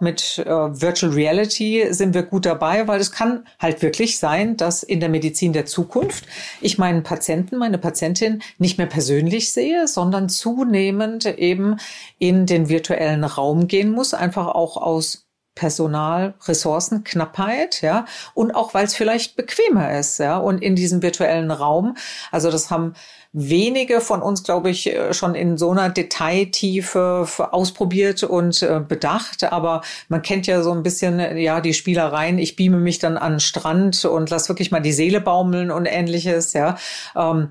Mit 0.00 0.38
äh, 0.38 0.46
Virtual 0.48 1.12
Reality 1.12 1.88
sind 1.90 2.14
wir 2.14 2.22
gut 2.22 2.46
dabei, 2.46 2.86
weil 2.86 3.00
es 3.00 3.10
kann 3.10 3.44
halt 3.58 3.82
wirklich 3.82 4.18
sein, 4.18 4.56
dass 4.56 4.84
in 4.84 5.00
der 5.00 5.08
Medizin 5.08 5.52
der 5.52 5.66
Zukunft 5.66 6.24
ich 6.60 6.78
meinen 6.78 7.02
Patienten, 7.02 7.56
meine 7.56 7.78
Patientin 7.78 8.40
nicht 8.58 8.78
mehr 8.78 8.86
persönlich 8.86 9.52
sehe, 9.52 9.88
sondern 9.88 10.28
zunehmend 10.28 11.26
eben 11.26 11.78
in 12.18 12.46
den 12.46 12.68
virtuellen 12.68 13.24
Raum 13.24 13.66
gehen 13.66 13.90
muss, 13.90 14.14
einfach 14.14 14.46
auch 14.46 14.76
aus 14.76 15.27
Personal, 15.58 16.34
Ressourcenknappheit, 16.46 17.82
ja, 17.82 18.04
und 18.34 18.54
auch 18.54 18.74
weil 18.74 18.84
es 18.84 18.94
vielleicht 18.94 19.34
bequemer 19.34 19.98
ist, 19.98 20.18
ja, 20.18 20.38
und 20.38 20.62
in 20.62 20.76
diesem 20.76 21.02
virtuellen 21.02 21.50
Raum, 21.50 21.96
also 22.30 22.50
das 22.50 22.70
haben 22.70 22.94
wenige 23.32 24.00
von 24.00 24.22
uns, 24.22 24.42
glaube 24.44 24.70
ich, 24.70 24.86
äh, 24.86 25.12
schon 25.12 25.34
in 25.34 25.58
so 25.58 25.70
einer 25.70 25.90
Detailtiefe 25.90 27.26
ausprobiert 27.50 28.22
und 28.22 28.62
äh, 28.62 28.80
bedacht. 28.80 29.44
Aber 29.44 29.82
man 30.08 30.22
kennt 30.22 30.46
ja 30.46 30.62
so 30.62 30.72
ein 30.72 30.82
bisschen, 30.82 31.20
äh, 31.20 31.36
ja, 31.38 31.60
die 31.60 31.74
Spielereien. 31.74 32.38
Ich 32.38 32.56
beame 32.56 32.78
mich 32.78 32.98
dann 32.98 33.18
an 33.18 33.34
den 33.34 33.40
Strand 33.40 34.04
und 34.04 34.30
lass 34.30 34.48
wirklich 34.48 34.70
mal 34.70 34.80
die 34.80 34.92
Seele 34.92 35.20
baumeln 35.20 35.70
und 35.70 35.86
ähnliches, 35.86 36.52
ja. 36.52 36.78
Ähm, 37.14 37.50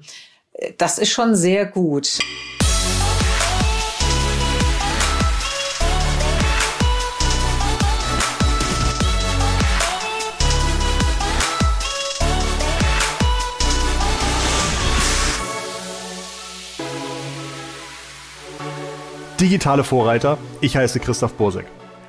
das 0.78 0.98
ist 0.98 1.12
schon 1.12 1.36
sehr 1.36 1.66
gut. 1.66 2.18
Digitale 19.40 19.84
Vorreiter. 19.84 20.38
Ich 20.62 20.76
heiße 20.76 21.00
Christoph 21.00 21.34
Bursek. 21.34 21.68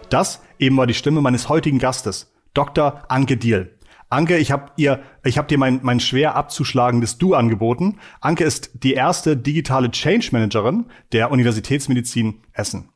Das 0.09 0.41
eben 0.59 0.77
war 0.79 0.87
die 0.87 0.95
Stimme 0.95 1.21
meines 1.21 1.49
heutigen 1.49 1.79
Gastes, 1.79 2.33
Dr. 2.55 3.03
Anke 3.09 3.37
Diel. 3.37 3.77
Anke, 4.09 4.39
ich 4.39 4.51
habe 4.51 4.73
ihr, 4.77 5.01
ich 5.23 5.37
habe 5.37 5.47
dir 5.47 5.59
mein, 5.59 5.81
mein 5.83 6.01
schwer 6.01 6.37
abzuschlagendes 6.37 7.19
Du 7.19 7.35
angeboten. 7.35 7.99
Anke 8.23 8.45
ist 8.45 8.71
die 8.83 8.95
erste 8.95 9.37
digitale 9.37 9.91
Change 9.91 10.31
Managerin 10.33 10.87
der 11.13 11.31
Universitätsmedizin 11.31 12.41
Essen. 12.53 12.89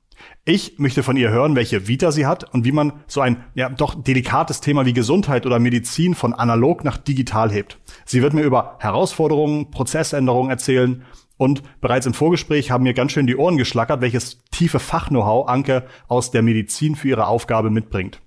Ich 0.45 0.79
möchte 0.79 1.03
von 1.03 1.17
ihr 1.17 1.31
hören, 1.31 1.55
welche 1.55 1.87
Vita 1.87 2.11
sie 2.11 2.25
hat 2.25 2.55
und 2.55 2.64
wie 2.64 2.73
man 2.73 2.92
so 3.07 3.20
ein 3.20 3.45
ja 3.55 3.69
doch 3.69 3.95
delikates 3.95 4.61
Thema 4.61 4.87
wie 4.87 4.92
Gesundheit 4.95 5.45
oder 5.45 5.59
Medizin 5.59 6.14
von 6.14 6.33
analog 6.33 6.85
nach 6.85 6.97
digital 6.97 7.51
hebt. 7.51 7.79
Sie 8.07 8.23
wird 8.23 8.33
mir 8.33 8.42
über 8.42 8.77
Herausforderungen, 8.79 9.70
Prozessänderungen 9.70 10.51
erzählen 10.51 11.05
und 11.43 11.65
bereits 11.81 12.07
im 12.07 12.15
Vorgespräch 12.15 12.71
haben 12.71 12.85
mir 12.85 12.95
ganz 12.95 13.11
schön 13.11 13.27
die 13.27 13.35
Ohren 13.35 13.57
geschlackert, 13.57 14.01
welches 14.01 14.39
tiefe 14.53 14.79
Fach-Know-how 14.79 15.48
Anke 15.48 15.89
aus 16.07 16.31
der 16.31 16.41
Medizin 16.41 16.95
für 16.95 17.09
ihre 17.09 17.27
Aufgabe 17.27 17.69
mitbringt. 17.69 18.21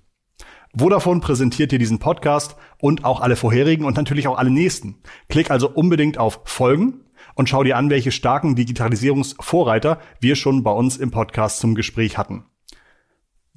Vodafone 0.78 1.20
präsentiert 1.20 1.72
dir 1.72 1.78
diesen 1.78 1.98
Podcast 1.98 2.56
und 2.78 3.06
auch 3.06 3.22
alle 3.22 3.36
vorherigen 3.36 3.86
und 3.86 3.96
natürlich 3.96 4.28
auch 4.28 4.36
alle 4.36 4.50
nächsten. 4.50 4.96
Klick 5.30 5.50
also 5.50 5.70
unbedingt 5.70 6.18
auf 6.18 6.42
Folgen 6.44 7.04
und 7.34 7.48
schau 7.48 7.64
dir 7.64 7.78
an, 7.78 7.88
welche 7.88 8.12
starken 8.12 8.54
Digitalisierungsvorreiter 8.54 9.98
wir 10.20 10.36
schon 10.36 10.62
bei 10.62 10.72
uns 10.72 10.98
im 10.98 11.10
Podcast 11.10 11.60
zum 11.60 11.74
Gespräch 11.74 12.18
hatten. 12.18 12.44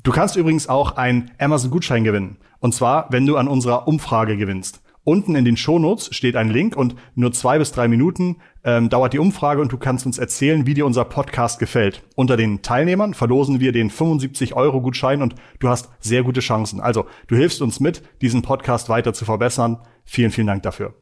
Du 0.03 0.13
kannst 0.13 0.37
übrigens 0.37 0.69
auch 0.69 0.95
einen 0.95 1.31
Amazon-Gutschein 1.37 2.05
gewinnen. 2.05 2.37
Und 2.59 2.73
zwar, 2.73 3.11
wenn 3.11 3.25
du 3.25 3.35
an 3.35 3.49
unserer 3.49 3.89
Umfrage 3.89 4.37
gewinnst. 4.37 4.81
Unten 5.03 5.35
in 5.35 5.45
den 5.45 5.57
Shownotes 5.57 6.13
steht 6.15 6.35
ein 6.35 6.49
Link 6.49 6.75
und 6.75 6.95
nur 7.15 7.31
zwei 7.31 7.57
bis 7.57 7.71
drei 7.71 7.87
Minuten 7.87 8.37
ähm, 8.63 8.89
dauert 8.89 9.13
die 9.13 9.19
Umfrage 9.19 9.61
und 9.61 9.71
du 9.71 9.77
kannst 9.77 10.05
uns 10.05 10.17
erzählen, 10.17 10.65
wie 10.65 10.73
dir 10.73 10.85
unser 10.85 11.05
Podcast 11.05 11.57
gefällt. 11.59 12.03
Unter 12.15 12.37
den 12.37 12.61
Teilnehmern 12.61 13.13
verlosen 13.13 13.59
wir 13.59 13.71
den 13.71 13.89
75 13.89 14.55
Euro 14.55 14.81
Gutschein 14.81 15.21
und 15.21 15.35
du 15.59 15.69
hast 15.69 15.89
sehr 15.99 16.23
gute 16.23 16.41
Chancen. 16.41 16.81
Also 16.81 17.05
du 17.27 17.35
hilfst 17.35 17.61
uns 17.61 17.79
mit, 17.79 18.03
diesen 18.21 18.41
Podcast 18.41 18.89
weiter 18.89 19.13
zu 19.13 19.25
verbessern. 19.25 19.79
Vielen, 20.03 20.31
vielen 20.31 20.47
Dank 20.47 20.63
dafür. 20.63 20.93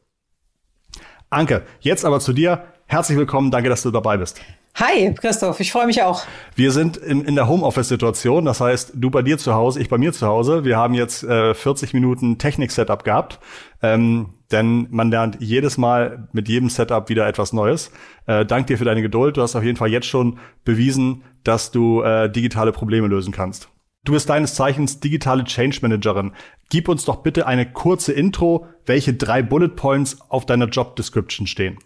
Anke, 1.29 1.63
jetzt 1.79 2.05
aber 2.05 2.19
zu 2.19 2.33
dir. 2.33 2.63
Herzlich 2.85 3.17
willkommen. 3.17 3.51
Danke, 3.51 3.67
dass 3.67 3.81
du 3.81 3.91
dabei 3.91 4.17
bist. 4.17 4.39
Hi, 4.79 5.11
Christoph, 5.15 5.59
ich 5.59 5.71
freue 5.71 5.87
mich 5.87 6.03
auch. 6.03 6.21
Wir 6.55 6.71
sind 6.71 6.97
in, 6.97 7.25
in 7.25 7.33
der 7.33 7.47
Homeoffice-Situation, 7.47 8.45
das 8.45 8.61
heißt, 8.61 8.91
du 8.93 9.09
bei 9.09 9.23
dir 9.23 9.39
zu 9.39 9.55
Hause, 9.55 9.81
ich 9.81 9.89
bei 9.89 9.97
mir 9.97 10.13
zu 10.13 10.27
Hause. 10.27 10.65
Wir 10.65 10.77
haben 10.77 10.93
jetzt 10.93 11.23
äh, 11.23 11.55
40 11.55 11.95
Minuten 11.95 12.37
Technik-Setup 12.37 13.03
gehabt, 13.03 13.39
ähm, 13.81 14.33
denn 14.51 14.87
man 14.89 15.11
lernt 15.11 15.37
jedes 15.39 15.77
Mal 15.77 16.27
mit 16.31 16.47
jedem 16.47 16.69
Setup 16.69 17.09
wieder 17.09 17.27
etwas 17.27 17.53
Neues. 17.53 17.91
Äh, 18.25 18.45
dank 18.45 18.67
dir 18.67 18.77
für 18.77 18.85
deine 18.85 19.01
Geduld. 19.01 19.37
Du 19.37 19.41
hast 19.41 19.55
auf 19.55 19.63
jeden 19.63 19.77
Fall 19.77 19.89
jetzt 19.89 20.07
schon 20.07 20.39
bewiesen, 20.63 21.23
dass 21.43 21.71
du 21.71 22.01
äh, 22.01 22.29
digitale 22.29 22.71
Probleme 22.71 23.07
lösen 23.07 23.33
kannst. 23.33 23.69
Du 24.03 24.13
bist 24.13 24.29
deines 24.29 24.55
Zeichens 24.55 25.01
digitale 25.01 25.43
Change 25.43 25.79
Managerin. 25.81 26.31
Gib 26.69 26.87
uns 26.87 27.03
doch 27.03 27.17
bitte 27.17 27.45
eine 27.45 27.69
kurze 27.69 28.13
Intro, 28.13 28.65
welche 28.85 29.13
drei 29.13 29.41
Bullet 29.41 29.75
Points 29.75 30.17
auf 30.29 30.45
deiner 30.45 30.67
Job 30.67 30.95
Description 30.95 31.45
stehen. 31.45 31.77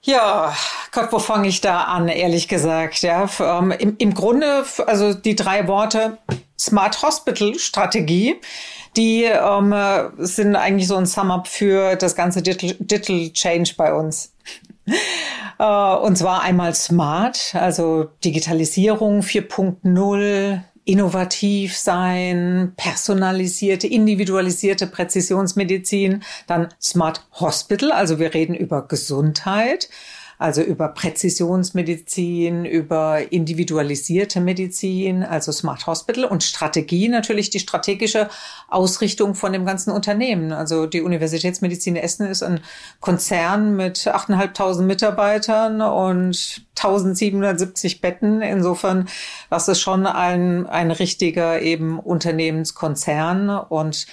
Ja, 0.00 0.54
Gott, 0.92 1.12
wo 1.12 1.18
fange 1.18 1.48
ich 1.48 1.60
da 1.60 1.82
an, 1.84 2.08
ehrlich 2.08 2.48
gesagt? 2.48 3.02
Ja, 3.02 3.28
ähm, 3.40 3.72
im, 3.72 3.96
im 3.98 4.14
Grunde, 4.14 4.64
also 4.86 5.14
die 5.14 5.34
drei 5.34 5.66
Worte 5.66 6.18
Smart 6.58 7.02
Hospital 7.02 7.58
Strategie, 7.58 8.36
die 8.96 9.24
ähm, 9.24 9.74
sind 10.18 10.56
eigentlich 10.56 10.88
so 10.88 10.96
ein 10.96 11.06
Sum-up 11.06 11.48
für 11.48 11.96
das 11.96 12.14
ganze 12.14 12.42
Digital, 12.42 13.30
Change 13.32 13.74
bei 13.76 13.92
uns. 13.92 14.32
äh, 15.58 15.94
und 15.96 16.16
zwar 16.16 16.42
einmal 16.42 16.74
Smart, 16.74 17.54
also 17.54 18.10
Digitalisierung 18.24 19.20
4.0, 19.20 20.60
innovativ 20.84 21.76
sein, 21.76 22.72
personalisierte, 22.76 23.86
individualisierte 23.86 24.86
Präzisionsmedizin, 24.86 26.22
dann 26.46 26.68
Smart 26.80 27.26
Hospital, 27.40 27.90
also 27.90 28.18
wir 28.18 28.34
reden 28.34 28.54
über 28.54 28.86
Gesundheit 28.86 29.88
also 30.38 30.62
über 30.62 30.88
Präzisionsmedizin, 30.88 32.64
über 32.64 33.32
individualisierte 33.32 34.40
Medizin, 34.40 35.22
also 35.22 35.52
Smart 35.52 35.86
Hospital 35.86 36.24
und 36.24 36.42
Strategie 36.42 37.08
natürlich 37.08 37.50
die 37.50 37.60
strategische 37.60 38.28
Ausrichtung 38.68 39.34
von 39.34 39.52
dem 39.52 39.64
ganzen 39.64 39.90
Unternehmen. 39.90 40.52
Also 40.52 40.86
die 40.86 41.02
Universitätsmedizin 41.02 41.96
Essen 41.96 42.26
ist 42.26 42.42
ein 42.42 42.60
Konzern 43.00 43.76
mit 43.76 43.98
8.500 43.98 44.82
Mitarbeitern 44.82 45.80
und 45.80 46.64
1770 46.76 48.00
Betten. 48.00 48.42
Insofern, 48.42 49.08
das 49.50 49.68
ist 49.68 49.80
schon 49.80 50.06
ein, 50.06 50.66
ein 50.66 50.90
richtiger 50.90 51.62
eben 51.62 51.98
Unternehmenskonzern 51.98 53.50
und 53.50 54.06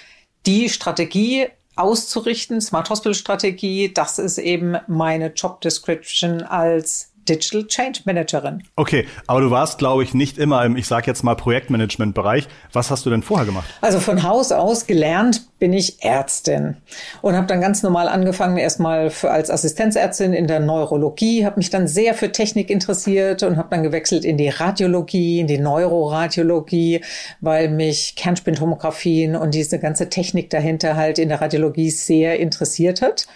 die 0.46 0.68
Strategie 0.68 1.48
auszurichten, 1.76 2.60
Smart 2.60 2.90
Hospital 2.90 3.14
Strategie, 3.14 3.92
das 3.92 4.18
ist 4.18 4.38
eben 4.38 4.76
meine 4.86 5.32
Job 5.32 5.60
Description 5.60 6.42
als 6.42 7.11
Digital 7.28 7.66
Change 7.66 8.00
Managerin. 8.04 8.62
Okay, 8.76 9.06
aber 9.26 9.40
du 9.40 9.50
warst, 9.50 9.78
glaube 9.78 10.02
ich, 10.02 10.14
nicht 10.14 10.38
immer 10.38 10.64
im, 10.64 10.76
ich 10.76 10.86
sage 10.86 11.06
jetzt 11.06 11.22
mal, 11.22 11.34
Projektmanagement-Bereich. 11.36 12.48
Was 12.72 12.90
hast 12.90 13.06
du 13.06 13.10
denn 13.10 13.22
vorher 13.22 13.46
gemacht? 13.46 13.66
Also 13.80 14.00
von 14.00 14.22
Haus 14.22 14.52
aus 14.52 14.86
gelernt 14.86 15.46
bin 15.58 15.72
ich 15.72 16.02
Ärztin 16.02 16.76
und 17.20 17.36
habe 17.36 17.46
dann 17.46 17.60
ganz 17.60 17.82
normal 17.82 18.08
angefangen, 18.08 18.56
erstmal 18.56 19.10
für, 19.10 19.30
als 19.30 19.50
Assistenzärztin 19.50 20.32
in 20.32 20.48
der 20.48 20.58
Neurologie, 20.58 21.46
habe 21.46 21.58
mich 21.58 21.70
dann 21.70 21.86
sehr 21.86 22.14
für 22.14 22.32
Technik 22.32 22.68
interessiert 22.68 23.42
und 23.44 23.56
habe 23.56 23.68
dann 23.70 23.82
gewechselt 23.82 24.24
in 24.24 24.36
die 24.36 24.48
Radiologie, 24.48 25.40
in 25.40 25.46
die 25.46 25.58
Neuroradiologie, 25.58 27.02
weil 27.40 27.68
mich 27.68 28.16
Kernspintomographien 28.16 29.36
und 29.36 29.54
diese 29.54 29.78
ganze 29.78 30.08
Technik 30.08 30.50
dahinter 30.50 30.96
halt 30.96 31.18
in 31.18 31.28
der 31.28 31.40
Radiologie 31.40 31.90
sehr 31.90 32.40
interessiert 32.40 33.02
hat. 33.02 33.26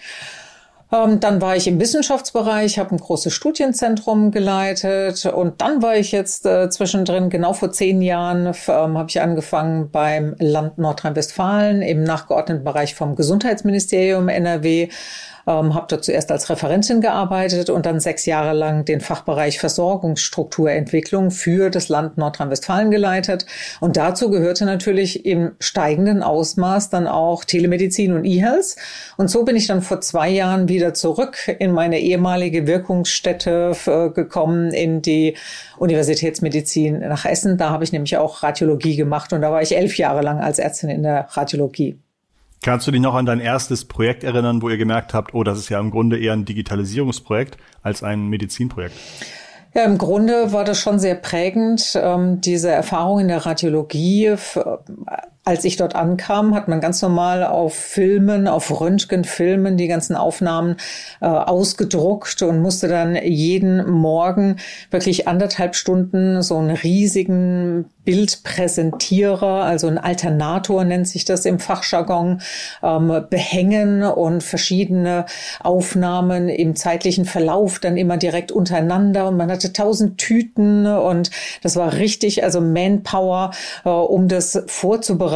Ähm, 0.92 1.18
dann 1.18 1.40
war 1.40 1.56
ich 1.56 1.66
im 1.66 1.80
Wissenschaftsbereich, 1.80 2.78
habe 2.78 2.94
ein 2.94 2.98
großes 2.98 3.32
Studienzentrum 3.32 4.30
geleitet 4.30 5.26
und 5.26 5.60
dann 5.60 5.82
war 5.82 5.96
ich 5.96 6.12
jetzt 6.12 6.46
äh, 6.46 6.70
zwischendrin, 6.70 7.28
genau 7.28 7.54
vor 7.54 7.72
zehn 7.72 8.02
Jahren, 8.02 8.46
ähm, 8.68 8.96
habe 8.96 9.06
ich 9.08 9.20
angefangen 9.20 9.90
beim 9.90 10.36
Land 10.38 10.78
Nordrhein-Westfalen 10.78 11.82
im 11.82 12.04
nachgeordneten 12.04 12.62
Bereich 12.62 12.94
vom 12.94 13.16
Gesundheitsministerium 13.16 14.28
NRW 14.28 14.88
ähm, 15.46 15.74
habe 15.74 15.86
dort 15.88 16.04
zuerst 16.04 16.32
als 16.32 16.50
Referentin 16.50 17.00
gearbeitet 17.00 17.70
und 17.70 17.86
dann 17.86 18.00
sechs 18.00 18.26
Jahre 18.26 18.52
lang 18.52 18.84
den 18.84 19.00
Fachbereich 19.00 19.58
Versorgungsstrukturentwicklung 19.58 21.30
für 21.30 21.70
das 21.70 21.88
Land 21.88 22.18
Nordrhein-Westfalen 22.18 22.90
geleitet. 22.90 23.46
Und 23.80 23.96
dazu 23.96 24.30
gehörte 24.30 24.64
natürlich 24.64 25.24
im 25.24 25.52
steigenden 25.60 26.22
Ausmaß 26.22 26.90
dann 26.90 27.06
auch 27.06 27.44
Telemedizin 27.44 28.12
und 28.12 28.24
E-Health. 28.24 28.76
Und 29.16 29.30
so 29.30 29.44
bin 29.44 29.56
ich 29.56 29.66
dann 29.66 29.82
vor 29.82 30.00
zwei 30.00 30.28
Jahren 30.28 30.68
wieder 30.68 30.94
zurück 30.94 31.48
in 31.58 31.72
meine 31.72 32.00
ehemalige 32.00 32.66
Wirkungsstätte 32.66 33.72
äh, 33.86 34.10
gekommen, 34.10 34.72
in 34.72 35.02
die 35.02 35.36
Universitätsmedizin 35.78 36.98
nach 37.00 37.24
Essen. 37.24 37.56
Da 37.56 37.70
habe 37.70 37.84
ich 37.84 37.92
nämlich 37.92 38.16
auch 38.16 38.42
Radiologie 38.42 38.96
gemacht 38.96 39.32
und 39.32 39.42
da 39.42 39.52
war 39.52 39.62
ich 39.62 39.76
elf 39.76 39.96
Jahre 39.96 40.22
lang 40.22 40.40
als 40.40 40.58
Ärztin 40.58 40.90
in 40.90 41.02
der 41.02 41.28
Radiologie. 41.30 41.98
Kannst 42.62 42.86
du 42.86 42.90
dich 42.90 43.00
noch 43.00 43.14
an 43.14 43.26
dein 43.26 43.40
erstes 43.40 43.84
Projekt 43.84 44.24
erinnern, 44.24 44.62
wo 44.62 44.68
ihr 44.68 44.76
gemerkt 44.76 45.14
habt, 45.14 45.34
oh, 45.34 45.44
das 45.44 45.58
ist 45.58 45.68
ja 45.68 45.78
im 45.78 45.90
Grunde 45.90 46.18
eher 46.18 46.32
ein 46.32 46.44
Digitalisierungsprojekt 46.44 47.58
als 47.82 48.02
ein 48.02 48.28
Medizinprojekt? 48.28 48.94
Ja, 49.74 49.84
im 49.84 49.98
Grunde 49.98 50.52
war 50.52 50.64
das 50.64 50.80
schon 50.80 50.98
sehr 50.98 51.16
prägend, 51.16 51.92
ähm, 52.00 52.40
diese 52.40 52.70
Erfahrung 52.70 53.20
in 53.20 53.28
der 53.28 53.44
Radiologie. 53.44 54.34
Als 55.48 55.64
ich 55.64 55.76
dort 55.76 55.94
ankam, 55.94 56.56
hat 56.56 56.66
man 56.66 56.80
ganz 56.80 57.00
normal 57.02 57.44
auf 57.44 57.72
Filmen, 57.72 58.48
auf 58.48 58.80
Röntgenfilmen 58.80 59.76
die 59.76 59.86
ganzen 59.86 60.16
Aufnahmen 60.16 60.74
äh, 61.20 61.26
ausgedruckt 61.26 62.42
und 62.42 62.60
musste 62.60 62.88
dann 62.88 63.14
jeden 63.14 63.88
Morgen 63.88 64.56
wirklich 64.90 65.28
anderthalb 65.28 65.76
Stunden 65.76 66.42
so 66.42 66.58
einen 66.58 66.76
riesigen 66.76 67.84
Bildpräsentierer, 68.04 69.64
also 69.64 69.86
ein 69.88 69.98
Alternator 69.98 70.84
nennt 70.84 71.08
sich 71.08 71.24
das 71.24 71.44
im 71.44 71.58
Fachjargon, 71.58 72.40
ähm, 72.82 73.26
behängen 73.28 74.02
und 74.04 74.42
verschiedene 74.42 75.26
Aufnahmen 75.60 76.48
im 76.48 76.76
zeitlichen 76.76 77.24
Verlauf 77.24 77.80
dann 77.80 77.96
immer 77.96 78.16
direkt 78.16 78.52
untereinander. 78.52 79.28
Und 79.28 79.36
man 79.36 79.50
hatte 79.50 79.72
tausend 79.72 80.18
Tüten 80.18 80.86
und 80.86 81.30
das 81.62 81.76
war 81.76 81.94
richtig, 81.94 82.44
also 82.44 82.60
Manpower, 82.60 83.50
äh, 83.84 83.88
um 83.88 84.28
das 84.28 84.62
vorzubereiten, 84.66 85.35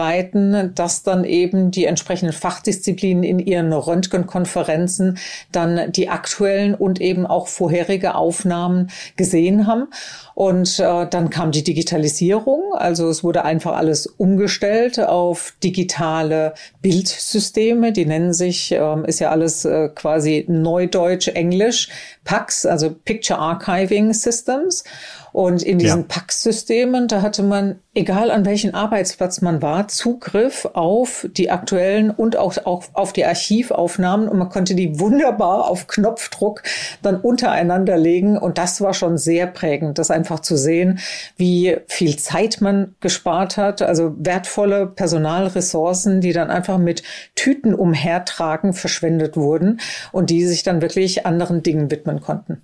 dass 0.74 1.02
dann 1.02 1.24
eben 1.24 1.70
die 1.70 1.84
entsprechenden 1.84 2.32
Fachdisziplinen 2.32 3.22
in 3.22 3.38
ihren 3.38 3.72
Röntgenkonferenzen 3.72 5.18
dann 5.52 5.92
die 5.92 6.08
aktuellen 6.08 6.74
und 6.74 7.00
eben 7.00 7.26
auch 7.26 7.48
vorherige 7.48 8.14
Aufnahmen 8.14 8.90
gesehen 9.16 9.66
haben. 9.66 9.88
Und 10.34 10.78
äh, 10.78 11.06
dann 11.06 11.28
kam 11.28 11.52
die 11.52 11.64
Digitalisierung. 11.64 12.72
Also 12.74 13.08
es 13.08 13.22
wurde 13.22 13.44
einfach 13.44 13.76
alles 13.76 14.06
umgestellt 14.06 14.98
auf 14.98 15.52
digitale 15.62 16.54
Bildsysteme. 16.80 17.92
Die 17.92 18.06
nennen 18.06 18.32
sich, 18.32 18.72
äh, 18.72 19.06
ist 19.06 19.20
ja 19.20 19.30
alles 19.30 19.64
äh, 19.66 19.90
quasi 19.94 20.46
Neudeutsch, 20.48 21.28
Englisch, 21.28 21.88
PACS, 22.24 22.64
also 22.64 22.90
Picture 22.90 23.38
Archiving 23.38 24.14
Systems. 24.14 24.84
Und 25.32 25.62
in 25.62 25.78
diesen 25.78 26.02
ja. 26.02 26.06
PAX-Systemen, 26.08 27.08
da 27.08 27.22
hatte 27.22 27.42
man, 27.42 27.78
egal 27.94 28.30
an 28.30 28.44
welchem 28.44 28.74
Arbeitsplatz 28.74 29.40
man 29.40 29.62
war, 29.62 29.88
Zugriff 29.88 30.68
auf 30.72 31.26
die 31.32 31.50
aktuellen 31.50 32.10
und 32.10 32.36
auch, 32.36 32.56
auch 32.64 32.84
auf 32.94 33.12
die 33.12 33.24
Archivaufnahmen 33.24 34.28
und 34.28 34.38
man 34.38 34.48
konnte 34.48 34.74
die 34.74 34.98
wunderbar 34.98 35.68
auf 35.68 35.86
Knopfdruck 35.86 36.62
dann 37.02 37.20
untereinander 37.20 37.96
legen. 37.96 38.36
Und 38.36 38.58
das 38.58 38.80
war 38.80 38.94
schon 38.94 39.18
sehr 39.18 39.46
prägend, 39.46 39.98
das 39.98 40.10
einfach 40.10 40.40
zu 40.40 40.56
sehen, 40.56 40.98
wie 41.36 41.76
viel 41.86 42.16
Zeit 42.16 42.60
man 42.60 42.94
gespart 43.00 43.56
hat, 43.56 43.82
also 43.82 44.14
wertvolle 44.18 44.86
Personalressourcen, 44.86 46.20
die 46.20 46.32
dann 46.32 46.50
einfach 46.50 46.78
mit 46.78 47.02
Tüten 47.34 47.74
umhertragen 47.74 48.72
verschwendet 48.72 49.36
wurden 49.36 49.80
und 50.12 50.30
die 50.30 50.44
sich 50.44 50.62
dann 50.62 50.82
wirklich 50.82 51.26
anderen 51.26 51.62
Dingen 51.62 51.90
widmen 51.90 52.20
konnten. 52.20 52.62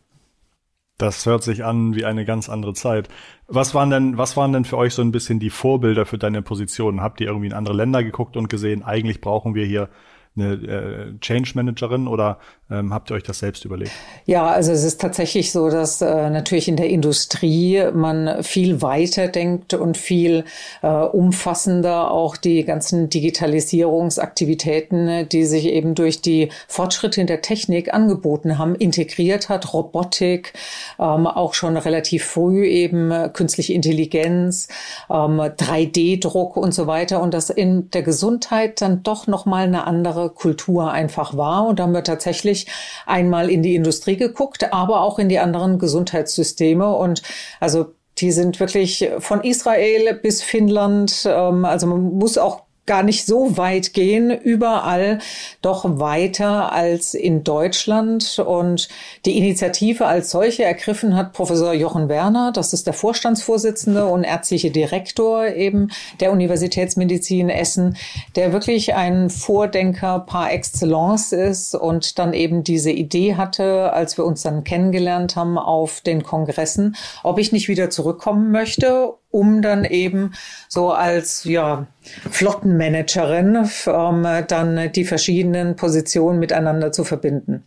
Das 0.99 1.27
hört 1.27 1.43
sich 1.43 1.65
an 1.65 1.95
wie 1.95 2.07
eine 2.07 2.25
ganz 2.25 2.49
andere 2.49 2.73
Zeit. 2.73 3.09
Was 3.49 3.75
waren 3.75 3.91
denn, 3.91 4.17
was 4.17 4.37
waren 4.37 4.53
denn 4.53 4.65
für 4.65 4.79
euch 4.79 4.95
so 4.95 5.03
ein 5.03 5.13
bisschen 5.13 5.39
die 5.39 5.51
Vorbilder 5.51 6.07
für 6.07 6.17
deine 6.17 6.41
Position? 6.41 7.03
Habt 7.03 7.21
ihr 7.21 7.27
irgendwie 7.27 7.49
in 7.49 7.53
andere 7.53 7.75
Länder 7.75 8.03
geguckt 8.03 8.37
und 8.37 8.49
gesehen, 8.49 8.83
eigentlich 8.83 9.21
brauchen 9.21 9.55
wir 9.55 9.67
hier 9.67 9.91
eine 10.37 10.55
äh, 10.55 11.19
Change 11.21 11.53
Managerin 11.55 12.07
oder 12.07 12.39
ähm, 12.69 12.93
habt 12.93 13.11
ihr 13.11 13.15
euch 13.15 13.23
das 13.23 13.39
selbst 13.39 13.65
überlegt? 13.65 13.93
Ja, 14.25 14.47
also 14.47 14.73
es 14.73 14.83
ist 14.83 15.01
tatsächlich 15.01 15.53
so, 15.53 15.71
dass 15.71 16.03
äh, 16.03 16.31
natürlich 16.31 16.67
in 16.67 16.75
der 16.75 16.89
Industrie 16.89 17.81
man 17.95 18.43
viel 18.43 18.83
weiter 18.83 19.29
denkt 19.29 19.73
und 19.75 19.97
viel 19.97 20.43
äh, 20.83 20.89
umfassender 20.89 22.11
auch 22.11 22.37
die 22.37 22.65
ganzen 22.65 23.09
Digitalisierungsaktivitäten, 23.09 25.29
die 25.29 25.45
sich 25.45 25.67
eben 25.67 25.95
durch 25.95 26.23
die 26.23 26.49
Fortschritte 26.67 27.21
in 27.21 27.29
der 27.29 27.41
Technik 27.41 27.95
angeboten 27.95 28.59
haben, 28.59 28.75
integriert 28.75 29.49
hat. 29.49 29.73
Robotik, 29.73 30.53
ähm, 30.99 31.29
auch 31.29 31.55
schon 31.55 31.77
relativ 31.77 32.25
früh 32.25 32.67
eben 32.67 33.13
äh, 33.13 33.31
künstliche 33.33 33.75
Intelligenz, 33.75 34.67
ähm, 35.09 35.39
3D-Druck 35.39 36.57
und 36.57 36.75
so 36.75 36.89
weiter. 36.89 37.23
Und 37.23 37.33
das 37.33 37.49
in 37.49 37.93
der 37.93 38.03
Gesundheit 38.03 38.81
dann 38.81 39.05
doch 39.05 39.29
nochmal 39.29 39.69
eine 39.69 39.87
andere 39.87 40.31
Kultur 40.31 40.91
einfach 40.91 41.37
war. 41.37 41.69
Und 41.69 41.79
da 41.79 41.85
haben 41.85 41.95
wir 41.95 42.03
tatsächlich 42.03 42.56
einmal 43.05 43.51
in 43.51 43.63
die 43.63 43.75
Industrie 43.75 44.17
geguckt, 44.17 44.73
aber 44.73 45.03
auch 45.03 45.19
in 45.19 45.29
die 45.29 45.39
anderen 45.39 45.79
Gesundheitssysteme. 45.79 46.95
Und 46.95 47.23
also 47.61 47.93
die 48.19 48.33
sind 48.33 48.61
wirklich 48.61 49.11
von 49.19 49.43
Israel 49.43 50.15
bis 50.15 50.43
Finnland. 50.43 51.27
Ähm, 51.29 51.65
also 51.65 51.87
man 51.87 52.15
muss 52.15 52.39
auch 52.39 52.66
gar 52.87 53.03
nicht 53.03 53.27
so 53.27 53.57
weit 53.57 53.93
gehen, 53.93 54.31
überall 54.31 55.19
doch 55.61 55.85
weiter 55.99 56.73
als 56.73 57.15
in 57.15 57.45
Deutschland. 57.45 58.39
Und 58.39 58.89
die 59.25 59.37
Initiative 59.37 60.07
als 60.07 60.31
solche 60.31 60.65
ergriffen 60.65 61.17
hat 61.17 61.33
Professor 61.33 61.73
Jochen 61.73 62.09
Werner, 62.09 62.53
das 62.53 62.73
ist 62.73 62.87
der 62.87 62.95
Vorstandsvorsitzende 62.95 64.07
und 64.07 64.25
ärztliche 64.25 64.71
Direktor 64.71 65.49
eben 65.49 65.91
der 66.21 66.33
Universitätsmedizin 66.33 67.51
Essen, 67.51 67.97
der 68.37 68.53
wirklich 68.53 68.95
ein 68.95 69.31
Vordenker 69.31 70.21
par 70.21 70.53
excellence 70.53 71.33
ist 71.33 71.75
und 71.75 72.19
dann 72.19 72.33
eben 72.33 72.65
diese 72.65 72.91
Idee 72.91 73.35
hatte, 73.35 73.93
als 73.93 74.17
wir 74.17 74.25
uns 74.25 74.43
dann 74.43 74.65
kennengelernt 74.65 75.37
haben 75.37 75.59
auf 75.59 76.01
den 76.01 76.23
Kongressen, 76.23 76.97
ob 77.23 77.39
ich 77.39 77.53
nicht 77.53 77.69
wieder 77.69 77.91
zurückkommen 77.91 78.51
möchte 78.51 79.15
um 79.37 79.61
dann 79.61 79.85
eben 79.85 80.33
so 80.69 80.93
als 80.93 81.45
ja, 81.45 81.87
Flottenmanagerin 82.31 83.69
ähm, 83.87 84.27
dann 84.49 84.93
die 84.93 85.05
verschiedenen 85.05 85.77
Positionen 85.77 86.39
miteinander 86.39 86.91
zu 86.91 87.05
verbinden. 87.05 87.63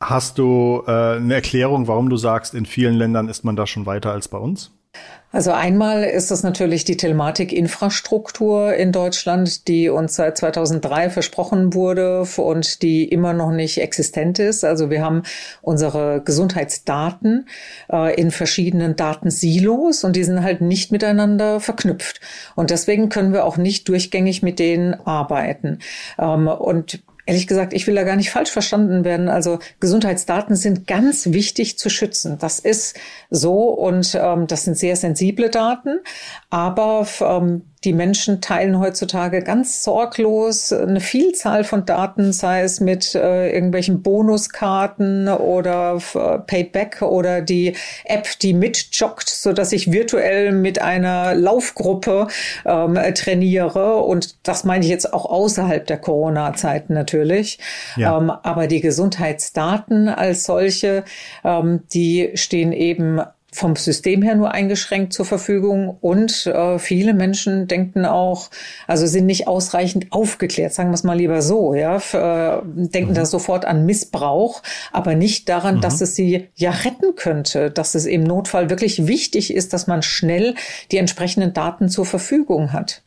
Hast 0.00 0.38
du 0.38 0.82
äh, 0.86 1.16
eine 1.16 1.34
Erklärung, 1.34 1.88
warum 1.88 2.08
du 2.08 2.16
sagst, 2.16 2.54
in 2.54 2.64
vielen 2.64 2.94
Ländern 2.94 3.28
ist 3.28 3.44
man 3.44 3.56
da 3.56 3.66
schon 3.66 3.84
weiter 3.84 4.12
als 4.12 4.28
bei 4.28 4.38
uns? 4.38 4.72
Also 5.32 5.52
einmal 5.52 6.02
ist 6.02 6.32
es 6.32 6.42
natürlich 6.42 6.84
die 6.84 6.96
Telematik-Infrastruktur 6.96 8.74
in 8.74 8.90
Deutschland, 8.90 9.68
die 9.68 9.88
uns 9.88 10.16
seit 10.16 10.36
2003 10.38 11.08
versprochen 11.08 11.72
wurde 11.72 12.26
und 12.36 12.82
die 12.82 13.04
immer 13.04 13.32
noch 13.32 13.52
nicht 13.52 13.80
existent 13.80 14.40
ist. 14.40 14.64
Also 14.64 14.90
wir 14.90 15.04
haben 15.04 15.22
unsere 15.62 16.20
Gesundheitsdaten 16.24 17.46
äh, 17.92 18.12
in 18.20 18.32
verschiedenen 18.32 18.96
Datensilos 18.96 20.02
und 20.02 20.16
die 20.16 20.24
sind 20.24 20.42
halt 20.42 20.62
nicht 20.62 20.90
miteinander 20.90 21.60
verknüpft. 21.60 22.20
Und 22.56 22.70
deswegen 22.70 23.08
können 23.08 23.32
wir 23.32 23.44
auch 23.44 23.56
nicht 23.56 23.88
durchgängig 23.88 24.42
mit 24.42 24.58
denen 24.58 24.94
arbeiten. 24.94 25.78
Ähm, 26.18 26.48
und 26.48 27.04
Ehrlich 27.30 27.46
gesagt, 27.46 27.72
ich 27.74 27.86
will 27.86 27.94
da 27.94 28.02
gar 28.02 28.16
nicht 28.16 28.32
falsch 28.32 28.50
verstanden 28.50 29.04
werden. 29.04 29.28
Also 29.28 29.60
Gesundheitsdaten 29.78 30.56
sind 30.56 30.88
ganz 30.88 31.26
wichtig 31.26 31.78
zu 31.78 31.88
schützen. 31.88 32.38
Das 32.40 32.58
ist 32.58 32.98
so 33.30 33.66
und 33.66 34.18
ähm, 34.20 34.48
das 34.48 34.64
sind 34.64 34.76
sehr 34.76 34.96
sensible 34.96 35.48
Daten. 35.48 36.00
Aber 36.50 37.06
ähm, 37.20 37.69
die 37.84 37.94
Menschen 37.94 38.42
teilen 38.42 38.78
heutzutage 38.78 39.42
ganz 39.42 39.82
sorglos 39.82 40.70
eine 40.70 41.00
Vielzahl 41.00 41.64
von 41.64 41.86
Daten, 41.86 42.32
sei 42.32 42.60
es 42.60 42.80
mit 42.80 43.14
äh, 43.14 43.50
irgendwelchen 43.52 44.02
Bonuskarten 44.02 45.28
oder 45.28 45.98
äh, 46.14 46.38
Payback 46.40 47.00
oder 47.00 47.40
die 47.40 47.74
App, 48.04 48.38
die 48.42 48.52
mitjoggt, 48.52 49.30
so 49.30 49.54
dass 49.54 49.72
ich 49.72 49.92
virtuell 49.92 50.52
mit 50.52 50.82
einer 50.82 51.34
Laufgruppe 51.34 52.28
ähm, 52.66 52.98
trainiere. 53.14 53.96
Und 53.96 54.36
das 54.46 54.64
meine 54.64 54.84
ich 54.84 54.90
jetzt 54.90 55.14
auch 55.14 55.24
außerhalb 55.24 55.86
der 55.86 55.98
Corona-Zeiten 55.98 56.92
natürlich. 56.92 57.58
Ja. 57.96 58.18
Ähm, 58.18 58.30
aber 58.30 58.66
die 58.66 58.82
Gesundheitsdaten 58.82 60.08
als 60.08 60.44
solche, 60.44 61.04
ähm, 61.44 61.80
die 61.94 62.32
stehen 62.34 62.72
eben 62.72 63.22
vom 63.52 63.76
System 63.76 64.22
her 64.22 64.34
nur 64.34 64.52
eingeschränkt 64.52 65.12
zur 65.12 65.26
Verfügung 65.26 65.96
und 66.00 66.46
äh, 66.46 66.78
viele 66.78 67.14
Menschen 67.14 67.66
denken 67.66 68.04
auch, 68.04 68.50
also 68.86 69.06
sind 69.06 69.26
nicht 69.26 69.48
ausreichend 69.48 70.12
aufgeklärt, 70.12 70.72
sagen 70.72 70.90
wir 70.90 70.94
es 70.94 71.04
mal 71.04 71.16
lieber 71.16 71.42
so, 71.42 71.74
ja, 71.74 71.96
äh, 71.96 72.62
denken 72.64 73.10
mhm. 73.10 73.14
da 73.14 73.26
sofort 73.26 73.64
an 73.64 73.86
Missbrauch, 73.86 74.62
aber 74.92 75.14
nicht 75.14 75.48
daran, 75.48 75.76
mhm. 75.76 75.80
dass 75.80 76.00
es 76.00 76.14
sie 76.14 76.48
ja 76.54 76.70
retten 76.70 77.16
könnte, 77.16 77.70
dass 77.70 77.94
es 77.94 78.06
im 78.06 78.22
Notfall 78.22 78.70
wirklich 78.70 79.06
wichtig 79.06 79.52
ist, 79.52 79.72
dass 79.72 79.86
man 79.86 80.02
schnell 80.02 80.54
die 80.92 80.98
entsprechenden 80.98 81.52
Daten 81.52 81.88
zur 81.88 82.06
Verfügung 82.06 82.72
hat. 82.72 83.02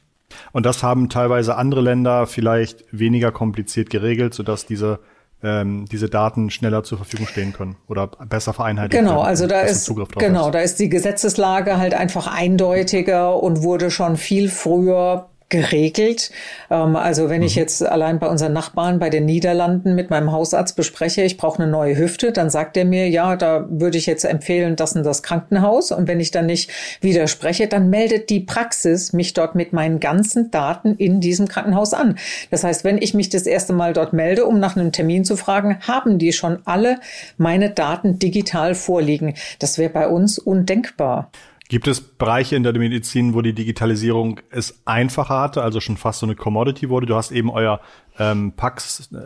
Und 0.51 0.65
das 0.65 0.83
haben 0.83 1.09
teilweise 1.09 1.55
andere 1.55 1.81
Länder 1.81 2.27
vielleicht 2.27 2.85
weniger 2.91 3.31
kompliziert 3.31 3.89
geregelt, 3.89 4.33
sodass 4.33 4.65
diese 4.65 4.99
ähm, 5.43 5.85
diese 5.91 6.09
Daten 6.09 6.49
schneller 6.49 6.83
zur 6.83 6.97
Verfügung 6.97 7.27
stehen 7.27 7.53
können 7.53 7.75
oder 7.87 8.07
besser 8.07 8.53
vereinheitlicht 8.53 9.03
Genau, 9.03 9.21
also 9.21 9.45
da 9.45 9.61
ist 9.61 9.93
genau, 10.17 10.47
ist. 10.47 10.55
da 10.55 10.59
ist 10.59 10.79
die 10.79 10.89
Gesetzeslage 10.89 11.77
halt 11.77 11.93
einfach 11.93 12.27
eindeutiger 12.27 13.41
und 13.41 13.61
wurde 13.61 13.91
schon 13.91 14.15
viel 14.15 14.49
früher 14.49 15.29
geregelt. 15.53 16.31
Ähm, 16.71 16.95
also 16.95 17.29
wenn 17.29 17.43
ich 17.43 17.55
mhm. 17.55 17.61
jetzt 17.61 17.85
allein 17.85 18.17
bei 18.17 18.27
unseren 18.27 18.53
Nachbarn 18.53 18.97
bei 18.97 19.11
den 19.11 19.25
Niederlanden 19.25 19.93
mit 19.93 20.09
meinem 20.09 20.31
Hausarzt 20.31 20.75
bespreche, 20.75 21.21
ich 21.21 21.37
brauche 21.37 21.61
eine 21.61 21.71
neue 21.71 21.95
Hüfte, 21.95 22.31
dann 22.31 22.49
sagt 22.49 22.75
er 22.75 22.85
mir, 22.85 23.07
ja, 23.07 23.35
da 23.35 23.67
würde 23.69 23.99
ich 23.99 24.07
jetzt 24.07 24.25
empfehlen, 24.25 24.75
das 24.75 24.95
und 24.95 25.03
das 25.03 25.21
Krankenhaus. 25.21 25.91
Und 25.91 26.07
wenn 26.07 26.19
ich 26.19 26.31
dann 26.31 26.47
nicht 26.47 26.71
widerspreche, 27.01 27.67
dann 27.67 27.91
meldet 27.91 28.31
die 28.31 28.39
Praxis 28.39 29.13
mich 29.13 29.33
dort 29.33 29.53
mit 29.53 29.73
meinen 29.73 29.99
ganzen 29.99 30.49
Daten 30.49 30.95
in 30.95 31.21
diesem 31.21 31.47
Krankenhaus 31.47 31.93
an. 31.93 32.17
Das 32.49 32.63
heißt, 32.63 32.83
wenn 32.83 32.97
ich 32.97 33.13
mich 33.13 33.29
das 33.29 33.43
erste 33.43 33.73
Mal 33.73 33.93
dort 33.93 34.11
melde, 34.11 34.45
um 34.45 34.59
nach 34.59 34.75
einem 34.75 34.91
Termin 34.91 35.23
zu 35.23 35.37
fragen, 35.37 35.77
haben 35.81 36.17
die 36.17 36.33
schon 36.33 36.59
alle 36.65 36.97
meine 37.37 37.69
Daten 37.69 38.17
digital 38.17 38.73
vorliegen. 38.73 39.35
Das 39.59 39.77
wäre 39.77 39.91
bei 39.91 40.07
uns 40.07 40.39
undenkbar. 40.39 41.29
Gibt 41.73 41.87
es 41.87 42.01
Bereiche 42.01 42.55
in 42.55 42.61
der 42.61 42.71
Medizin, 42.77 43.33
wo 43.33 43.41
die 43.41 43.53
Digitalisierung 43.53 44.39
es 44.51 44.83
einfacher 44.85 45.39
hatte, 45.39 45.63
also 45.63 45.79
schon 45.79 45.97
fast 45.97 46.19
so 46.19 46.27
eine 46.27 46.35
Commodity 46.35 46.87
wurde? 46.87 47.07
Du 47.07 47.15
hast 47.15 47.31
eben 47.31 47.49
euer 47.49 47.81
ähm, 48.19 48.53
PAX, 48.55 49.09
äh, 49.11 49.17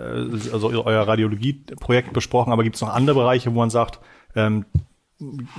also 0.54 0.70
euer 0.70 1.06
Radiologieprojekt 1.06 2.14
besprochen, 2.14 2.54
aber 2.54 2.64
gibt 2.64 2.78
es 2.78 2.82
noch 2.82 2.96
andere 2.96 3.20
Bereiche, 3.20 3.54
wo 3.54 3.60
man 3.60 3.70
sagt, 3.70 4.00
ähm, 4.34 4.64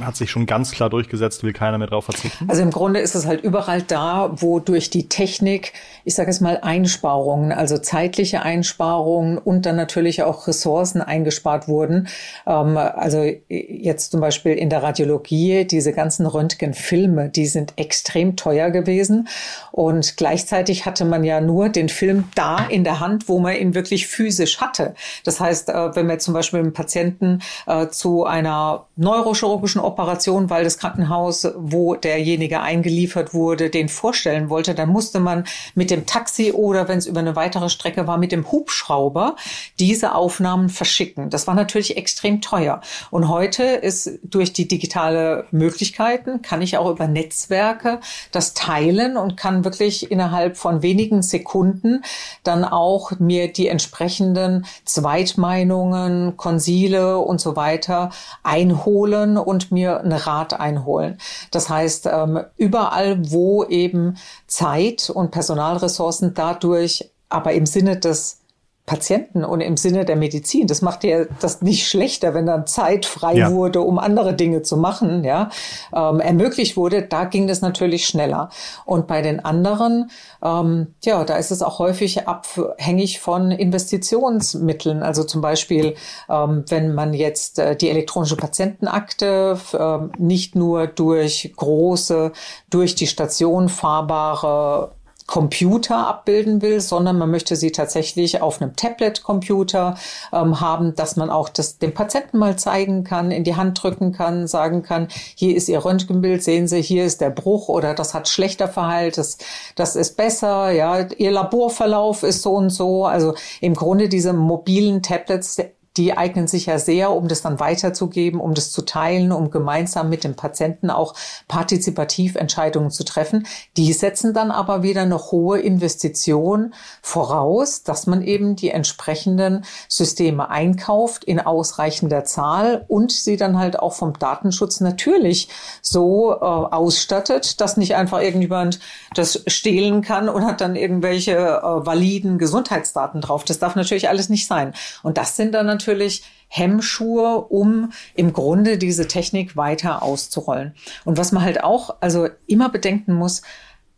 hat 0.01 0.15
sich 0.15 0.31
schon 0.31 0.47
ganz 0.47 0.71
klar 0.71 0.89
durchgesetzt, 0.89 1.43
will 1.43 1.53
keiner 1.53 1.79
mehr 1.79 1.89
drauf 1.89 2.05
verzichten? 2.05 2.49
Also 2.49 2.63
im 2.63 2.71
Grunde 2.71 3.01
ist 3.01 3.17
es 3.17 3.27
halt 3.27 3.43
überall 3.43 3.83
da, 3.83 4.31
wo 4.37 4.61
durch 4.61 4.89
die 4.89 5.09
Technik, 5.09 5.73
ich 6.05 6.15
sage 6.15 6.31
es 6.31 6.41
mal, 6.41 6.61
Einsparungen, 6.63 7.51
also 7.51 7.77
zeitliche 7.77 8.43
Einsparungen 8.43 9.37
und 9.37 9.67
dann 9.67 9.75
natürlich 9.75 10.23
auch 10.23 10.47
Ressourcen 10.47 11.03
eingespart 11.03 11.67
wurden. 11.67 12.07
Ähm, 12.47 12.77
also 12.77 13.29
jetzt 13.49 14.13
zum 14.13 14.21
Beispiel 14.21 14.53
in 14.53 14.71
der 14.71 14.85
Radiologie, 14.85 15.65
diese 15.65 15.93
ganzen 15.93 16.27
Röntgenfilme, 16.27 17.29
die 17.29 17.47
sind 17.47 17.73
extrem 17.75 18.37
teuer 18.37 18.71
gewesen. 18.71 19.27
Und 19.73 20.17
gleichzeitig 20.17 20.87
hatte 20.87 21.05
man 21.05 21.25
ja 21.25 21.41
nur 21.41 21.69
den 21.69 21.89
Film 21.89 22.29
da 22.37 22.65
in 22.67 22.85
der 22.85 23.01
Hand, 23.01 23.29
wo 23.29 23.41
man 23.41 23.57
ihn 23.57 23.75
wirklich 23.75 24.07
physisch 24.07 24.61
hatte. 24.61 24.95
Das 25.25 25.41
heißt, 25.41 25.71
äh, 25.71 25.97
wenn 25.97 26.09
wir 26.09 26.21
zum 26.21 26.33
Beispiel 26.33 26.61
einen 26.61 26.73
Patienten 26.73 27.41
äh, 27.67 27.89
zu 27.89 28.25
einer 28.25 28.87
Neurochirurgie 28.95 29.48
chirurgischen 29.49 29.81
Operation, 29.81 30.51
weil 30.51 30.65
das 30.65 30.79
Krankenhaus, 30.79 31.49
wo 31.57 31.95
derjenige 31.95 32.61
eingeliefert 32.61 33.33
wurde, 33.33 33.71
den 33.71 33.89
vorstellen 33.89 34.51
wollte, 34.51 34.75
dann 34.75 34.91
musste 34.91 35.21
man 35.21 35.45
mit 35.75 35.91
dem 35.91 36.05
Taxi 36.05 36.53
oder 36.53 36.87
wenn 36.87 36.99
es 36.99 37.07
über 37.07 37.21
eine 37.21 37.35
weitere 37.35 37.71
Strecke 37.71 38.07
war, 38.07 38.19
mit 38.19 38.31
dem 38.31 38.51
Hubschrauber 38.51 39.37
diese 39.79 40.15
Aufnahmen 40.15 40.69
verschicken. 40.69 41.31
Das 41.31 41.47
war 41.47 41.55
natürlich 41.55 41.97
extrem 41.97 42.43
teuer. 42.43 42.83
Und 43.11 43.29
heute 43.29 43.63
ist 43.63 44.19
durch 44.23 44.53
die 44.53 44.69
digitale 44.69 45.47
Möglichkeiten, 45.51 46.43
kann 46.43 46.61
ich 46.61 46.77
auch 46.77 46.91
über 46.91 47.09
Netzwerke 47.09 48.01
das 48.33 48.53
teilen 48.53 49.17
und 49.17 49.37
kann 49.37 49.65
wirklich 49.65 50.11
innerhalb 50.11 50.59
von 50.59 50.83
wenigen 50.83 51.23
Sekunden 51.23 52.03
dann 52.43 52.65
auch 52.65 53.13
mir 53.19 53.51
die 53.51 53.69
entsprechenden 53.69 54.67
Zweitmeinungen, 54.85 56.37
Konsile 56.37 57.19
und 57.19 57.41
so 57.41 57.57
weiter 57.57 58.11
einholen 58.43 59.38
und 59.43 59.73
mir 59.73 60.01
einen 60.01 60.13
Rat 60.13 60.59
einholen. 60.59 61.19
Das 61.51 61.69
heißt, 61.69 62.07
ähm, 62.07 62.41
überall, 62.57 63.31
wo 63.31 63.65
eben 63.65 64.17
Zeit 64.47 65.11
und 65.11 65.31
Personalressourcen 65.31 66.35
dadurch 66.35 67.11
aber 67.29 67.53
im 67.53 67.67
Sinne 67.67 67.99
des 67.99 68.41
Patienten 68.89 69.45
und 69.45 69.61
im 69.61 69.77
Sinne 69.77 70.07
der 70.07 70.17
Medizin. 70.17 70.67
Das 70.67 70.81
macht 70.81 71.05
ja 71.05 71.27
das 71.41 71.61
nicht 71.61 71.87
schlechter, 71.87 72.33
wenn 72.33 72.47
dann 72.47 72.67
Zeit 72.67 73.05
frei 73.05 73.35
ja. 73.35 73.53
wurde, 73.53 73.83
um 73.83 73.99
andere 73.99 74.33
Dinge 74.33 74.63
zu 74.63 74.79
machen, 74.79 75.25
ja, 75.25 75.51
ähm, 75.95 76.21
ermöglicht 76.21 76.77
wurde. 76.79 77.03
Da 77.03 77.25
ging 77.25 77.47
das 77.47 77.61
natürlich 77.61 78.07
schneller. 78.07 78.49
Und 78.87 79.07
bei 79.07 79.21
den 79.21 79.45
anderen, 79.45 80.11
ähm, 80.43 80.95
ja, 81.05 81.23
da 81.25 81.37
ist 81.37 81.51
es 81.51 81.61
auch 81.63 81.79
häufig 81.79 82.27
abhängig 82.27 83.21
von 83.21 83.51
Investitionsmitteln. 83.51 85.03
Also 85.03 85.23
zum 85.23 85.43
Beispiel, 85.43 85.95
ähm, 86.31 86.65
wenn 86.69 86.95
man 86.95 87.13
jetzt 87.13 87.59
äh, 87.59 87.77
die 87.77 87.91
elektronische 87.91 88.37
Patientenakte 88.37 89.59
äh, 89.75 89.99
nicht 90.17 90.57
nur 90.57 90.87
durch 90.87 91.53
große, 91.55 92.33
durch 92.71 92.95
die 92.95 93.07
Station 93.07 93.69
fahrbare 93.69 94.93
Computer 95.29 96.09
abbilden 96.09 96.63
will, 96.63 96.81
sondern 96.81 97.19
man 97.19 97.31
möchte 97.31 97.55
sie 97.55 97.71
tatsächlich 97.71 98.41
auf 98.41 98.63
einem 98.63 98.75
Tablet-Computer 98.75 99.97
ähm, 100.33 100.61
haben, 100.61 100.95
dass 100.95 101.17
man 101.17 101.29
auch 101.29 101.51
das 101.51 101.77
dem 101.77 101.93
Patienten 101.93 102.39
mal 102.39 102.57
zeigen 102.57 103.05
kann, 103.05 103.31
in 103.31 103.45
die 103.45 103.55
Hand 103.55 103.81
drücken 103.83 104.13
kann, 104.13 104.47
sagen 104.47 104.83
kann, 104.83 105.09
hier 105.35 105.55
ist 105.55 105.69
Ihr 105.69 105.85
Röntgenbild, 105.85 106.43
sehen 106.43 106.67
Sie, 106.67 106.81
hier 106.81 107.05
ist 107.05 107.21
der 107.21 107.29
Bruch 107.29 107.69
oder 107.69 107.93
das 107.93 108.15
hat 108.15 108.27
schlechter 108.27 108.69
Verhalt, 108.69 109.19
das, 109.19 109.37
das 109.77 109.97
ist 109.97 110.17
besser, 110.17 110.71
ja, 110.71 111.07
Ihr 111.19 111.31
Laborverlauf 111.31 112.23
ist 112.23 112.41
so 112.41 112.55
und 112.55 112.71
so. 112.71 113.05
Also 113.05 113.35
im 113.61 113.75
Grunde 113.75 114.09
diese 114.09 114.33
mobilen 114.33 115.03
Tablets 115.03 115.59
die 115.97 116.17
eignen 116.17 116.47
sich 116.47 116.67
ja 116.67 116.79
sehr, 116.79 117.11
um 117.11 117.27
das 117.27 117.43
dann 117.43 117.59
weiterzugeben, 117.59 118.41
um 118.41 118.55
das 118.55 118.71
zu 118.71 118.83
teilen, 118.83 119.33
um 119.33 119.51
gemeinsam 119.51 120.09
mit 120.09 120.23
dem 120.23 120.37
Patienten 120.37 120.91
auch 120.91 121.15
partizipativ 121.49 122.37
Entscheidungen 122.37 122.91
zu 122.91 123.05
treffen. 123.05 123.47
Die 123.77 123.93
setzen 123.93 124.33
dann 124.33 124.51
aber 124.51 124.83
wieder 124.83 125.03
eine 125.03 125.19
hohe 125.19 125.59
Investition 125.59 126.73
voraus, 127.03 127.83
dass 127.83 128.07
man 128.07 128.23
eben 128.23 128.55
die 128.55 128.71
entsprechenden 128.71 129.65
Systeme 129.89 130.51
einkauft 130.51 131.25
in 131.25 131.41
ausreichender 131.41 132.25
Zahl 132.25 132.85
und 132.87 133.11
sie 133.11 133.37
dann 133.37 133.59
halt 133.59 133.79
auch 133.79 133.95
vom 133.95 134.17
Datenschutz 134.17 134.81
natürlich 134.81 135.49
so 135.83 136.33
äh, 136.33 136.45
ausstattet, 136.45 137.61
dass 137.61 137.77
nicht 137.77 137.97
einfach 137.97 138.21
irgendjemand 138.21 138.79
das 139.15 139.43
stehlen 139.49 140.03
kann 140.03 140.29
und 140.29 140.45
hat 140.45 140.61
dann 140.61 140.77
irgendwelche 140.77 141.33
äh, 141.33 141.87
validen 141.87 142.39
Gesundheitsdaten 142.39 143.21
drauf. 143.21 143.45
Das 143.45 143.59
darf 143.59 143.75
natürlich 143.75 144.09
alles 144.09 144.29
nicht 144.29 144.47
sein. 144.47 144.75
Und 145.03 145.19
das 145.19 145.35
sind 145.35 145.53
dann 145.55 145.67
natürlich 145.67 145.88
natürlich 145.89 146.23
Hemmschuhe, 146.49 147.47
um 147.49 147.93
im 148.15 148.33
Grunde 148.33 148.79
diese 148.79 149.09
Technik 149.09 149.57
weiter 149.57 150.03
auszurollen. 150.03 150.75
Und 151.05 151.19
was 151.19 151.33
man 151.33 151.43
halt 151.43 151.63
auch 151.65 151.97
also 152.01 152.29
immer 152.47 152.69
bedenken 152.69 153.15
muss, 153.15 153.43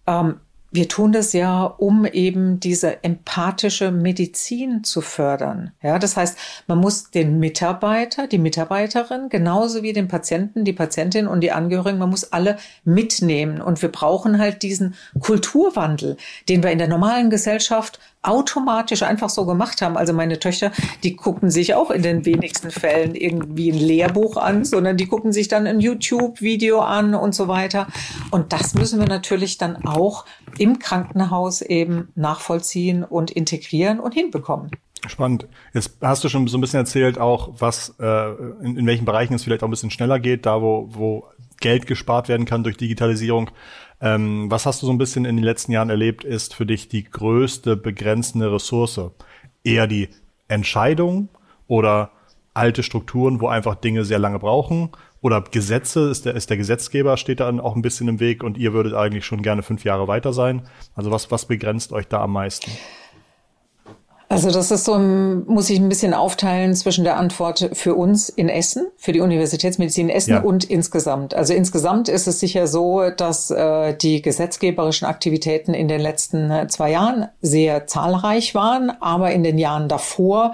ähm, 0.06 0.40
wir 0.72 0.88
tun 0.88 1.10
das 1.10 1.32
ja, 1.32 1.64
um 1.64 2.06
eben 2.06 2.60
diese 2.60 3.02
empathische 3.02 3.90
Medizin 3.90 4.84
zu 4.84 5.00
fördern. 5.00 5.72
Ja, 5.82 5.98
das 5.98 6.16
heißt, 6.16 6.38
man 6.68 6.78
muss 6.78 7.10
den 7.10 7.40
Mitarbeiter, 7.40 8.28
die 8.28 8.38
Mitarbeiterin, 8.38 9.30
genauso 9.30 9.82
wie 9.82 9.92
den 9.92 10.06
Patienten, 10.06 10.64
die 10.64 10.72
Patientin 10.72 11.26
und 11.26 11.40
die 11.40 11.50
Angehörigen, 11.50 11.98
man 11.98 12.10
muss 12.10 12.32
alle 12.32 12.56
mitnehmen. 12.84 13.60
Und 13.60 13.82
wir 13.82 13.90
brauchen 13.90 14.38
halt 14.38 14.62
diesen 14.62 14.94
Kulturwandel, 15.18 16.16
den 16.48 16.62
wir 16.62 16.70
in 16.70 16.78
der 16.78 16.86
normalen 16.86 17.30
Gesellschaft 17.30 17.98
automatisch 18.22 19.02
einfach 19.02 19.30
so 19.30 19.46
gemacht 19.46 19.80
haben. 19.82 19.96
Also 19.96 20.12
meine 20.12 20.38
Töchter, 20.38 20.72
die 21.02 21.16
gucken 21.16 21.50
sich 21.50 21.74
auch 21.74 21.90
in 21.90 22.02
den 22.02 22.24
wenigsten 22.26 22.70
Fällen 22.70 23.14
irgendwie 23.14 23.72
ein 23.72 23.78
Lehrbuch 23.78 24.36
an, 24.36 24.64
sondern 24.64 24.96
die 24.96 25.06
gucken 25.06 25.32
sich 25.32 25.48
dann 25.48 25.66
ein 25.66 25.80
YouTube-Video 25.80 26.80
an 26.80 27.14
und 27.14 27.34
so 27.34 27.48
weiter. 27.48 27.86
Und 28.30 28.52
das 28.52 28.74
müssen 28.74 29.00
wir 29.00 29.08
natürlich 29.08 29.58
dann 29.58 29.84
auch 29.86 30.26
im 30.58 30.78
Krankenhaus 30.78 31.62
eben 31.62 32.08
nachvollziehen 32.14 33.04
und 33.04 33.30
integrieren 33.30 34.00
und 34.00 34.12
hinbekommen. 34.12 34.70
Spannend. 35.06 35.46
Jetzt 35.72 35.96
hast 36.02 36.22
du 36.22 36.28
schon 36.28 36.46
so 36.46 36.58
ein 36.58 36.60
bisschen 36.60 36.80
erzählt, 36.80 37.18
auch 37.18 37.54
was 37.58 37.94
äh, 37.98 38.32
in, 38.62 38.76
in 38.76 38.86
welchen 38.86 39.06
Bereichen 39.06 39.32
es 39.32 39.42
vielleicht 39.42 39.62
auch 39.62 39.68
ein 39.68 39.70
bisschen 39.70 39.90
schneller 39.90 40.20
geht, 40.20 40.44
da 40.44 40.60
wo, 40.60 40.88
wo 40.90 41.24
Geld 41.60 41.86
gespart 41.86 42.28
werden 42.28 42.44
kann 42.44 42.64
durch 42.64 42.76
Digitalisierung. 42.76 43.50
Ähm, 44.00 44.50
was 44.50 44.66
hast 44.66 44.82
du 44.82 44.86
so 44.86 44.92
ein 44.92 44.98
bisschen 44.98 45.24
in 45.24 45.36
den 45.36 45.44
letzten 45.44 45.72
Jahren 45.72 45.90
erlebt, 45.90 46.24
ist 46.24 46.54
für 46.54 46.66
dich 46.66 46.88
die 46.88 47.04
größte 47.04 47.76
begrenzende 47.76 48.52
Ressource? 48.52 49.00
Eher 49.62 49.86
die 49.86 50.08
Entscheidung 50.48 51.28
oder 51.66 52.10
alte 52.54 52.82
Strukturen, 52.82 53.40
wo 53.40 53.48
einfach 53.48 53.74
Dinge 53.74 54.04
sehr 54.04 54.18
lange 54.18 54.38
brauchen? 54.38 54.90
Oder 55.22 55.42
Gesetze, 55.42 56.08
ist 56.08 56.24
der, 56.24 56.34
ist 56.34 56.48
der 56.48 56.56
Gesetzgeber, 56.56 57.18
steht 57.18 57.40
da 57.40 57.50
auch 57.60 57.76
ein 57.76 57.82
bisschen 57.82 58.08
im 58.08 58.20
Weg 58.20 58.42
und 58.42 58.56
ihr 58.56 58.72
würdet 58.72 58.94
eigentlich 58.94 59.26
schon 59.26 59.42
gerne 59.42 59.62
fünf 59.62 59.84
Jahre 59.84 60.08
weiter 60.08 60.32
sein? 60.32 60.62
Also 60.94 61.10
was, 61.10 61.30
was 61.30 61.44
begrenzt 61.44 61.92
euch 61.92 62.08
da 62.08 62.22
am 62.22 62.32
meisten? 62.32 62.70
Also 64.30 64.52
das 64.52 64.70
ist 64.70 64.84
so, 64.84 64.96
muss 64.96 65.68
ich 65.70 65.80
ein 65.80 65.88
bisschen 65.88 66.14
aufteilen 66.14 66.72
zwischen 66.76 67.02
der 67.02 67.16
Antwort 67.16 67.70
für 67.72 67.96
uns 67.96 68.28
in 68.28 68.48
Essen, 68.48 68.86
für 68.96 69.10
die 69.10 69.18
Universitätsmedizin 69.18 70.08
in 70.08 70.14
Essen 70.14 70.30
ja. 70.30 70.40
und 70.40 70.62
insgesamt. 70.62 71.34
Also 71.34 71.52
insgesamt 71.52 72.08
ist 72.08 72.28
es 72.28 72.38
sicher 72.38 72.68
so, 72.68 73.10
dass 73.10 73.50
äh, 73.50 73.92
die 73.92 74.22
gesetzgeberischen 74.22 75.08
Aktivitäten 75.08 75.74
in 75.74 75.88
den 75.88 76.00
letzten 76.00 76.48
äh, 76.48 76.68
zwei 76.68 76.92
Jahren 76.92 77.26
sehr 77.42 77.88
zahlreich 77.88 78.54
waren, 78.54 78.92
aber 79.00 79.32
in 79.32 79.42
den 79.42 79.58
Jahren 79.58 79.88
davor 79.88 80.52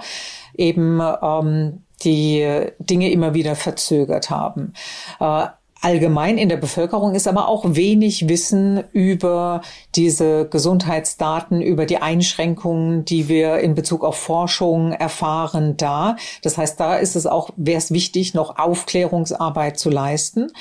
eben 0.55 0.99
ähm, 1.21 1.83
die 2.03 2.65
Dinge 2.79 3.11
immer 3.11 3.35
wieder 3.35 3.55
verzögert 3.55 4.31
haben. 4.31 4.73
Äh, 5.19 5.49
allgemein 5.81 6.37
in 6.37 6.49
der 6.49 6.57
Bevölkerung 6.57 7.15
ist 7.15 7.27
aber 7.27 7.47
auch 7.47 7.63
wenig 7.67 8.27
Wissen 8.29 8.83
über 8.91 9.61
diese 9.95 10.47
Gesundheitsdaten, 10.47 11.61
über 11.61 11.85
die 11.85 11.97
Einschränkungen, 11.97 13.05
die 13.05 13.27
wir 13.27 13.59
in 13.59 13.75
Bezug 13.75 14.03
auf 14.03 14.17
Forschung 14.17 14.91
erfahren 14.91 15.77
da. 15.77 16.15
Das 16.41 16.57
heißt, 16.57 16.79
da 16.79 16.95
ist 16.95 17.15
es 17.15 17.25
auch, 17.25 17.51
wäre 17.55 17.77
es 17.77 17.91
wichtig, 17.91 18.33
noch 18.33 18.57
Aufklärungsarbeit 18.57 19.79
zu 19.79 19.89
leisten. 19.89 20.51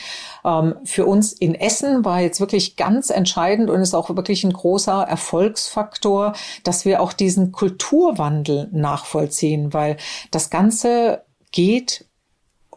Ähm, 0.44 0.74
für 0.84 1.06
uns 1.06 1.32
in 1.32 1.54
Essen 1.54 2.04
war 2.04 2.20
jetzt 2.20 2.40
wirklich 2.40 2.76
ganz 2.76 3.10
entscheidend 3.10 3.70
und 3.70 3.80
ist 3.80 3.94
auch 3.94 4.08
wirklich 4.14 4.44
ein 4.44 4.52
großer 4.52 5.02
Erfolgsfaktor, 5.02 6.34
dass 6.64 6.84
wir 6.84 7.00
auch 7.00 7.12
diesen 7.12 7.52
Kulturwandel 7.52 8.68
nachvollziehen, 8.72 9.72
weil 9.72 9.96
das 10.30 10.50
Ganze 10.50 11.22
geht 11.52 12.06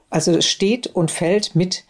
also 0.09 0.41
steht 0.41 0.87
und 0.87 1.11
fällt 1.11 1.55
mit 1.55 1.83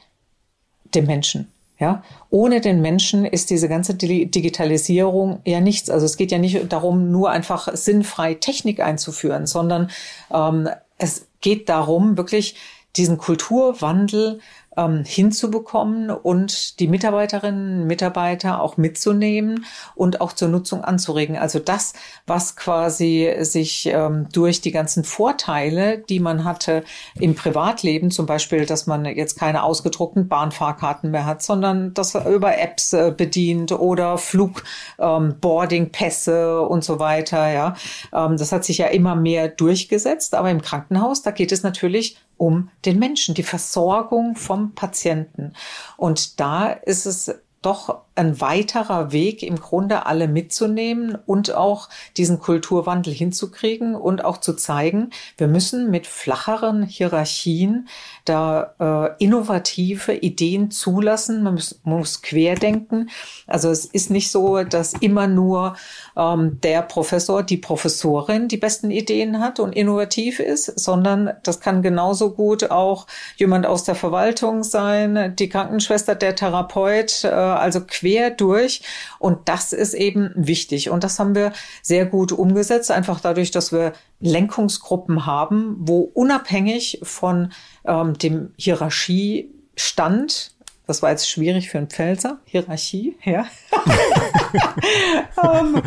dem 0.96 1.06
Menschen. 1.06 1.52
Ja, 1.80 2.04
ohne 2.30 2.60
den 2.60 2.82
Menschen 2.82 3.24
ist 3.24 3.50
diese 3.50 3.70
ganze 3.70 3.94
Digitalisierung 3.94 5.40
ja 5.46 5.62
nichts. 5.62 5.90
Also 5.90 6.06
es 6.06 6.18
geht 6.18 6.30
ja 6.30 6.38
nicht 6.38 6.74
darum, 6.74 7.10
nur 7.10 7.32
einfach 7.32 7.70
sinnfrei 7.74 8.34
Technik 8.34 8.82
einzuführen, 8.82 9.48
sondern 9.48 9.90
ähm, 10.30 10.68
es 10.98 11.28
geht 11.40 11.70
darum, 11.70 12.18
wirklich 12.18 12.56
diesen 12.98 13.18
Kulturwandel 13.18 14.42
ähm, 14.80 15.04
hinzubekommen 15.06 16.10
und 16.10 16.80
die 16.80 16.88
Mitarbeiterinnen 16.88 17.82
und 17.82 17.88
Mitarbeiter 17.88 18.62
auch 18.62 18.78
mitzunehmen 18.78 19.66
und 19.96 20.22
auch 20.22 20.32
zur 20.34 20.48
Nutzung 20.48 20.84
anzuregen. 20.84 21.38
Also 21.38 21.60
das, 21.60 21.94
was 22.26 22.56
quasi 22.56 23.36
sich 23.42 23.88
ähm, 23.88 24.28
durch 24.32 24.62
die 24.62 24.72
ganzen 24.72 25.04
Vorteile, 25.04 25.98
die 25.98 26.20
man 26.20 26.46
hatte 26.46 26.84
im 27.20 27.36
Privatleben, 27.36 28.10
zum 28.12 28.26
Beispiel, 28.26 28.66
dass 28.66 28.88
man 28.88 29.06
jetzt 29.06 29.38
keine 29.38 29.62
ausgedruckten 29.64 30.28
Bahnfahrkarten 30.28 31.12
mehr 31.12 31.26
hat, 31.26 31.44
sondern 31.44 31.94
das 31.94 32.16
über 32.16 32.58
Apps 32.58 32.94
äh, 32.94 33.14
bedient 33.16 33.72
oder 33.72 34.18
Flugboardingpässe 34.18 36.60
ähm, 36.62 36.68
und 36.68 36.84
so 36.84 37.00
weiter. 37.00 37.52
Ja, 37.52 37.76
ähm, 38.14 38.38
das 38.38 38.52
hat 38.52 38.66
sich 38.66 38.78
ja 38.78 38.88
immer 38.88 39.16
mehr 39.16 39.48
durchgesetzt. 39.48 40.36
Aber 40.36 40.50
im 40.50 40.62
Krankenhaus, 40.62 41.22
da 41.22 41.32
geht 41.32 41.52
es 41.52 41.64
natürlich 41.64 42.18
um 42.40 42.72
den 42.86 42.98
Menschen, 42.98 43.36
die 43.36 43.44
Versorgung 43.44 44.36
vom 44.36 44.74
Patienten. 44.74 45.54
Und 45.98 46.40
da 46.40 46.70
ist 46.70 47.06
es 47.06 47.36
doch 47.62 48.02
ein 48.20 48.42
weiterer 48.42 49.14
Weg, 49.14 49.44
im 49.44 49.56
Grunde 49.56 50.06
alle 50.06 50.28
mitzunehmen 50.28 51.18
und 51.26 51.56
auch 51.56 51.88
diesen 52.18 52.40
Kulturwandel 52.40 53.14
hinzukriegen 53.14 53.96
und 53.96 54.26
auch 54.26 54.38
zu 54.38 54.54
zeigen, 54.54 55.12
wir 55.38 55.48
müssen 55.48 55.90
mit 55.90 56.06
flacheren 56.06 56.84
Hierarchien 56.84 57.88
da 58.26 58.76
äh, 59.18 59.24
innovative 59.24 60.14
Ideen 60.14 60.70
zulassen. 60.70 61.44
Man 61.44 61.54
muss, 61.54 61.80
man 61.84 62.00
muss 62.00 62.22
querdenken. 62.22 63.10
Also 63.48 63.70
es 63.70 63.86
ist 63.86 64.12
nicht 64.12 64.32
so, 64.32 64.64
dass 64.64 64.94
immer 64.94 65.28
nur 65.28 65.78
ähm, 66.18 66.60
der 66.62 66.82
Professor, 66.82 67.42
die 67.42 67.58
Professorin 67.58 68.50
die 68.50 68.58
besten 68.58 68.92
Ideen 68.92 69.40
hat 69.40 69.62
und 69.62 69.74
innovativ 69.74 70.42
ist, 70.42 70.78
sondern 70.78 71.32
das 71.44 71.62
kann 71.62 71.82
genauso 71.82 72.32
gut 72.32 72.70
auch 72.70 73.08
jemand 73.38 73.66
aus 73.66 73.86
der 73.86 73.96
Verwaltung 73.96 74.64
sein, 74.64 75.36
die 75.38 75.48
Krankenschwester, 75.48 76.16
der 76.16 76.36
Therapeut, 76.36 77.24
äh, 77.24 77.30
also 77.30 77.80
quer 77.88 78.09
quer 78.10 78.32
durch. 78.32 78.82
Und 79.20 79.48
das 79.48 79.74
ist 79.74 79.94
eben 79.94 80.32
wichtig. 80.36 80.90
Und 80.90 81.04
das 81.04 81.20
haben 81.20 81.36
wir 81.36 81.54
sehr 81.82 82.06
gut 82.06 82.32
umgesetzt, 82.32 82.90
einfach 82.92 83.20
dadurch, 83.20 83.52
dass 83.52 83.72
wir 83.72 83.94
Lenkungsgruppen 84.20 85.26
haben, 85.26 85.76
wo 85.80 86.00
unabhängig 86.02 87.00
von 87.04 87.52
ähm, 87.86 88.18
dem 88.18 88.54
Hierarchiestand 88.58 90.56
das 90.90 91.04
war 91.04 91.12
jetzt 91.12 91.30
schwierig 91.30 91.70
für 91.70 91.78
einen 91.78 91.88
Pfälzer, 91.88 92.40
Hierarchie, 92.46 93.16
ja. 93.24 93.46
ähm, 95.44 95.84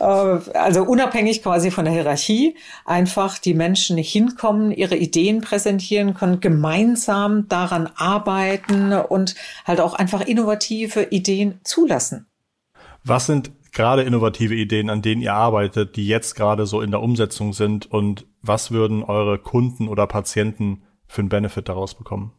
äh, 0.00 0.58
also 0.58 0.82
unabhängig 0.82 1.42
quasi 1.42 1.70
von 1.70 1.84
der 1.84 1.92
Hierarchie, 1.92 2.56
einfach 2.86 3.36
die 3.36 3.52
Menschen 3.52 3.98
hinkommen, 3.98 4.72
ihre 4.72 4.96
Ideen 4.96 5.42
präsentieren 5.42 6.14
können, 6.14 6.40
gemeinsam 6.40 7.48
daran 7.48 7.90
arbeiten 7.96 8.94
und 8.94 9.34
halt 9.66 9.82
auch 9.82 9.92
einfach 9.92 10.22
innovative 10.22 11.02
Ideen 11.02 11.60
zulassen. 11.62 12.26
Was 13.04 13.26
sind 13.26 13.52
gerade 13.72 14.04
innovative 14.04 14.54
Ideen, 14.54 14.88
an 14.88 15.02
denen 15.02 15.20
ihr 15.20 15.34
arbeitet, 15.34 15.96
die 15.96 16.06
jetzt 16.06 16.34
gerade 16.34 16.64
so 16.64 16.80
in 16.80 16.92
der 16.92 17.02
Umsetzung 17.02 17.52
sind 17.52 17.92
und 17.92 18.26
was 18.40 18.70
würden 18.70 19.02
eure 19.02 19.38
Kunden 19.38 19.86
oder 19.86 20.06
Patienten 20.06 20.82
für 21.06 21.20
einen 21.20 21.28
Benefit 21.28 21.68
daraus 21.68 21.94
bekommen? 21.94 22.32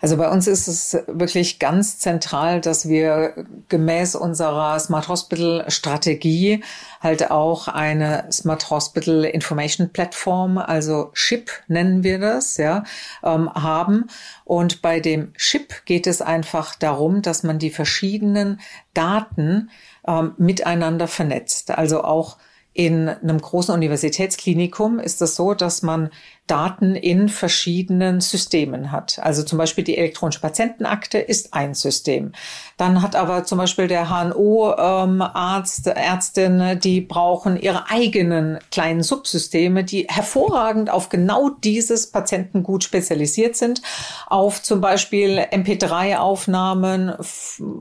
Also 0.00 0.16
bei 0.16 0.30
uns 0.30 0.46
ist 0.46 0.66
es 0.66 0.96
wirklich 1.06 1.58
ganz 1.58 1.98
zentral, 1.98 2.60
dass 2.60 2.88
wir 2.88 3.34
gemäß 3.68 4.14
unserer 4.14 4.78
Smart 4.78 5.08
Hospital 5.08 5.66
Strategie 5.68 6.64
halt 7.02 7.30
auch 7.30 7.68
eine 7.68 8.24
Smart 8.32 8.70
Hospital 8.70 9.24
Information 9.24 9.90
Platform, 9.90 10.56
also 10.56 11.10
SHIP 11.12 11.50
nennen 11.68 12.02
wir 12.02 12.18
das, 12.18 12.56
ja, 12.56 12.84
ähm, 13.22 13.52
haben. 13.52 14.06
Und 14.44 14.80
bei 14.80 15.00
dem 15.00 15.32
SHIP 15.36 15.84
geht 15.84 16.06
es 16.06 16.22
einfach 16.22 16.74
darum, 16.74 17.20
dass 17.20 17.42
man 17.42 17.58
die 17.58 17.70
verschiedenen 17.70 18.60
Daten 18.94 19.70
ähm, 20.06 20.32
miteinander 20.38 21.08
vernetzt. 21.08 21.70
Also 21.72 22.04
auch 22.04 22.38
in 22.72 23.08
einem 23.08 23.40
großen 23.40 23.74
Universitätsklinikum 23.74 25.00
ist 25.00 25.20
es 25.22 25.34
so, 25.34 25.54
dass 25.54 25.82
man 25.82 26.10
Daten 26.46 26.96
in 26.96 27.28
verschiedenen 27.28 28.20
Systemen 28.20 28.90
hat. 28.90 29.20
Also 29.22 29.44
zum 29.44 29.56
Beispiel 29.58 29.84
die 29.84 29.96
elektronische 29.96 30.40
Patientenakte 30.40 31.18
ist 31.18 31.54
ein 31.54 31.74
System. 31.74 32.32
Dann 32.76 33.02
hat 33.02 33.14
aber 33.14 33.44
zum 33.44 33.58
Beispiel 33.58 33.86
der 33.86 34.08
HNO-Arzt, 34.08 35.86
ähm, 35.86 35.92
Ärztin, 35.94 36.80
die 36.82 37.00
brauchen 37.00 37.60
ihre 37.60 37.88
eigenen 37.88 38.58
kleinen 38.72 39.04
Subsysteme, 39.04 39.84
die 39.84 40.06
hervorragend 40.08 40.90
auf 40.90 41.08
genau 41.08 41.50
dieses 41.50 42.10
Patientengut 42.10 42.82
spezialisiert 42.82 43.54
sind, 43.56 43.82
auf 44.26 44.60
zum 44.62 44.80
Beispiel 44.80 45.38
MP3-Aufnahmen 45.52 47.14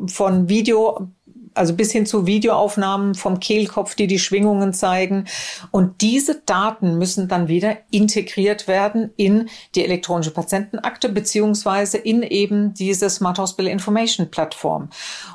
von 0.07 0.49
Video 0.49 1.09
also 1.53 1.73
bis 1.75 1.91
hin 1.91 2.05
zu 2.05 2.25
Videoaufnahmen 2.25 3.15
vom 3.15 3.39
Kehlkopf, 3.39 3.95
die 3.95 4.07
die 4.07 4.19
Schwingungen 4.19 4.73
zeigen. 4.73 5.25
Und 5.71 6.01
diese 6.01 6.41
Daten 6.45 6.97
müssen 6.97 7.27
dann 7.27 7.47
wieder 7.47 7.77
integriert 7.91 8.67
werden 8.67 9.11
in 9.17 9.49
die 9.75 9.83
elektronische 9.83 10.31
Patientenakte 10.31 11.09
beziehungsweise 11.09 11.97
in 11.97 12.23
eben 12.23 12.73
diese 12.73 13.09
Smart 13.09 13.39
Hospital 13.39 13.71
Information 13.71 14.29
Plattform. 14.31 14.89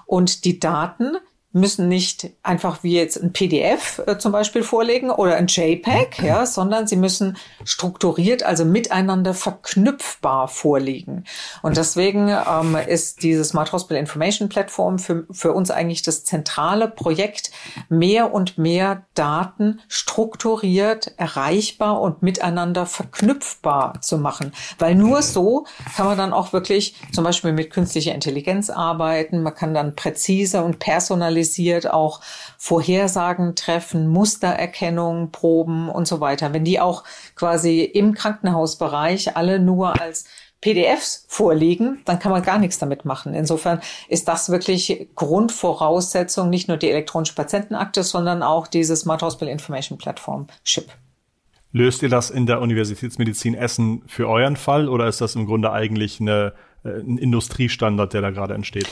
Und 0.06 0.44
die 0.44 0.60
Daten 0.60 1.16
müssen 1.54 1.88
nicht 1.88 2.30
einfach 2.42 2.82
wie 2.82 2.96
jetzt 2.96 3.16
ein 3.16 3.32
PDF 3.32 4.02
äh, 4.06 4.18
zum 4.18 4.32
Beispiel 4.32 4.64
vorlegen 4.64 5.10
oder 5.10 5.36
ein 5.36 5.46
JPEG, 5.46 6.20
ja, 6.22 6.46
sondern 6.46 6.88
sie 6.88 6.96
müssen 6.96 7.36
strukturiert, 7.64 8.42
also 8.42 8.64
miteinander 8.64 9.34
verknüpfbar 9.34 10.48
vorliegen. 10.48 11.24
Und 11.62 11.76
deswegen 11.76 12.28
ähm, 12.28 12.76
ist 12.88 13.22
diese 13.22 13.44
Smart 13.44 13.72
Hospital 13.72 14.00
Information 14.00 14.48
Platform 14.48 14.98
für, 14.98 15.26
für 15.30 15.52
uns 15.52 15.70
eigentlich 15.70 16.02
das 16.02 16.24
zentrale 16.24 16.88
Projekt, 16.88 17.52
mehr 17.88 18.34
und 18.34 18.58
mehr 18.58 19.04
Daten 19.14 19.80
strukturiert, 19.86 21.14
erreichbar 21.18 22.00
und 22.00 22.20
miteinander 22.22 22.84
verknüpfbar 22.84 24.00
zu 24.00 24.18
machen. 24.18 24.52
Weil 24.80 24.96
nur 24.96 25.22
so 25.22 25.66
kann 25.96 26.06
man 26.06 26.18
dann 26.18 26.32
auch 26.32 26.52
wirklich 26.52 26.96
zum 27.12 27.22
Beispiel 27.22 27.52
mit 27.52 27.70
künstlicher 27.70 28.12
Intelligenz 28.12 28.70
arbeiten. 28.70 29.44
Man 29.44 29.54
kann 29.54 29.72
dann 29.72 29.94
präzise 29.94 30.64
und 30.64 30.80
personalisiert 30.80 31.43
spezialisiert 31.44 31.90
auch 31.90 32.20
Vorhersagen 32.58 33.54
treffen, 33.54 34.08
Mustererkennung, 34.08 35.30
Proben 35.30 35.88
und 35.88 36.08
so 36.08 36.20
weiter. 36.20 36.52
Wenn 36.52 36.64
die 36.64 36.80
auch 36.80 37.04
quasi 37.36 37.82
im 37.82 38.14
Krankenhausbereich 38.14 39.36
alle 39.36 39.58
nur 39.58 40.00
als 40.00 40.24
PDFs 40.60 41.26
vorliegen, 41.28 42.00
dann 42.06 42.18
kann 42.18 42.32
man 42.32 42.42
gar 42.42 42.58
nichts 42.58 42.78
damit 42.78 43.04
machen. 43.04 43.34
Insofern 43.34 43.80
ist 44.08 44.28
das 44.28 44.48
wirklich 44.48 45.08
Grundvoraussetzung, 45.14 46.48
nicht 46.48 46.68
nur 46.68 46.78
die 46.78 46.90
elektronische 46.90 47.34
Patientenakte, 47.34 48.02
sondern 48.02 48.42
auch 48.42 48.66
diese 48.66 48.96
Smart 48.96 49.22
Hospital 49.22 49.52
Information 49.52 49.98
Platform 49.98 50.46
SHIP. 50.64 50.86
Löst 51.72 52.02
ihr 52.02 52.08
das 52.08 52.30
in 52.30 52.46
der 52.46 52.62
Universitätsmedizin 52.62 53.54
Essen 53.54 54.02
für 54.06 54.28
euren 54.28 54.56
Fall 54.56 54.88
oder 54.88 55.06
ist 55.08 55.20
das 55.20 55.34
im 55.34 55.44
Grunde 55.44 55.72
eigentlich 55.72 56.20
eine, 56.20 56.54
äh, 56.84 57.00
ein 57.00 57.18
Industriestandard, 57.18 58.14
der 58.14 58.22
da 58.22 58.30
gerade 58.30 58.54
entsteht? 58.54 58.88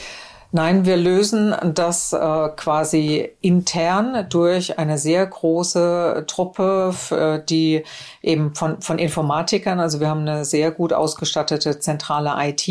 Nein, 0.55 0.85
wir 0.85 0.99
lösen 0.99 1.55
das 1.73 2.13
äh, 2.13 2.19
quasi 2.57 3.31
intern 3.41 4.27
durch 4.29 4.79
eine 4.79 4.99
sehr 4.99 5.27
große 5.27 6.25
Truppe, 6.27 6.95
äh, 7.11 7.43
die 7.43 7.85
eben 8.21 8.55
von, 8.55 8.83
von 8.83 8.99
Informatikern, 8.99 9.81
also 9.81 9.99
wir 9.99 10.09
haben 10.09 10.29
eine 10.29 10.45
sehr 10.45 10.71
gut 10.71 10.93
ausgestattete 10.93 11.79
zentrale 11.79 12.35
IT, 12.37 12.67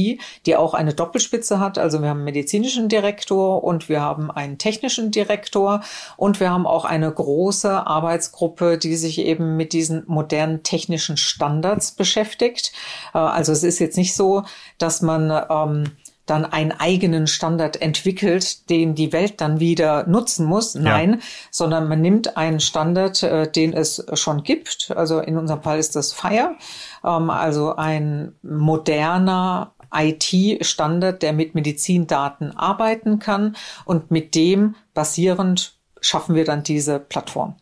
die 0.45 0.55
auch 0.55 0.75
eine 0.75 0.93
Doppelspitze 0.93 1.59
hat. 1.59 1.79
Also 1.79 2.03
wir 2.03 2.09
haben 2.09 2.17
einen 2.17 2.25
medizinischen 2.25 2.87
Direktor 2.87 3.63
und 3.63 3.89
wir 3.89 4.01
haben 4.01 4.29
einen 4.29 4.59
technischen 4.59 5.09
Direktor 5.09 5.81
und 6.17 6.39
wir 6.39 6.51
haben 6.51 6.67
auch 6.67 6.85
eine 6.85 7.11
große 7.11 7.87
Arbeitsgruppe, 7.87 8.77
die 8.77 8.95
sich 8.95 9.17
eben 9.17 9.57
mit 9.57 9.73
diesen 9.73 10.03
modernen 10.05 10.61
technischen 10.61 11.17
Standards 11.17 11.93
beschäftigt. 11.93 12.73
Äh, 13.15 13.17
also 13.17 13.51
es 13.51 13.63
ist 13.63 13.79
jetzt 13.79 13.97
nicht 13.97 14.15
so, 14.15 14.43
dass 14.77 15.01
man 15.01 15.31
ähm, 15.49 15.95
dann 16.25 16.45
einen 16.45 16.71
eigenen 16.71 17.27
Standard 17.27 17.81
entwickelt, 17.81 18.69
den 18.69 18.95
die 18.95 19.11
Welt 19.11 19.41
dann 19.41 19.59
wieder 19.59 20.07
nutzen 20.07 20.45
muss. 20.45 20.75
Nein, 20.75 21.13
ja. 21.13 21.19
sondern 21.49 21.87
man 21.87 22.01
nimmt 22.01 22.37
einen 22.37 22.59
Standard, 22.59 23.23
äh, 23.23 23.51
den 23.51 23.73
es 23.73 24.05
schon 24.13 24.43
gibt. 24.43 24.91
Also 24.95 25.19
in 25.19 25.37
unserem 25.37 25.61
Fall 25.61 25.79
ist 25.79 25.95
das 25.95 26.13
FIRE, 26.13 26.55
ähm, 27.03 27.29
also 27.29 27.75
ein 27.75 28.33
moderner 28.43 29.73
IT-Standard, 29.93 31.21
der 31.21 31.33
mit 31.33 31.53
Medizindaten 31.53 32.55
arbeiten 32.55 33.19
kann 33.19 33.55
und 33.85 34.09
mit 34.09 34.35
dem 34.35 34.75
basierend 34.93 35.75
schaffen 35.99 36.35
wir 36.35 36.45
dann 36.45 36.63
diese 36.63 36.99
Plattform. 36.99 37.55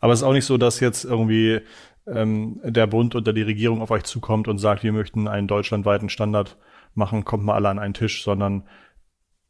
Aber 0.00 0.12
es 0.12 0.20
ist 0.20 0.24
auch 0.24 0.32
nicht 0.32 0.46
so, 0.46 0.56
dass 0.56 0.80
jetzt 0.80 1.04
irgendwie 1.04 1.60
ähm, 2.06 2.60
der 2.64 2.86
Bund 2.86 3.14
oder 3.14 3.32
die 3.32 3.42
Regierung 3.42 3.82
auf 3.82 3.90
euch 3.90 4.04
zukommt 4.04 4.48
und 4.48 4.58
sagt, 4.58 4.82
wir 4.82 4.92
möchten 4.92 5.28
einen 5.28 5.48
deutschlandweiten 5.48 6.08
Standard 6.08 6.56
machen, 6.98 7.24
kommt 7.24 7.44
mal 7.44 7.54
alle 7.54 7.70
an 7.70 7.78
einen 7.78 7.94
Tisch, 7.94 8.22
sondern 8.22 8.64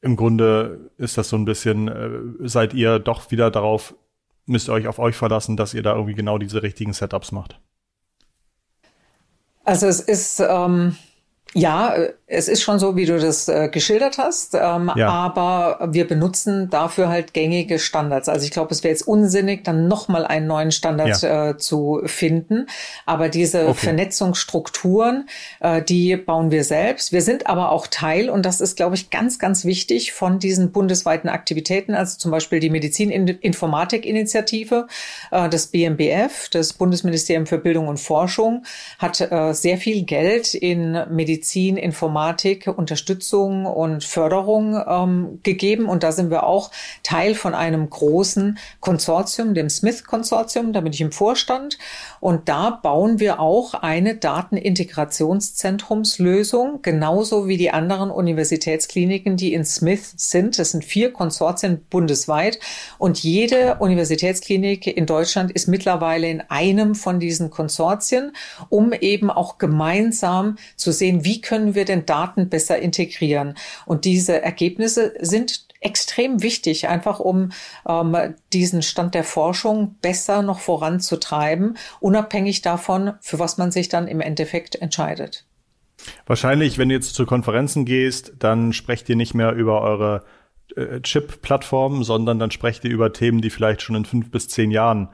im 0.00 0.14
Grunde 0.14 0.90
ist 0.96 1.18
das 1.18 1.28
so 1.28 1.36
ein 1.36 1.44
bisschen, 1.44 1.88
äh, 1.88 2.48
seid 2.48 2.74
ihr 2.74 2.98
doch 3.00 3.30
wieder 3.30 3.50
darauf, 3.50 3.94
müsst 4.46 4.68
ihr 4.68 4.72
euch 4.72 4.86
auf 4.86 4.98
euch 4.98 5.16
verlassen, 5.16 5.56
dass 5.56 5.74
ihr 5.74 5.82
da 5.82 5.94
irgendwie 5.94 6.14
genau 6.14 6.38
diese 6.38 6.62
richtigen 6.62 6.92
Setups 6.92 7.32
macht. 7.32 7.60
Also 9.64 9.86
es 9.86 10.00
ist, 10.00 10.40
ähm, 10.40 10.96
ja, 11.52 11.94
es 12.30 12.46
ist 12.46 12.60
schon 12.62 12.78
so, 12.78 12.94
wie 12.94 13.06
du 13.06 13.18
das 13.18 13.48
äh, 13.48 13.68
geschildert 13.68 14.18
hast, 14.18 14.54
ähm, 14.54 14.92
ja. 14.96 15.08
aber 15.08 15.88
wir 15.90 16.06
benutzen 16.06 16.68
dafür 16.68 17.08
halt 17.08 17.32
gängige 17.32 17.78
Standards. 17.78 18.28
Also 18.28 18.44
ich 18.44 18.50
glaube, 18.50 18.70
es 18.72 18.84
wäre 18.84 18.92
jetzt 18.92 19.08
unsinnig, 19.08 19.64
dann 19.64 19.88
nochmal 19.88 20.26
einen 20.26 20.46
neuen 20.46 20.70
Standard 20.70 21.22
ja. 21.22 21.50
äh, 21.50 21.56
zu 21.56 22.02
finden. 22.04 22.66
Aber 23.06 23.30
diese 23.30 23.68
okay. 23.68 23.74
Vernetzungsstrukturen, 23.74 25.26
äh, 25.60 25.80
die 25.82 26.16
bauen 26.16 26.50
wir 26.50 26.64
selbst. 26.64 27.12
Wir 27.12 27.22
sind 27.22 27.46
aber 27.46 27.72
auch 27.72 27.86
Teil, 27.86 28.28
und 28.28 28.44
das 28.44 28.60
ist, 28.60 28.76
glaube 28.76 28.94
ich, 28.94 29.08
ganz, 29.08 29.38
ganz 29.38 29.64
wichtig 29.64 30.12
von 30.12 30.38
diesen 30.38 30.70
bundesweiten 30.70 31.30
Aktivitäten, 31.30 31.94
also 31.94 32.18
zum 32.18 32.30
Beispiel 32.30 32.60
die 32.60 32.68
Medizininformatik-Initiative 32.68 34.86
äh, 35.30 35.48
des 35.48 35.68
BMBF, 35.68 36.50
das 36.50 36.74
Bundesministerium 36.74 37.46
für 37.46 37.56
Bildung 37.56 37.88
und 37.88 37.98
Forschung, 37.98 38.64
hat 38.98 39.22
äh, 39.22 39.54
sehr 39.54 39.78
viel 39.78 40.04
Geld 40.04 40.52
in 40.52 40.92
Medizin, 41.10 41.78
Informatik, 41.78 42.17
Informatik 42.18 42.66
Unterstützung 42.66 43.64
und 43.64 44.02
Förderung 44.02 44.82
ähm, 44.88 45.38
gegeben. 45.44 45.86
Und 45.86 46.02
da 46.02 46.10
sind 46.10 46.30
wir 46.30 46.42
auch 46.42 46.72
Teil 47.04 47.36
von 47.36 47.54
einem 47.54 47.88
großen 47.88 48.58
Konsortium, 48.80 49.54
dem 49.54 49.70
Smith-Konsortium. 49.70 50.72
Da 50.72 50.80
bin 50.80 50.92
ich 50.92 51.00
im 51.00 51.12
Vorstand. 51.12 51.78
Und 52.18 52.48
da 52.48 52.70
bauen 52.70 53.20
wir 53.20 53.38
auch 53.38 53.74
eine 53.74 54.16
Datenintegrationszentrumslösung, 54.16 56.82
genauso 56.82 57.46
wie 57.46 57.56
die 57.56 57.70
anderen 57.70 58.10
Universitätskliniken, 58.10 59.36
die 59.36 59.54
in 59.54 59.64
Smith 59.64 60.14
sind. 60.16 60.58
Das 60.58 60.72
sind 60.72 60.84
vier 60.84 61.12
Konsortien 61.12 61.86
bundesweit. 61.88 62.58
Und 62.98 63.22
jede 63.22 63.76
Universitätsklinik 63.76 64.88
in 64.88 65.06
Deutschland 65.06 65.52
ist 65.52 65.68
mittlerweile 65.68 66.28
in 66.28 66.42
einem 66.48 66.96
von 66.96 67.20
diesen 67.20 67.50
Konsortien, 67.50 68.32
um 68.70 68.92
eben 68.92 69.30
auch 69.30 69.58
gemeinsam 69.58 70.56
zu 70.74 70.90
sehen, 70.90 71.24
wie 71.24 71.40
können 71.40 71.76
wir 71.76 71.84
denn 71.84 72.07
Daten 72.08 72.48
besser 72.48 72.78
integrieren. 72.78 73.54
Und 73.86 74.04
diese 74.04 74.42
Ergebnisse 74.42 75.14
sind 75.20 75.66
extrem 75.80 76.42
wichtig, 76.42 76.88
einfach 76.88 77.20
um 77.20 77.50
ähm, 77.86 78.34
diesen 78.52 78.82
Stand 78.82 79.14
der 79.14 79.24
Forschung 79.24 79.96
besser 80.00 80.42
noch 80.42 80.58
voranzutreiben, 80.58 81.76
unabhängig 82.00 82.62
davon, 82.62 83.12
für 83.20 83.38
was 83.38 83.58
man 83.58 83.70
sich 83.70 83.88
dann 83.88 84.08
im 84.08 84.20
Endeffekt 84.20 84.76
entscheidet. 84.76 85.44
Wahrscheinlich, 86.26 86.78
wenn 86.78 86.88
du 86.88 86.94
jetzt 86.94 87.14
zu 87.14 87.26
Konferenzen 87.26 87.84
gehst, 87.84 88.34
dann 88.38 88.72
sprecht 88.72 89.08
ihr 89.08 89.16
nicht 89.16 89.34
mehr 89.34 89.52
über 89.52 89.82
eure 89.82 90.24
äh, 90.76 91.00
Chip-Plattform, 91.00 92.04
sondern 92.04 92.38
dann 92.38 92.50
sprecht 92.50 92.84
ihr 92.84 92.90
über 92.90 93.12
Themen, 93.12 93.40
die 93.40 93.50
vielleicht 93.50 93.82
schon 93.82 93.96
in 93.96 94.04
fünf 94.04 94.30
bis 94.30 94.48
zehn 94.48 94.70
Jahren 94.70 95.08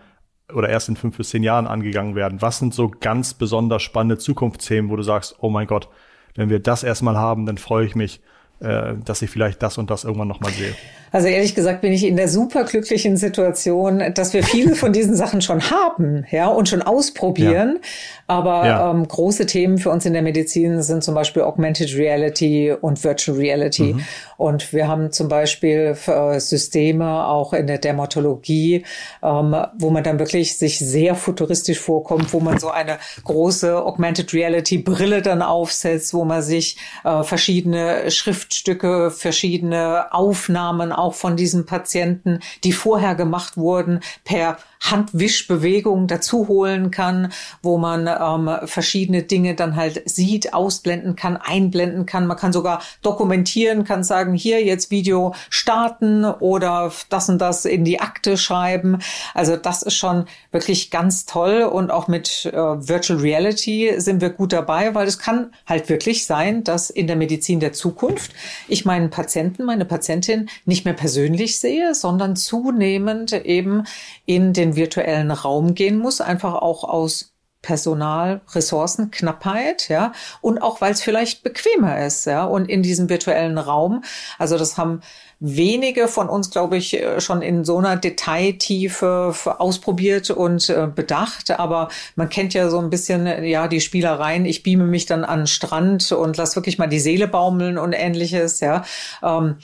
oder 0.52 0.68
erst 0.68 0.88
in 0.88 0.96
fünf 0.96 1.16
bis 1.16 1.30
zehn 1.30 1.42
Jahren 1.42 1.66
angegangen 1.66 2.14
werden. 2.14 2.42
Was 2.42 2.58
sind 2.58 2.74
so 2.74 2.88
ganz 2.88 3.34
besonders 3.34 3.82
spannende 3.82 4.18
Zukunftsthemen, 4.18 4.90
wo 4.90 4.96
du 4.96 5.02
sagst, 5.02 5.36
oh 5.38 5.48
mein 5.48 5.66
Gott, 5.66 5.88
wenn 6.34 6.50
wir 6.50 6.60
das 6.60 6.82
erstmal 6.82 7.16
haben, 7.16 7.46
dann 7.46 7.58
freue 7.58 7.86
ich 7.86 7.94
mich, 7.94 8.20
dass 8.60 9.22
ich 9.22 9.30
vielleicht 9.30 9.62
das 9.62 9.78
und 9.78 9.90
das 9.90 10.04
irgendwann 10.04 10.28
nochmal 10.28 10.52
sehe. 10.52 10.74
Also 11.14 11.28
ehrlich 11.28 11.54
gesagt 11.54 11.80
bin 11.80 11.92
ich 11.92 12.04
in 12.04 12.16
der 12.16 12.28
superglücklichen 12.28 13.16
Situation, 13.16 14.02
dass 14.14 14.32
wir 14.34 14.42
viele 14.42 14.74
von 14.74 14.92
diesen 14.92 15.14
Sachen 15.14 15.42
schon 15.42 15.70
haben, 15.70 16.24
ja, 16.32 16.48
und 16.48 16.68
schon 16.68 16.82
ausprobieren. 16.82 17.78
Ja. 17.80 17.88
Aber 18.26 18.66
ja. 18.66 18.90
Ähm, 18.90 19.06
große 19.06 19.46
Themen 19.46 19.78
für 19.78 19.90
uns 19.90 20.04
in 20.06 20.12
der 20.12 20.22
Medizin 20.22 20.82
sind 20.82 21.04
zum 21.04 21.14
Beispiel 21.14 21.42
Augmented 21.42 21.94
Reality 21.94 22.72
und 22.72 23.04
Virtual 23.04 23.36
Reality. 23.36 23.94
Mhm. 23.94 24.04
Und 24.38 24.72
wir 24.72 24.88
haben 24.88 25.12
zum 25.12 25.28
Beispiel 25.28 25.96
äh, 26.06 26.40
Systeme 26.40 27.26
auch 27.28 27.52
in 27.52 27.68
der 27.68 27.78
Dermatologie, 27.78 28.84
ähm, 29.22 29.54
wo 29.78 29.90
man 29.90 30.02
dann 30.02 30.18
wirklich 30.18 30.56
sich 30.56 30.80
sehr 30.80 31.14
futuristisch 31.14 31.78
vorkommt, 31.78 32.32
wo 32.32 32.40
man 32.40 32.58
so 32.58 32.70
eine 32.70 32.98
große 33.22 33.84
Augmented 33.84 34.34
Reality 34.34 34.78
Brille 34.78 35.22
dann 35.22 35.42
aufsetzt, 35.42 36.12
wo 36.12 36.24
man 36.24 36.42
sich 36.42 36.76
äh, 37.04 37.22
verschiedene 37.22 38.10
Schriftstücke, 38.44 39.10
verschiedene 39.10 40.12
Aufnahmen 40.12 40.92
auch 40.92 41.14
von 41.14 41.36
diesen 41.36 41.64
Patienten, 41.64 42.40
die 42.62 42.72
vorher 42.72 43.14
gemacht 43.14 43.56
wurden, 43.56 44.00
per 44.24 44.58
Handwischbewegung 44.90 46.06
dazu 46.06 46.48
holen 46.48 46.90
kann, 46.90 47.32
wo 47.62 47.78
man 47.78 48.06
ähm, 48.06 48.68
verschiedene 48.68 49.22
Dinge 49.22 49.54
dann 49.54 49.76
halt 49.76 50.02
sieht, 50.08 50.52
ausblenden 50.52 51.16
kann, 51.16 51.36
einblenden 51.36 52.04
kann. 52.06 52.26
Man 52.26 52.36
kann 52.36 52.52
sogar 52.52 52.82
dokumentieren, 53.02 53.84
kann 53.84 54.04
sagen, 54.04 54.34
hier 54.34 54.62
jetzt 54.62 54.90
Video 54.90 55.34
starten 55.48 56.24
oder 56.24 56.92
das 57.08 57.28
und 57.28 57.38
das 57.38 57.64
in 57.64 57.84
die 57.84 58.00
Akte 58.00 58.36
schreiben. 58.36 58.98
Also 59.32 59.56
das 59.56 59.82
ist 59.82 59.96
schon 59.96 60.26
wirklich 60.52 60.90
ganz 60.90 61.24
toll 61.24 61.62
und 61.62 61.90
auch 61.90 62.06
mit 62.06 62.46
äh, 62.46 62.52
Virtual 62.54 63.18
Reality 63.18 63.94
sind 63.98 64.20
wir 64.20 64.30
gut 64.30 64.52
dabei, 64.52 64.94
weil 64.94 65.06
es 65.06 65.18
kann 65.18 65.52
halt 65.66 65.88
wirklich 65.88 66.26
sein, 66.26 66.62
dass 66.62 66.90
in 66.90 67.06
der 67.06 67.16
Medizin 67.16 67.60
der 67.60 67.72
Zukunft 67.72 68.32
ich 68.68 68.84
meinen 68.84 69.08
Patienten, 69.08 69.64
meine 69.64 69.86
Patientin 69.86 70.50
nicht 70.66 70.84
mehr 70.84 70.94
persönlich 70.94 71.58
sehe, 71.58 71.94
sondern 71.94 72.36
zunehmend 72.36 73.32
eben 73.32 73.84
in 74.26 74.52
den 74.52 74.73
virtuellen 74.76 75.30
Raum 75.30 75.74
gehen 75.74 75.98
muss, 75.98 76.20
einfach 76.20 76.54
auch 76.54 76.84
aus 76.84 77.34
Personal, 77.64 78.42
Ressourcenknappheit, 78.52 79.88
ja, 79.88 80.12
und 80.42 80.60
auch 80.60 80.82
weil 80.82 80.92
es 80.92 81.00
vielleicht 81.00 81.42
bequemer 81.42 82.04
ist, 82.04 82.26
ja, 82.26 82.44
und 82.44 82.68
in 82.68 82.82
diesem 82.82 83.08
virtuellen 83.08 83.56
Raum, 83.56 84.04
also 84.38 84.58
das 84.58 84.76
haben 84.76 85.00
wenige 85.40 86.06
von 86.08 86.28
uns, 86.28 86.50
glaube 86.50 86.76
ich, 86.76 86.94
äh, 86.94 87.20
schon 87.20 87.40
in 87.40 87.64
so 87.64 87.78
einer 87.78 87.96
Detailtiefe 87.96 89.34
ausprobiert 89.58 90.30
und 90.30 90.68
äh, 90.68 90.86
bedacht, 90.94 91.50
aber 91.50 91.88
man 92.16 92.28
kennt 92.28 92.52
ja 92.52 92.68
so 92.68 92.78
ein 92.78 92.90
bisschen, 92.90 93.44
ja, 93.44 93.66
die 93.66 93.80
Spielereien, 93.80 94.44
ich 94.44 94.62
beame 94.62 94.84
mich 94.84 95.06
dann 95.06 95.24
an 95.24 95.40
den 95.40 95.46
Strand 95.46 96.12
und 96.12 96.36
lass 96.36 96.56
wirklich 96.56 96.78
mal 96.78 96.86
die 96.86 97.00
Seele 97.00 97.28
baumeln 97.28 97.78
und 97.78 97.94
ähnliches, 97.94 98.60
ja. 98.60 98.84
Ähm, 99.22 99.56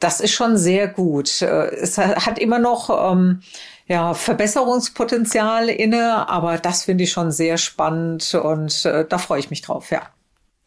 das 0.00 0.20
ist 0.20 0.32
schon 0.32 0.56
sehr 0.56 0.88
gut. 0.88 1.42
Äh, 1.42 1.68
es 1.76 1.98
hat 1.98 2.38
immer 2.38 2.58
noch, 2.58 3.12
ähm, 3.12 3.42
ja, 3.88 4.12
Verbesserungspotenzial 4.14 5.68
inne, 5.70 6.28
aber 6.28 6.58
das 6.58 6.84
finde 6.84 7.04
ich 7.04 7.10
schon 7.10 7.32
sehr 7.32 7.56
spannend 7.56 8.34
und 8.34 8.84
äh, 8.84 9.06
da 9.08 9.18
freue 9.18 9.40
ich 9.40 9.50
mich 9.50 9.62
drauf, 9.62 9.90
ja. 9.90 10.02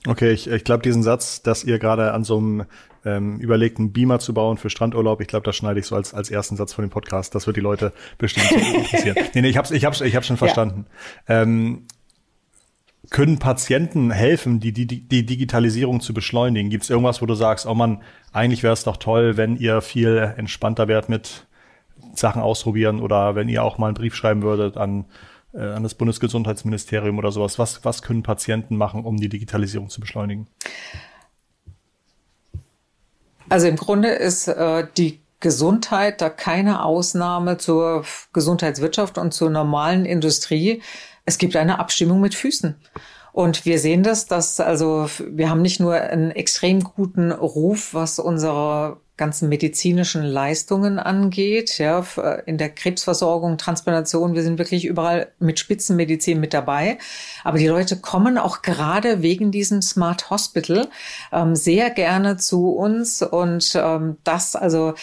Okay, 0.08 0.32
ich, 0.32 0.50
ich 0.50 0.64
glaube, 0.64 0.82
diesen 0.82 1.04
Satz, 1.04 1.44
dass 1.44 1.64
ihr 1.64 1.78
gerade 1.78 2.14
an 2.14 2.24
so 2.24 2.38
einem 2.38 2.66
ähm, 3.06 3.38
überlegten 3.40 3.94
Beamer 3.94 4.20
zu 4.20 4.34
bauen 4.34 4.58
für 4.58 4.72
Strandurlaub, 4.72 5.22
ich 5.22 5.28
glaube, 5.28 5.46
das 5.46 5.56
schneide 5.56 5.80
ich 5.80 5.86
so 5.86 5.96
als, 5.96 6.16
als 6.16 6.32
ersten 6.32 6.56
Satz 6.56 6.74
von 6.74 6.84
dem 6.84 6.90
Podcast. 6.90 7.36
Das 7.36 7.46
wird 7.46 7.58
die 7.58 7.62
Leute 7.62 7.94
bestimmt 8.18 8.52
interessieren. 8.76 9.16
nee, 9.36 9.42
nee, 9.42 9.50
ich 9.50 9.58
hab's, 9.58 9.70
ich 9.70 9.86
hab's, 9.86 10.02
ich 10.02 10.16
hab's 10.16 10.26
schon 10.26 10.38
verstanden. 10.38 10.88
Ja. 11.28 11.44
Ähm, 11.44 11.86
können 13.12 13.40
Patienten 13.40 14.10
helfen, 14.10 14.60
die, 14.60 14.72
die, 14.72 14.88
die 14.88 15.26
Digitalisierung 15.26 16.02
zu 16.02 16.14
beschleunigen? 16.14 16.70
Gibt 16.70 16.86
es 16.86 16.90
irgendwas, 16.90 17.22
wo 17.22 17.26
du 17.26 17.36
sagst, 17.36 17.66
oh 17.68 17.76
man, 17.76 18.02
eigentlich 18.32 18.64
wäre 18.64 18.74
es 18.74 18.84
doch 18.84 18.98
toll, 18.98 19.38
wenn 19.38 19.58
ihr 19.58 19.82
viel 19.82 20.34
entspannter 20.38 20.88
wärt 20.88 21.10
mit 21.10 21.46
Sachen 22.16 22.42
ausprobieren 22.42 23.00
oder 23.00 23.36
wenn 23.36 23.50
ihr 23.50 23.64
auch 23.64 23.78
mal 23.78 23.88
einen 23.88 23.96
Brief 23.96 24.16
schreiben 24.16 24.42
würdet 24.42 24.78
an, 24.78 25.06
äh, 25.54 25.62
an 25.62 25.84
das 25.84 25.96
Bundesgesundheitsministerium 25.96 27.18
oder 27.18 27.32
sowas. 27.32 27.60
Was, 27.60 27.84
was 27.84 28.02
können 28.02 28.24
Patienten 28.24 28.78
machen, 28.78 29.04
um 29.06 29.18
die 29.18 29.30
Digitalisierung 29.30 29.90
zu 29.90 30.00
beschleunigen? 30.00 30.48
Also 33.50 33.68
im 33.68 33.76
Grunde 33.76 34.10
ist 34.10 34.48
äh, 34.48 34.88
die 34.98 35.20
Gesundheit 35.42 36.22
da 36.22 36.30
keine 36.30 36.86
Ausnahme 36.86 37.58
zur 37.58 38.06
Gesundheitswirtschaft 38.32 39.18
und 39.18 39.34
zur 39.34 39.50
normalen 39.50 40.06
Industrie. 40.06 40.82
Es 41.26 41.38
gibt 41.38 41.56
eine 41.56 41.80
Abstimmung 41.80 42.22
mit 42.22 42.36
Füßen. 42.36 42.76
Und 43.34 43.66
wir 43.66 43.80
sehen 43.80 44.04
das, 44.04 44.26
dass 44.26 44.60
also 44.60 45.10
wir 45.30 45.50
haben 45.50 45.62
nicht 45.62 45.80
nur 45.80 45.96
einen 45.96 46.32
extrem 46.32 46.84
guten 46.84 47.32
Ruf, 47.32 47.94
was 47.94 48.20
unsere 48.20 48.98
ganzen 49.22 49.50
medizinischen 49.50 50.24
Leistungen 50.24 50.98
angeht, 50.98 51.78
ja, 51.78 52.04
in 52.48 52.58
der 52.58 52.70
Krebsversorgung, 52.70 53.60
Transplantation, 53.60 54.34
wir 54.34 54.42
sind 54.42 54.58
wirklich 54.58 54.84
überall 54.84 55.32
mit 55.38 55.60
Spitzenmedizin 55.60 56.40
mit 56.40 56.56
dabei. 56.56 56.98
Aber 57.44 57.60
die 57.60 57.68
Leute 57.68 57.98
kommen 57.98 58.40
auch 58.40 58.64
gerade 58.64 59.22
wegen 59.22 59.52
diesem 59.52 59.84
Smart 59.84 60.32
Hospital 60.32 60.88
ähm, 61.32 61.56
sehr 61.56 61.92
gerne 61.92 62.38
zu 62.38 62.72
uns 62.72 63.22
und 63.22 63.74
ähm, 63.76 64.18
das 64.24 64.56
also 64.56 64.96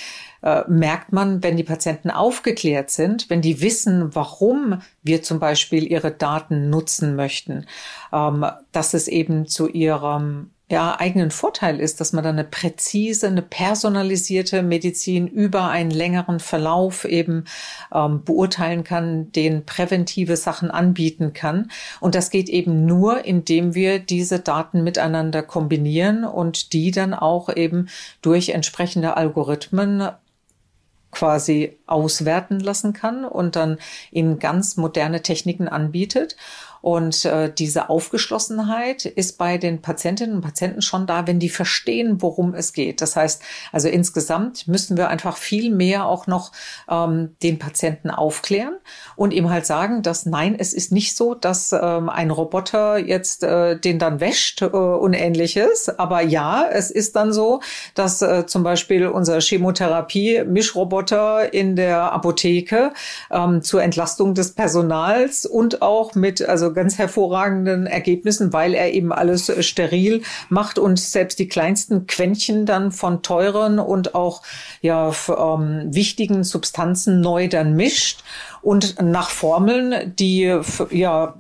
äh, 0.43 0.63
merkt 0.69 1.13
man, 1.13 1.43
wenn 1.43 1.57
die 1.57 1.65
Patienten 1.65 2.11
aufgeklärt 2.11 2.91
sind, 2.91 3.31
wenn 3.31 3.41
die 3.41 3.61
wissen, 3.61 4.15
warum 4.15 4.83
wir 5.03 5.23
zum 5.23 5.39
Beispiel 5.39 5.91
ihre 5.91 6.11
Daten 6.11 6.71
nutzen 6.71 7.17
möchten, 7.17 7.67
ähm, 8.13 8.47
dass 8.73 8.95
es 8.95 9.09
eben 9.09 9.47
zu 9.47 9.69
ihrem 9.69 10.51
ja, 10.71 11.01
eigenen 11.01 11.31
Vorteil 11.31 11.81
ist, 11.81 11.99
dass 12.01 12.13
man 12.13 12.23
dann 12.23 12.39
eine 12.39 12.45
präzise, 12.45 13.27
eine 13.27 13.41
personalisierte 13.41 14.63
Medizin 14.63 15.27
über 15.27 15.69
einen 15.69 15.91
längeren 15.91 16.41
Verlauf 16.41 17.07
eben 17.07 17.45
ähm, 17.93 18.23
beurteilen 18.23 18.85
kann, 18.85 19.33
den 19.33 19.65
präventive 19.65 20.37
Sachen 20.37 20.71
anbieten 20.71 21.33
kann. 21.33 21.71
Und 22.01 22.15
das 22.15 22.29
geht 22.29 22.51
eben 22.51 22.85
nur, 22.85 23.25
indem 23.25 23.75
wir 23.75 23.99
diese 23.99 24.41
Daten 24.41 24.85
miteinander 24.85 25.43
kombinieren 25.43 26.25
und 26.25 26.75
die 26.75 26.91
dann 26.91 27.15
auch 27.15 27.49
eben 27.55 27.89
durch 28.21 28.51
entsprechende 28.51 29.17
Algorithmen 29.17 30.11
quasi 31.11 31.79
auswerten 31.87 32.61
lassen 32.61 32.93
kann 32.93 33.25
und 33.25 33.57
dann 33.57 33.79
ihnen 34.11 34.39
ganz 34.39 34.77
moderne 34.77 35.23
Techniken 35.23 35.69
anbietet. 35.69 36.37
Und 36.81 37.25
äh, 37.25 37.53
diese 37.53 37.91
Aufgeschlossenheit 37.91 39.05
ist 39.05 39.39
bei 39.39 39.59
den 39.59 39.83
Patientinnen 39.83 40.37
und 40.37 40.43
Patienten 40.43 40.83
schon 40.83 41.07
da, 41.07 41.27
wenn 41.27 41.39
die 41.39 41.49
verstehen, 41.49 42.23
worum 42.23 42.55
es 42.55 42.73
geht. 42.73 43.01
Das 43.01 43.17
heißt, 43.17 43.43
also 43.73 43.89
insgesamt 43.89 44.69
müssen 44.69 44.97
wir 44.97 45.09
einfach 45.09 45.37
viel 45.37 45.75
mehr 45.75 46.07
auch 46.07 46.27
noch 46.27 46.53
ähm, 46.89 47.37
den 47.43 47.59
Patienten 47.59 48.11
aufklären 48.11 48.77
und 49.17 49.33
ihm 49.33 49.51
halt 49.51 49.67
sagen, 49.67 50.03
dass 50.03 50.27
nein, 50.27 50.57
es 50.59 50.73
ist 50.73 50.93
nicht 50.93 51.17
so, 51.17 51.35
dass 51.35 51.73
ähm, 51.73 52.09
ein 52.09 52.31
Roboter 52.31 52.99
jetzt 52.99 53.43
äh, 53.43 53.79
den 53.79 53.99
dann 53.99 54.21
wäscht 54.21 54.63
äh, 54.63 54.67
und 54.67 55.15
ähnliches. 55.15 55.89
Aber 55.99 56.23
ja, 56.23 56.67
es 56.71 56.91
ist 56.91 57.17
dann 57.17 57.33
so, 57.33 57.61
dass 57.95 58.23
äh, 58.23 58.47
zum 58.47 58.63
Beispiel 58.63 59.09
unser 59.09 59.41
Chemotherapie-Mischroboter 59.41 61.53
in 61.53 61.77
der 61.77 62.13
Apotheke 62.13 62.93
ähm, 63.31 63.63
zur 63.63 63.83
Entlastung 63.83 64.35
des 64.35 64.55
Personals 64.55 65.47
und 65.47 65.83
auch 65.83 66.15
mit 66.15 66.43
also 66.43 66.68
ganz 66.73 66.99
hervorragenden 66.99 67.87
Ergebnissen, 67.87 68.53
weil 68.53 68.75
er 68.75 68.93
eben 68.93 69.13
alles 69.13 69.49
äh, 69.49 69.63
steril 69.63 70.23
macht 70.49 70.79
und 70.79 70.99
selbst 70.99 71.39
die 71.39 71.49
kleinsten 71.49 72.07
Quäntchen 72.07 72.67
dann 72.67 72.93
von 72.93 73.23
teuren 73.23 73.79
und 73.79 74.15
auch 74.15 74.43
ja 74.81 75.13
ähm, 75.29 75.89
wichtigen 75.93 76.45
Substanzen 76.45 77.21
neu 77.21 77.49
dann 77.49 77.75
mischt 77.75 78.25
und 78.69 79.01
nach 79.01 79.31
Formeln, 79.31 80.13
die 80.19 80.61
ja 80.91 81.35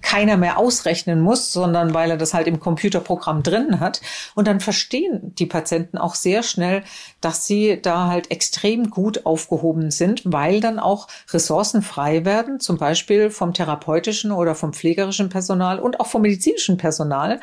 keiner 0.00 0.36
mehr 0.36 0.58
ausrechnen 0.58 1.20
muss, 1.20 1.52
sondern 1.52 1.94
weil 1.94 2.10
er 2.10 2.16
das 2.16 2.34
halt 2.34 2.48
im 2.48 2.58
Computerprogramm 2.58 3.44
drin 3.44 3.78
hat. 3.78 4.00
Und 4.34 4.48
dann 4.48 4.58
verstehen 4.58 5.32
die 5.38 5.46
Patienten 5.46 5.96
auch 5.96 6.16
sehr 6.16 6.42
schnell, 6.42 6.82
dass 7.20 7.46
sie 7.46 7.78
da 7.80 8.08
halt 8.08 8.32
extrem 8.32 8.90
gut 8.90 9.26
aufgehoben 9.26 9.92
sind, 9.92 10.22
weil 10.24 10.60
dann 10.60 10.80
auch 10.80 11.06
Ressourcen 11.30 11.82
frei 11.82 12.24
werden, 12.24 12.58
zum 12.58 12.78
Beispiel 12.78 13.30
vom 13.30 13.54
therapeutischen 13.54 14.32
oder 14.32 14.56
vom 14.56 14.72
pflegerischen 14.72 15.28
Personal 15.28 15.78
und 15.78 16.00
auch 16.00 16.08
vom 16.08 16.22
medizinischen 16.22 16.78
Personal, 16.78 17.38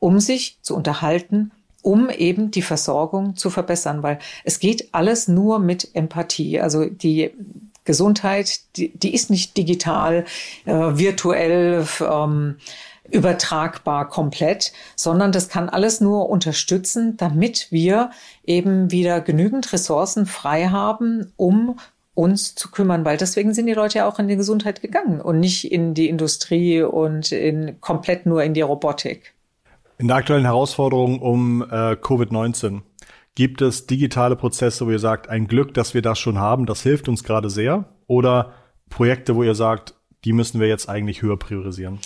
um 0.00 0.20
sich 0.20 0.58
zu 0.60 0.76
unterhalten 0.76 1.50
um 1.84 2.10
eben 2.10 2.52
die 2.52 2.62
Versorgung 2.62 3.34
zu 3.34 3.50
verbessern, 3.50 4.04
weil 4.04 4.20
es 4.44 4.60
geht 4.60 4.94
alles 4.94 5.26
nur 5.26 5.58
mit 5.58 5.96
Empathie. 5.96 6.60
Also 6.60 6.84
die 6.84 7.32
Gesundheit, 7.84 8.60
die, 8.76 8.96
die 8.96 9.14
ist 9.14 9.30
nicht 9.30 9.56
digital, 9.56 10.24
äh, 10.66 10.72
virtuell, 10.72 11.86
ähm, 12.00 12.56
übertragbar 13.10 14.08
komplett, 14.08 14.72
sondern 14.96 15.32
das 15.32 15.48
kann 15.48 15.68
alles 15.68 16.00
nur 16.00 16.28
unterstützen, 16.28 17.16
damit 17.16 17.68
wir 17.70 18.10
eben 18.44 18.90
wieder 18.90 19.20
genügend 19.20 19.72
Ressourcen 19.72 20.26
frei 20.26 20.68
haben, 20.68 21.32
um 21.36 21.76
uns 22.14 22.54
zu 22.54 22.70
kümmern, 22.70 23.04
weil 23.04 23.16
deswegen 23.16 23.54
sind 23.54 23.66
die 23.66 23.72
Leute 23.72 23.98
ja 23.98 24.08
auch 24.08 24.18
in 24.18 24.28
die 24.28 24.36
Gesundheit 24.36 24.82
gegangen 24.82 25.20
und 25.20 25.40
nicht 25.40 25.70
in 25.70 25.94
die 25.94 26.08
Industrie 26.08 26.82
und 26.82 27.32
in 27.32 27.80
komplett 27.80 28.26
nur 28.26 28.42
in 28.42 28.54
die 28.54 28.60
Robotik. 28.60 29.34
In 29.98 30.08
der 30.08 30.16
aktuellen 30.16 30.44
Herausforderung 30.44 31.20
um 31.20 31.62
äh, 31.62 31.92
Covid-19 31.92 32.82
Gibt 33.34 33.62
es 33.62 33.86
digitale 33.86 34.36
Prozesse, 34.36 34.86
wo 34.86 34.90
ihr 34.90 34.98
sagt, 34.98 35.28
ein 35.28 35.46
Glück, 35.46 35.72
dass 35.72 35.94
wir 35.94 36.02
das 36.02 36.18
schon 36.18 36.38
haben, 36.38 36.66
das 36.66 36.82
hilft 36.82 37.08
uns 37.08 37.24
gerade 37.24 37.48
sehr? 37.48 37.86
Oder 38.06 38.52
Projekte, 38.90 39.34
wo 39.34 39.42
ihr 39.42 39.54
sagt, 39.54 39.94
die 40.24 40.34
müssen 40.34 40.60
wir 40.60 40.68
jetzt 40.68 40.88
eigentlich 40.88 41.22
höher 41.22 41.38
priorisieren? 41.38 41.98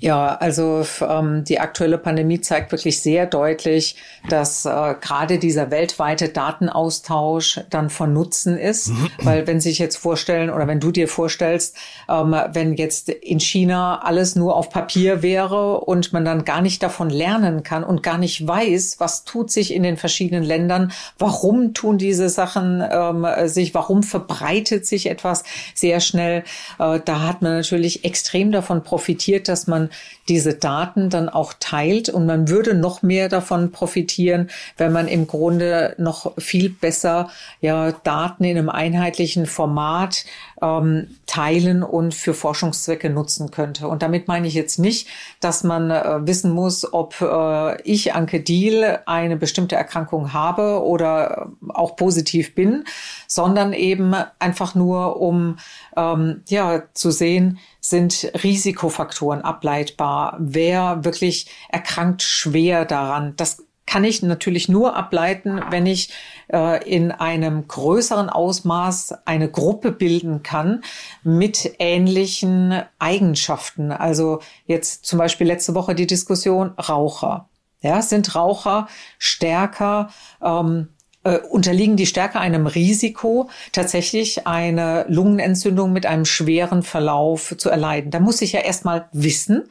Ja, 0.00 0.34
also 0.36 0.82
ähm, 1.02 1.44
die 1.44 1.60
aktuelle 1.60 1.98
Pandemie 1.98 2.40
zeigt 2.40 2.72
wirklich 2.72 3.02
sehr 3.02 3.26
deutlich, 3.26 3.96
dass 4.30 4.64
äh, 4.64 4.94
gerade 4.98 5.38
dieser 5.38 5.70
weltweite 5.70 6.30
Datenaustausch 6.30 7.60
dann 7.68 7.90
von 7.90 8.14
Nutzen 8.14 8.56
ist. 8.56 8.88
Mhm. 8.88 9.10
Weil 9.18 9.46
wenn 9.46 9.60
sich 9.60 9.78
jetzt 9.78 9.96
vorstellen 9.96 10.48
oder 10.48 10.66
wenn 10.66 10.80
du 10.80 10.90
dir 10.90 11.06
vorstellst, 11.06 11.76
ähm, 12.08 12.34
wenn 12.52 12.72
jetzt 12.74 13.10
in 13.10 13.40
China 13.40 14.00
alles 14.02 14.36
nur 14.36 14.56
auf 14.56 14.70
Papier 14.70 15.22
wäre 15.22 15.80
und 15.80 16.14
man 16.14 16.24
dann 16.24 16.46
gar 16.46 16.62
nicht 16.62 16.82
davon 16.82 17.10
lernen 17.10 17.62
kann 17.62 17.84
und 17.84 18.02
gar 18.02 18.16
nicht 18.16 18.46
weiß, 18.46 18.96
was 19.00 19.24
tut 19.24 19.50
sich 19.50 19.74
in 19.74 19.82
den 19.82 19.98
verschiedenen 19.98 20.44
Ländern, 20.44 20.92
warum 21.18 21.74
tun 21.74 21.98
diese 21.98 22.30
Sachen 22.30 22.82
ähm, 22.90 23.26
sich, 23.44 23.74
warum 23.74 24.02
verbreitet 24.02 24.86
sich 24.86 25.10
etwas 25.10 25.44
sehr 25.74 26.00
schnell, 26.00 26.44
äh, 26.78 27.00
da 27.04 27.20
hat 27.20 27.42
man 27.42 27.52
natürlich 27.52 28.02
extrem 28.06 28.50
davon 28.50 28.82
profitiert, 28.82 29.46
dass 29.46 29.66
man 29.90 30.20
diese 30.28 30.54
Daten 30.54 31.10
dann 31.10 31.28
auch 31.28 31.54
teilt 31.58 32.08
und 32.08 32.26
man 32.26 32.48
würde 32.48 32.74
noch 32.74 33.02
mehr 33.02 33.28
davon 33.28 33.72
profitieren, 33.72 34.50
wenn 34.76 34.92
man 34.92 35.08
im 35.08 35.26
Grunde 35.26 35.94
noch 35.98 36.32
viel 36.38 36.70
besser 36.70 37.30
ja 37.60 37.92
Daten 37.92 38.44
in 38.44 38.56
einem 38.56 38.68
einheitlichen 38.68 39.46
Format 39.46 40.24
ähm, 40.62 41.16
teilen 41.26 41.82
und 41.82 42.14
für 42.14 42.34
Forschungszwecke 42.34 43.10
nutzen 43.10 43.50
könnte. 43.50 43.88
Und 43.88 44.02
damit 44.02 44.28
meine 44.28 44.46
ich 44.46 44.54
jetzt 44.54 44.78
nicht, 44.78 45.08
dass 45.40 45.64
man 45.64 45.90
äh, 45.90 46.26
wissen 46.26 46.50
muss, 46.52 46.92
ob 46.92 47.20
äh, 47.20 47.80
ich, 47.82 48.14
Anke 48.14 48.40
Diel, 48.40 48.98
eine 49.06 49.36
bestimmte 49.36 49.76
Erkrankung 49.76 50.32
habe 50.32 50.82
oder 50.84 51.50
auch 51.68 51.96
positiv 51.96 52.54
bin, 52.54 52.84
sondern 53.26 53.72
eben 53.72 54.14
einfach 54.38 54.74
nur, 54.74 55.20
um 55.20 55.56
ähm, 55.96 56.42
ja 56.48 56.82
zu 56.94 57.10
sehen, 57.10 57.58
sind 57.80 58.30
Risikofaktoren 58.42 59.42
ableitbar? 59.42 60.36
Wer 60.38 61.04
wirklich 61.04 61.50
erkrankt 61.70 62.22
schwer 62.22 62.84
daran? 62.84 63.34
Das 63.36 63.64
kann 63.90 64.04
ich 64.04 64.22
natürlich 64.22 64.68
nur 64.68 64.94
ableiten, 64.94 65.60
wenn 65.70 65.84
ich 65.84 66.10
äh, 66.52 66.88
in 66.88 67.10
einem 67.10 67.66
größeren 67.66 68.30
Ausmaß 68.30 69.14
eine 69.24 69.50
Gruppe 69.50 69.90
bilden 69.90 70.44
kann 70.44 70.84
mit 71.24 71.74
ähnlichen 71.80 72.82
Eigenschaften. 73.00 73.90
Also 73.90 74.38
jetzt 74.66 75.06
zum 75.06 75.18
Beispiel 75.18 75.48
letzte 75.48 75.74
Woche 75.74 75.96
die 75.96 76.06
Diskussion 76.06 76.70
Raucher. 76.78 77.48
Ja, 77.80 78.00
sind 78.00 78.36
Raucher 78.36 78.86
stärker 79.18 80.10
ähm, 80.40 80.90
äh, 81.24 81.38
unterliegen 81.38 81.96
die 81.96 82.06
stärker 82.06 82.38
einem 82.38 82.68
Risiko, 82.68 83.50
tatsächlich 83.72 84.46
eine 84.46 85.04
Lungenentzündung 85.08 85.92
mit 85.92 86.06
einem 86.06 86.26
schweren 86.26 86.84
Verlauf 86.84 87.56
zu 87.58 87.68
erleiden. 87.68 88.12
Da 88.12 88.20
muss 88.20 88.40
ich 88.40 88.52
ja 88.52 88.60
erstmal 88.60 89.08
wissen, 89.12 89.64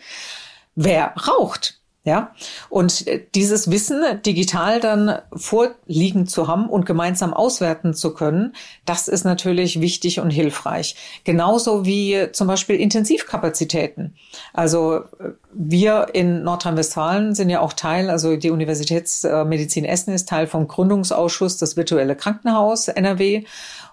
wer 0.75 1.13
raucht. 1.15 1.78
Ja, 2.09 2.31
und 2.69 3.05
äh, 3.05 3.23
dieses 3.35 3.69
Wissen 3.69 4.01
digital 4.25 4.79
dann 4.79 5.19
vorliegen 5.35 6.25
zu 6.25 6.47
haben 6.47 6.67
und 6.67 6.87
gemeinsam 6.87 7.35
auswerten 7.35 7.93
zu 7.93 8.15
können, 8.15 8.55
das 8.83 9.07
ist 9.07 9.25
natürlich 9.25 9.79
wichtig 9.79 10.19
und 10.19 10.31
hilfreich. 10.31 10.95
Genauso 11.23 11.85
wie 11.85 12.29
zum 12.31 12.47
Beispiel 12.47 12.77
Intensivkapazitäten. 12.77 14.15
Also 14.53 14.95
äh, 14.95 15.33
wir 15.53 16.07
in 16.13 16.41
Nordrhein-Westfalen 16.41 17.35
sind 17.35 17.51
ja 17.51 17.59
auch 17.59 17.73
Teil, 17.73 18.09
also 18.09 18.37
die 18.37 18.49
Universitätsmedizin 18.49 19.85
Essen 19.85 20.11
ist 20.11 20.27
Teil 20.27 20.47
vom 20.47 20.67
Gründungsausschuss 20.67 21.57
des 21.57 21.77
Virtuelle 21.77 22.15
Krankenhaus 22.15 22.87
NRW. 22.87 23.43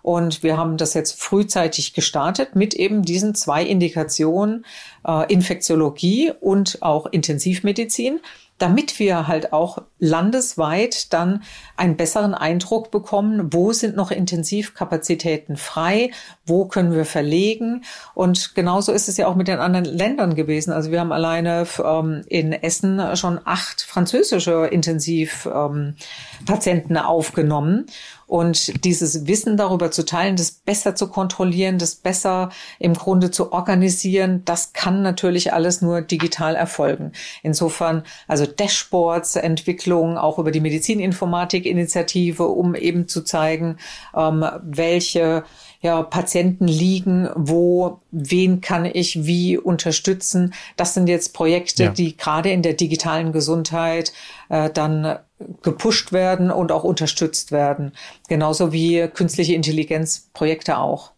Und 0.07 0.45
wir 0.45 0.57
haben 0.57 0.77
das 0.77 0.95
jetzt 0.95 1.21
frühzeitig 1.21 1.93
gestartet 1.93 2.55
mit 2.55 2.75
eben 2.75 3.03
diesen 3.03 3.35
zwei 3.35 3.65
Indikationen, 3.65 4.65
äh, 5.05 5.33
Infektiologie 5.33 6.33
und 6.41 6.81
auch 6.81 7.07
Intensivmedizin 7.07 8.21
damit 8.59 8.99
wir 8.99 9.29
halt 9.29 9.53
auch 9.53 9.83
landesweit 9.99 11.13
dann 11.13 11.43
einen 11.77 11.97
besseren 11.97 12.35
Eindruck 12.35 12.91
bekommen, 12.91 13.53
wo 13.53 13.73
sind 13.73 13.95
noch 13.97 14.11
Intensivkapazitäten 14.11 15.59
frei, 15.59 16.11
wo 16.47 16.65
können 16.67 16.95
wir 16.95 17.05
verlegen. 17.05 17.85
Und 18.15 18.55
genauso 18.55 18.93
ist 18.93 19.09
es 19.09 19.19
ja 19.19 19.27
auch 19.27 19.35
mit 19.35 19.49
den 19.49 19.59
anderen 19.59 19.85
Ländern 19.85 20.35
gewesen. 20.35 20.73
Also 20.73 20.91
wir 20.91 21.01
haben 21.01 21.13
alleine 21.13 21.67
ähm, 21.85 22.23
in 22.29 22.53
Essen 22.53 23.17
schon 23.17 23.39
acht 23.45 23.83
französische 23.83 24.67
Intensivpatienten 24.67 26.97
ähm, 26.97 27.03
aufgenommen. 27.03 27.87
Und 28.27 28.85
dieses 28.85 29.27
Wissen 29.27 29.57
darüber 29.57 29.91
zu 29.91 30.05
teilen, 30.05 30.37
das 30.37 30.51
besser 30.51 30.97
zu 30.97 31.09
kontrollieren, 31.09 31.79
das 31.79 31.95
besser 31.95 32.51
im 32.79 32.95
Grunde 32.95 33.31
zu 33.31 33.53
organisieren, 33.53 34.43
das 34.45 34.73
kann 34.73 35.03
natürlich 35.03 35.53
alles 35.53 35.81
nur 35.81 36.01
digital 36.01 36.57
erfolgen. 36.57 37.13
Insofern, 37.43 38.03
also 38.27 38.45
Dashboards, 38.45 39.37
Entwicklung 39.37 40.19
auch 40.19 40.39
über 40.39 40.51
die 40.51 40.61
Medizininformatik-Initiative, 40.61 42.45
um 42.45 42.75
eben 42.75 43.07
zu 43.07 43.23
zeigen, 43.23 43.77
ähm, 44.17 44.45
welche 44.63 45.45
ja, 45.81 46.03
Patienten 46.03 46.67
liegen, 46.67 47.29
wo, 47.37 48.01
wen 48.11 48.61
kann 48.61 48.87
ich 48.87 49.25
wie 49.25 49.57
unterstützen. 49.57 50.53
Das 50.77 50.95
sind 50.95 51.09
jetzt 51.09 51.33
Projekte, 51.33 51.85
ja. 51.85 51.91
die 51.91 52.17
gerade 52.17 52.51
in 52.51 52.63
der 52.63 52.73
digitalen 52.73 53.31
Gesundheit 53.31 54.13
äh, 54.49 54.69
dann 54.71 55.19
gepusht 55.63 56.13
werden 56.13 56.51
und 56.51 56.73
auch 56.73 56.85
unterstützt 56.85 57.53
werden. 57.53 57.93
Genauso 58.29 58.73
wie 58.73 59.07
künstliche 59.09 59.55
Intelligenzprojekte 59.55 60.79
auch. 60.79 61.13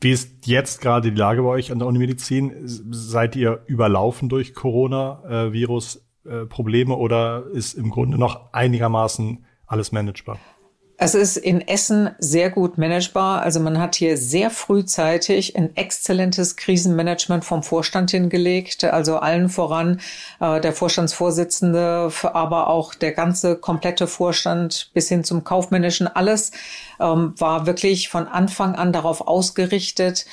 Wie 0.00 0.10
ist 0.12 0.46
jetzt 0.46 0.80
gerade 0.80 1.10
die 1.10 1.16
Lage 1.16 1.42
bei 1.42 1.48
euch 1.48 1.72
an 1.72 1.78
der 1.78 1.88
Unimedizin? 1.88 2.52
Seid 2.64 3.36
ihr 3.36 3.62
überlaufen 3.66 4.28
durch 4.28 4.54
Corona-Virus-Probleme 4.54 6.92
äh, 6.92 6.96
oder 6.96 7.44
ist 7.52 7.74
im 7.74 7.90
Grunde 7.90 8.18
noch 8.18 8.52
einigermaßen 8.52 9.44
alles 9.66 9.92
managebar? 9.92 10.38
Es 10.98 11.14
ist 11.14 11.36
in 11.36 11.60
Essen 11.60 12.10
sehr 12.18 12.48
gut 12.48 12.78
managebar. 12.78 13.42
Also 13.42 13.60
man 13.60 13.78
hat 13.78 13.96
hier 13.96 14.16
sehr 14.16 14.50
frühzeitig 14.50 15.54
ein 15.54 15.76
exzellentes 15.76 16.56
Krisenmanagement 16.56 17.44
vom 17.44 17.62
Vorstand 17.62 18.10
hingelegt. 18.12 18.82
Also 18.84 19.18
allen 19.18 19.50
voran 19.50 20.00
äh, 20.40 20.58
der 20.58 20.72
Vorstandsvorsitzende, 20.72 22.10
aber 22.22 22.68
auch 22.68 22.94
der 22.94 23.12
ganze 23.12 23.56
komplette 23.56 24.06
Vorstand 24.06 24.90
bis 24.94 25.08
hin 25.08 25.22
zum 25.22 25.44
kaufmännischen. 25.44 26.06
Alles 26.06 26.52
ähm, 26.98 27.34
war 27.36 27.66
wirklich 27.66 28.08
von 28.08 28.26
Anfang 28.26 28.74
an 28.74 28.94
darauf 28.94 29.20
ausgerichtet, 29.20 30.24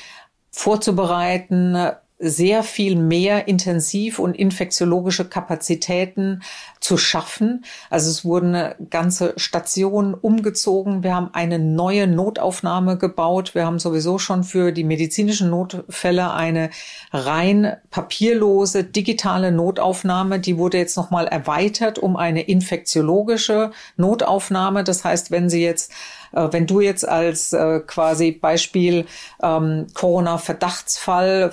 vorzubereiten, 0.49 1.91
sehr 2.19 2.63
viel 2.63 2.95
mehr 2.95 3.49
intensiv 3.49 4.17
und 4.17 4.37
infektiologische 4.37 5.25
Kapazitäten 5.25 6.41
zu 6.83 6.97
schaffen. 6.97 7.63
Also 7.89 8.11
es 8.11 8.25
wurden 8.25 8.73
ganze 8.89 9.33
Stationen 9.37 10.13
umgezogen. 10.13 11.01
Wir 11.01 11.15
haben 11.15 11.29
eine 11.31 11.57
neue 11.57 12.07
Notaufnahme 12.07 12.97
gebaut. 12.97 13.55
Wir 13.55 13.65
haben 13.65 13.79
sowieso 13.79 14.19
schon 14.19 14.43
für 14.43 14.73
die 14.73 14.83
medizinischen 14.83 15.49
Notfälle 15.49 16.33
eine 16.33 16.71
rein 17.13 17.77
papierlose 17.89 18.83
digitale 18.83 19.53
Notaufnahme. 19.53 20.41
Die 20.41 20.57
wurde 20.57 20.77
jetzt 20.77 20.97
nochmal 20.97 21.27
erweitert 21.27 21.99
um 21.99 22.17
eine 22.17 22.41
infektiologische 22.41 23.71
Notaufnahme. 23.95 24.83
Das 24.83 25.05
heißt, 25.05 25.31
wenn 25.31 25.49
Sie 25.49 25.63
jetzt 25.63 25.89
äh, 26.33 26.47
wenn 26.51 26.67
du 26.67 26.81
jetzt 26.81 27.07
als 27.07 27.53
äh, 27.53 27.79
quasi 27.85 28.31
Beispiel 28.31 29.05
ähm, 29.41 29.87
Corona-Verdachtsfall, 29.93 31.51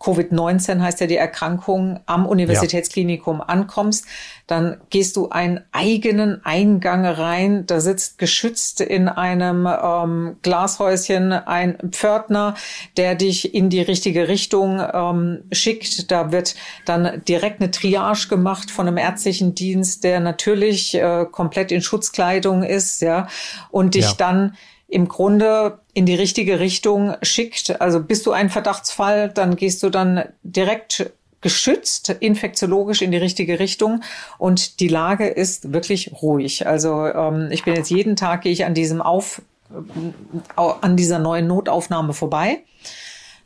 Covid-19 0.00 0.80
heißt 0.80 1.00
ja 1.00 1.06
die 1.06 1.16
Erkrankung, 1.16 2.00
am 2.06 2.26
Universitätsklinikum 2.26 3.38
ja. 3.38 3.44
ankommst, 3.44 4.06
dann 4.46 4.80
gehst 4.90 5.16
du 5.16 5.30
einen 5.30 5.64
eigenen 5.72 6.44
Eingang 6.44 7.06
rein. 7.06 7.64
Da 7.66 7.80
sitzt 7.80 8.18
geschützt 8.18 8.80
in 8.80 9.08
einem 9.08 9.66
ähm, 9.66 10.36
Glashäuschen 10.42 11.32
ein 11.32 11.78
Pförtner, 11.90 12.54
der 12.96 13.14
dich 13.14 13.54
in 13.54 13.70
die 13.70 13.80
richtige 13.80 14.28
Richtung 14.28 14.82
ähm, 14.92 15.44
schickt. 15.50 16.10
Da 16.10 16.30
wird 16.30 16.56
dann 16.84 17.22
direkt 17.26 17.60
eine 17.60 17.70
Triage 17.70 18.28
gemacht 18.28 18.70
von 18.70 18.86
einem 18.86 18.98
ärztlichen 18.98 19.54
Dienst, 19.54 20.04
der 20.04 20.20
natürlich 20.20 20.94
äh, 20.94 21.26
komplett 21.30 21.72
in 21.72 21.80
Schutzkleidung 21.80 22.62
ist, 22.62 23.00
ja, 23.00 23.28
und 23.70 23.94
dich 23.94 24.10
ja. 24.10 24.14
dann 24.18 24.56
im 24.88 25.08
Grunde 25.08 25.80
in 25.94 26.06
die 26.06 26.14
richtige 26.14 26.60
Richtung 26.60 27.16
schickt. 27.22 27.80
Also 27.80 28.00
bist 28.00 28.26
du 28.26 28.32
ein 28.32 28.50
Verdachtsfall, 28.50 29.30
dann 29.30 29.56
gehst 29.56 29.82
du 29.82 29.90
dann 29.90 30.24
direkt 30.42 31.10
geschützt, 31.44 32.08
infektiologisch 32.08 33.02
in 33.02 33.12
die 33.12 33.18
richtige 33.18 33.60
Richtung 33.60 34.02
und 34.38 34.80
die 34.80 34.88
Lage 34.88 35.28
ist 35.28 35.74
wirklich 35.74 36.10
ruhig. 36.22 36.66
Also 36.66 37.06
ähm, 37.06 37.50
ich 37.52 37.64
bin 37.64 37.74
jetzt 37.76 37.90
jeden 37.90 38.16
Tag 38.16 38.40
gehe 38.40 38.50
ich 38.50 38.64
an 38.64 38.72
diesem 38.72 39.02
Auf 39.02 39.42
äh, 39.70 40.62
an 40.80 40.96
dieser 40.96 41.18
neuen 41.18 41.46
Notaufnahme 41.46 42.14
vorbei. 42.14 42.62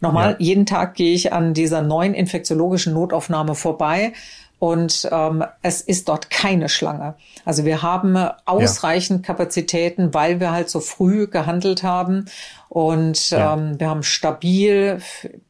Nochmal, 0.01 0.33
ja. 0.33 0.37
jeden 0.39 0.65
Tag 0.65 0.95
gehe 0.95 1.13
ich 1.13 1.33
an 1.33 1.55
dieser 1.55 1.83
neuen 1.83 2.15
infektiologischen 2.15 2.95
Notaufnahme 2.95 3.57
vorbei 3.57 4.13
und 4.61 5.09
ähm, 5.11 5.45
es 5.63 5.81
ist 5.81 6.09
dort 6.09 6.31
keine 6.31 6.69
Schlange. 6.69 7.17
Also 7.45 7.65
wir 7.65 7.83
haben 7.83 8.17
ausreichend 8.45 9.27
ja. 9.27 9.27
Kapazitäten, 9.27 10.15
weil 10.15 10.39
wir 10.39 10.53
halt 10.53 10.71
so 10.71 10.79
früh 10.79 11.27
gehandelt 11.27 11.83
haben 11.83 12.27
und 12.69 13.31
ja. 13.31 13.55
ähm, 13.55 13.81
wir 13.81 13.89
haben 13.89 14.05
stabil 14.05 15.01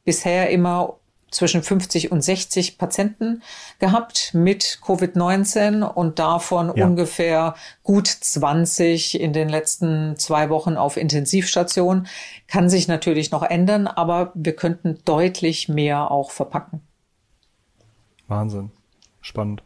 bisher 0.07 0.49
immer 0.49 0.95
zwischen 1.31 1.63
50 1.63 2.13
und 2.13 2.23
60 2.23 2.79
Patienten 2.79 3.43
gehabt 3.79 4.31
mit 4.35 4.79
Covid-19 4.83 5.83
und 5.83 6.19
davon 6.19 6.73
ja. 6.75 6.87
ungefähr 6.87 7.55
gut 7.83 8.07
20 8.07 9.21
in 9.21 9.33
den 9.33 9.49
letzten 9.49 10.17
zwei 10.17 10.51
Wochen 10.51 10.77
auf 10.77 10.97
Intensivstation. 10.97 12.07
Kann 12.47 12.69
sich 12.69 12.89
natürlich 12.89 13.31
noch 13.31 13.43
ändern, 13.43 13.87
aber 13.87 14.33
wir 14.35 14.55
könnten 14.55 14.99
deutlich 15.05 15.69
mehr 15.69 16.11
auch 16.11 16.31
verpacken. 16.31 16.81
Wahnsinn. 18.27 18.71
Spannend. 19.21 19.63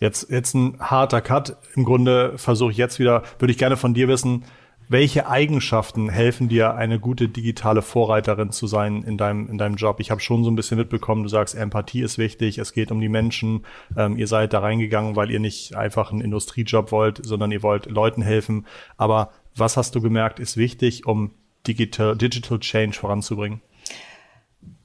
Jetzt, 0.00 0.30
jetzt 0.30 0.54
ein 0.54 0.78
harter 0.80 1.20
Cut. 1.20 1.56
Im 1.74 1.84
Grunde 1.84 2.38
versuche 2.38 2.70
ich 2.70 2.76
jetzt 2.76 2.98
wieder, 2.98 3.22
würde 3.38 3.52
ich 3.52 3.58
gerne 3.58 3.76
von 3.76 3.94
dir 3.94 4.08
wissen, 4.08 4.44
welche 4.88 5.28
Eigenschaften 5.28 6.08
helfen 6.08 6.48
dir, 6.48 6.74
eine 6.74 6.98
gute 6.98 7.28
digitale 7.28 7.82
Vorreiterin 7.82 8.50
zu 8.50 8.66
sein 8.66 9.02
in 9.02 9.18
deinem, 9.18 9.48
in 9.48 9.58
deinem 9.58 9.76
Job? 9.76 10.00
Ich 10.00 10.10
habe 10.10 10.20
schon 10.20 10.44
so 10.44 10.50
ein 10.50 10.56
bisschen 10.56 10.78
mitbekommen, 10.78 11.22
du 11.22 11.28
sagst, 11.28 11.54
Empathie 11.54 12.02
ist 12.02 12.18
wichtig, 12.18 12.58
es 12.58 12.72
geht 12.72 12.90
um 12.90 13.00
die 13.00 13.08
Menschen. 13.08 13.66
Ähm, 13.96 14.16
ihr 14.16 14.26
seid 14.26 14.52
da 14.52 14.60
reingegangen, 14.60 15.14
weil 15.16 15.30
ihr 15.30 15.40
nicht 15.40 15.76
einfach 15.76 16.10
einen 16.10 16.22
Industriejob 16.22 16.90
wollt, 16.90 17.20
sondern 17.24 17.52
ihr 17.52 17.62
wollt 17.62 17.86
Leuten 17.86 18.22
helfen. 18.22 18.66
Aber 18.96 19.30
was 19.54 19.76
hast 19.76 19.94
du 19.94 20.00
gemerkt, 20.00 20.40
ist 20.40 20.56
wichtig, 20.56 21.06
um 21.06 21.32
Digital, 21.66 22.16
Digital 22.16 22.58
Change 22.58 22.96
voranzubringen? 22.98 23.60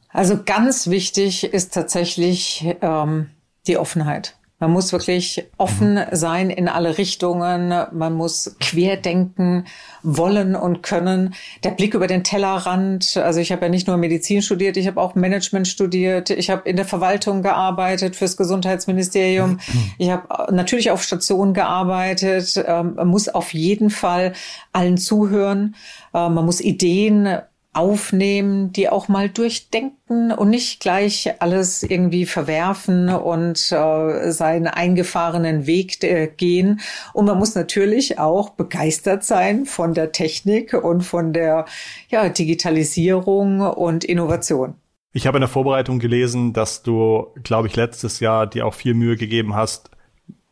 Also 0.09 0.39
ganz 0.43 0.87
wichtig 0.87 1.45
ist 1.45 1.73
tatsächlich 1.73 2.65
ähm, 2.81 3.29
die 3.67 3.77
Offenheit. 3.77 4.37
Man 4.63 4.71
muss 4.71 4.93
wirklich 4.93 5.45
offen 5.57 5.95
mhm. 5.95 6.05
sein 6.13 6.49
in 6.49 6.69
alle 6.69 6.97
Richtungen. 6.97 7.73
Man 7.91 8.13
muss 8.13 8.55
querdenken 8.61 9.65
wollen 10.03 10.55
und 10.55 10.81
können. 10.83 11.33
Der 11.65 11.71
Blick 11.71 11.93
über 11.93 12.07
den 12.07 12.23
Tellerrand. 12.23 13.17
Also 13.17 13.41
ich 13.41 13.51
habe 13.51 13.63
ja 13.63 13.69
nicht 13.69 13.87
nur 13.87 13.97
Medizin 13.97 14.41
studiert, 14.41 14.77
ich 14.77 14.87
habe 14.87 15.01
auch 15.01 15.15
Management 15.15 15.67
studiert. 15.67 16.29
Ich 16.29 16.49
habe 16.49 16.61
in 16.69 16.77
der 16.77 16.85
Verwaltung 16.85 17.41
gearbeitet 17.41 18.15
fürs 18.15 18.37
Gesundheitsministerium. 18.37 19.51
Mhm. 19.51 19.91
Ich 19.97 20.09
habe 20.09 20.53
natürlich 20.53 20.91
auf 20.91 21.03
Stationen 21.03 21.53
gearbeitet. 21.53 22.55
Ähm, 22.65 22.93
man 22.95 23.09
muss 23.09 23.27
auf 23.27 23.53
jeden 23.53 23.89
Fall 23.89 24.31
allen 24.71 24.97
zuhören. 24.97 25.75
Ähm, 26.13 26.35
man 26.35 26.45
muss 26.45 26.61
Ideen 26.61 27.37
aufnehmen, 27.73 28.71
die 28.71 28.89
auch 28.89 29.07
mal 29.07 29.29
durchdenken 29.29 30.31
und 30.31 30.49
nicht 30.49 30.79
gleich 30.79 31.33
alles 31.39 31.83
irgendwie 31.83 32.25
verwerfen 32.25 33.09
und 33.09 33.71
äh, 33.71 34.31
seinen 34.31 34.67
eingefahrenen 34.67 35.65
Weg 35.65 36.03
äh, 36.03 36.27
gehen. 36.27 36.79
Und 37.13 37.25
man 37.25 37.37
muss 37.37 37.55
natürlich 37.55 38.19
auch 38.19 38.51
begeistert 38.51 39.23
sein 39.23 39.65
von 39.65 39.93
der 39.93 40.11
Technik 40.11 40.73
und 40.73 41.01
von 41.01 41.33
der 41.33 41.65
ja, 42.09 42.29
Digitalisierung 42.29 43.61
und 43.61 44.03
Innovation. 44.03 44.75
Ich 45.11 45.27
habe 45.27 45.37
in 45.37 45.41
der 45.41 45.49
Vorbereitung 45.49 45.99
gelesen, 45.99 46.53
dass 46.53 46.81
du, 46.81 47.27
glaube 47.43 47.67
ich, 47.67 47.75
letztes 47.75 48.19
Jahr 48.19 48.47
dir 48.47 48.65
auch 48.65 48.73
viel 48.73 48.95
Mühe 48.95 49.15
gegeben 49.15 49.55
hast, 49.55 49.91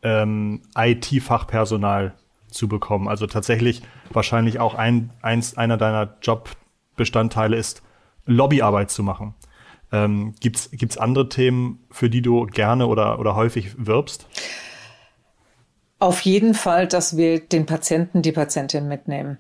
ähm, 0.03 0.61
IT-Fachpersonal 0.75 2.13
zu 2.47 2.67
bekommen. 2.67 3.07
Also 3.07 3.27
tatsächlich 3.27 3.81
wahrscheinlich 4.11 4.59
auch 4.59 4.75
ein, 4.75 5.11
eins, 5.21 5.57
einer 5.57 5.77
deiner 5.77 6.15
Job 6.21 6.49
Bestandteile 7.01 7.57
ist, 7.57 7.81
Lobbyarbeit 8.27 8.91
zu 8.91 9.01
machen. 9.01 9.33
Ähm, 9.91 10.35
gibt's 10.39 10.69
gibt's 10.71 10.97
andere 10.97 11.29
Themen, 11.29 11.79
für 11.89 12.09
die 12.11 12.21
du 12.21 12.45
gerne 12.45 12.85
oder, 12.85 13.19
oder 13.19 13.35
häufig 13.35 13.73
wirbst? 13.77 14.27
Auf 15.97 16.21
jeden 16.21 16.53
Fall, 16.53 16.87
dass 16.87 17.17
wir 17.17 17.39
den 17.39 17.65
Patienten, 17.65 18.21
die 18.21 18.31
Patientin 18.31 18.87
mitnehmen. 18.87 19.37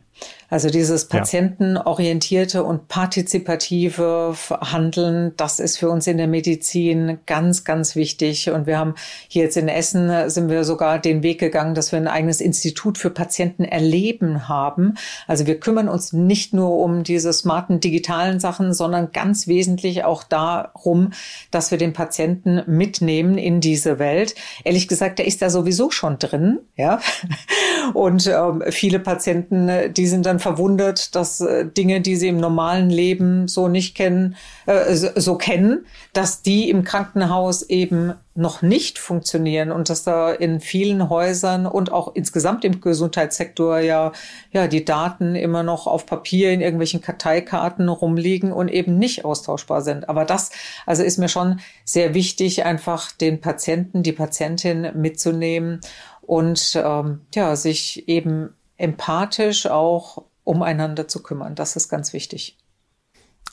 Also 0.51 0.69
dieses 0.69 1.05
patientenorientierte 1.05 2.65
und 2.65 2.89
partizipative 2.89 4.35
Handeln, 4.49 5.31
das 5.37 5.61
ist 5.61 5.77
für 5.77 5.89
uns 5.89 6.07
in 6.07 6.17
der 6.17 6.27
Medizin 6.27 7.19
ganz, 7.25 7.63
ganz 7.63 7.95
wichtig. 7.95 8.49
Und 8.49 8.67
wir 8.67 8.77
haben 8.77 8.95
hier 9.29 9.45
jetzt 9.45 9.55
in 9.55 9.69
Essen 9.69 10.29
sind 10.29 10.49
wir 10.49 10.65
sogar 10.65 10.99
den 10.99 11.23
Weg 11.23 11.39
gegangen, 11.39 11.73
dass 11.73 11.93
wir 11.93 11.99
ein 11.99 12.09
eigenes 12.09 12.41
Institut 12.41 12.97
für 12.97 13.11
Patientenerleben 13.11 14.49
haben. 14.49 14.95
Also 15.25 15.47
wir 15.47 15.57
kümmern 15.57 15.87
uns 15.87 16.11
nicht 16.11 16.53
nur 16.53 16.79
um 16.79 17.03
diese 17.03 17.31
smarten 17.31 17.79
digitalen 17.79 18.41
Sachen, 18.41 18.73
sondern 18.73 19.13
ganz 19.13 19.47
wesentlich 19.47 20.03
auch 20.03 20.25
darum, 20.25 21.11
dass 21.49 21.71
wir 21.71 21.77
den 21.77 21.93
Patienten 21.93 22.61
mitnehmen 22.67 23.37
in 23.37 23.61
diese 23.61 23.99
Welt. 23.99 24.35
Ehrlich 24.65 24.89
gesagt, 24.89 25.19
der 25.19 25.27
ist 25.27 25.41
da 25.41 25.49
sowieso 25.49 25.91
schon 25.91 26.19
drin, 26.19 26.59
ja. 26.75 26.99
Und 27.93 28.27
ähm, 28.27 28.63
viele 28.69 28.99
Patienten, 28.99 29.93
die 29.93 30.07
sind 30.11 30.27
dann 30.27 30.39
verwundert, 30.39 31.15
dass 31.15 31.41
äh, 31.41 31.65
Dinge, 31.65 32.01
die 32.01 32.15
sie 32.15 32.27
im 32.27 32.37
normalen 32.37 32.91
Leben 32.91 33.47
so 33.47 33.67
nicht 33.67 33.95
kennen, 33.95 34.35
äh, 34.67 34.93
so, 34.93 35.07
so 35.15 35.35
kennen, 35.35 35.85
dass 36.13 36.43
die 36.43 36.69
im 36.69 36.83
Krankenhaus 36.83 37.63
eben 37.63 38.13
noch 38.33 38.61
nicht 38.61 38.97
funktionieren 38.97 39.71
und 39.71 39.89
dass 39.89 40.03
da 40.03 40.31
in 40.31 40.61
vielen 40.61 41.09
Häusern 41.09 41.65
und 41.65 41.91
auch 41.91 42.15
insgesamt 42.15 42.63
im 42.63 42.79
Gesundheitssektor 42.79 43.79
ja, 43.79 44.13
ja, 44.51 44.67
die 44.67 44.85
Daten 44.85 45.35
immer 45.35 45.63
noch 45.63 45.85
auf 45.87 46.05
Papier 46.05 46.51
in 46.51 46.61
irgendwelchen 46.61 47.01
Karteikarten 47.01 47.89
rumliegen 47.89 48.53
und 48.53 48.69
eben 48.69 48.97
nicht 48.97 49.25
austauschbar 49.25 49.81
sind. 49.81 50.07
Aber 50.07 50.23
das, 50.23 50.51
also 50.85 51.03
ist 51.03 51.17
mir 51.17 51.27
schon 51.29 51.59
sehr 51.83 52.13
wichtig, 52.13 52.63
einfach 52.63 53.11
den 53.11 53.41
Patienten, 53.41 54.03
die 54.03 54.13
Patientin 54.13 54.91
mitzunehmen 54.95 55.81
und 56.21 56.79
ähm, 56.81 57.21
ja, 57.35 57.55
sich 57.57 58.07
eben 58.07 58.53
empathisch 58.81 59.67
auch 59.67 60.23
umeinander 60.43 61.07
zu 61.07 61.21
kümmern. 61.21 61.55
Das 61.55 61.75
ist 61.75 61.89
ganz 61.89 62.13
wichtig. 62.13 62.57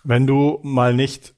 Wenn 0.05 0.27
du 0.27 0.61
mal 0.63 0.95
nicht 0.95 1.35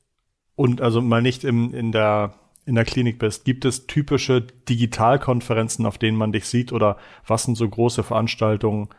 und 0.55 0.81
also 0.81 1.01
mal 1.01 1.23
nicht 1.23 1.45
im, 1.45 1.75
in 1.75 1.93
der 1.93 2.35
in 2.67 2.75
der 2.77 2.85
Klinik 2.85 3.19
bist, 3.19 3.45
gibt 3.45 3.65
es 3.65 3.87
typische 3.87 4.43
Digitalkonferenzen, 4.43 5.87
auf 5.87 5.99
denen 5.99 6.17
man 6.17 6.31
dich 6.31 6.47
sieht 6.47 6.73
oder 6.73 6.99
was 7.27 7.45
sind 7.45 7.57
so 7.57 7.69
große 7.69 8.05
Veranstaltungen, 8.05 8.91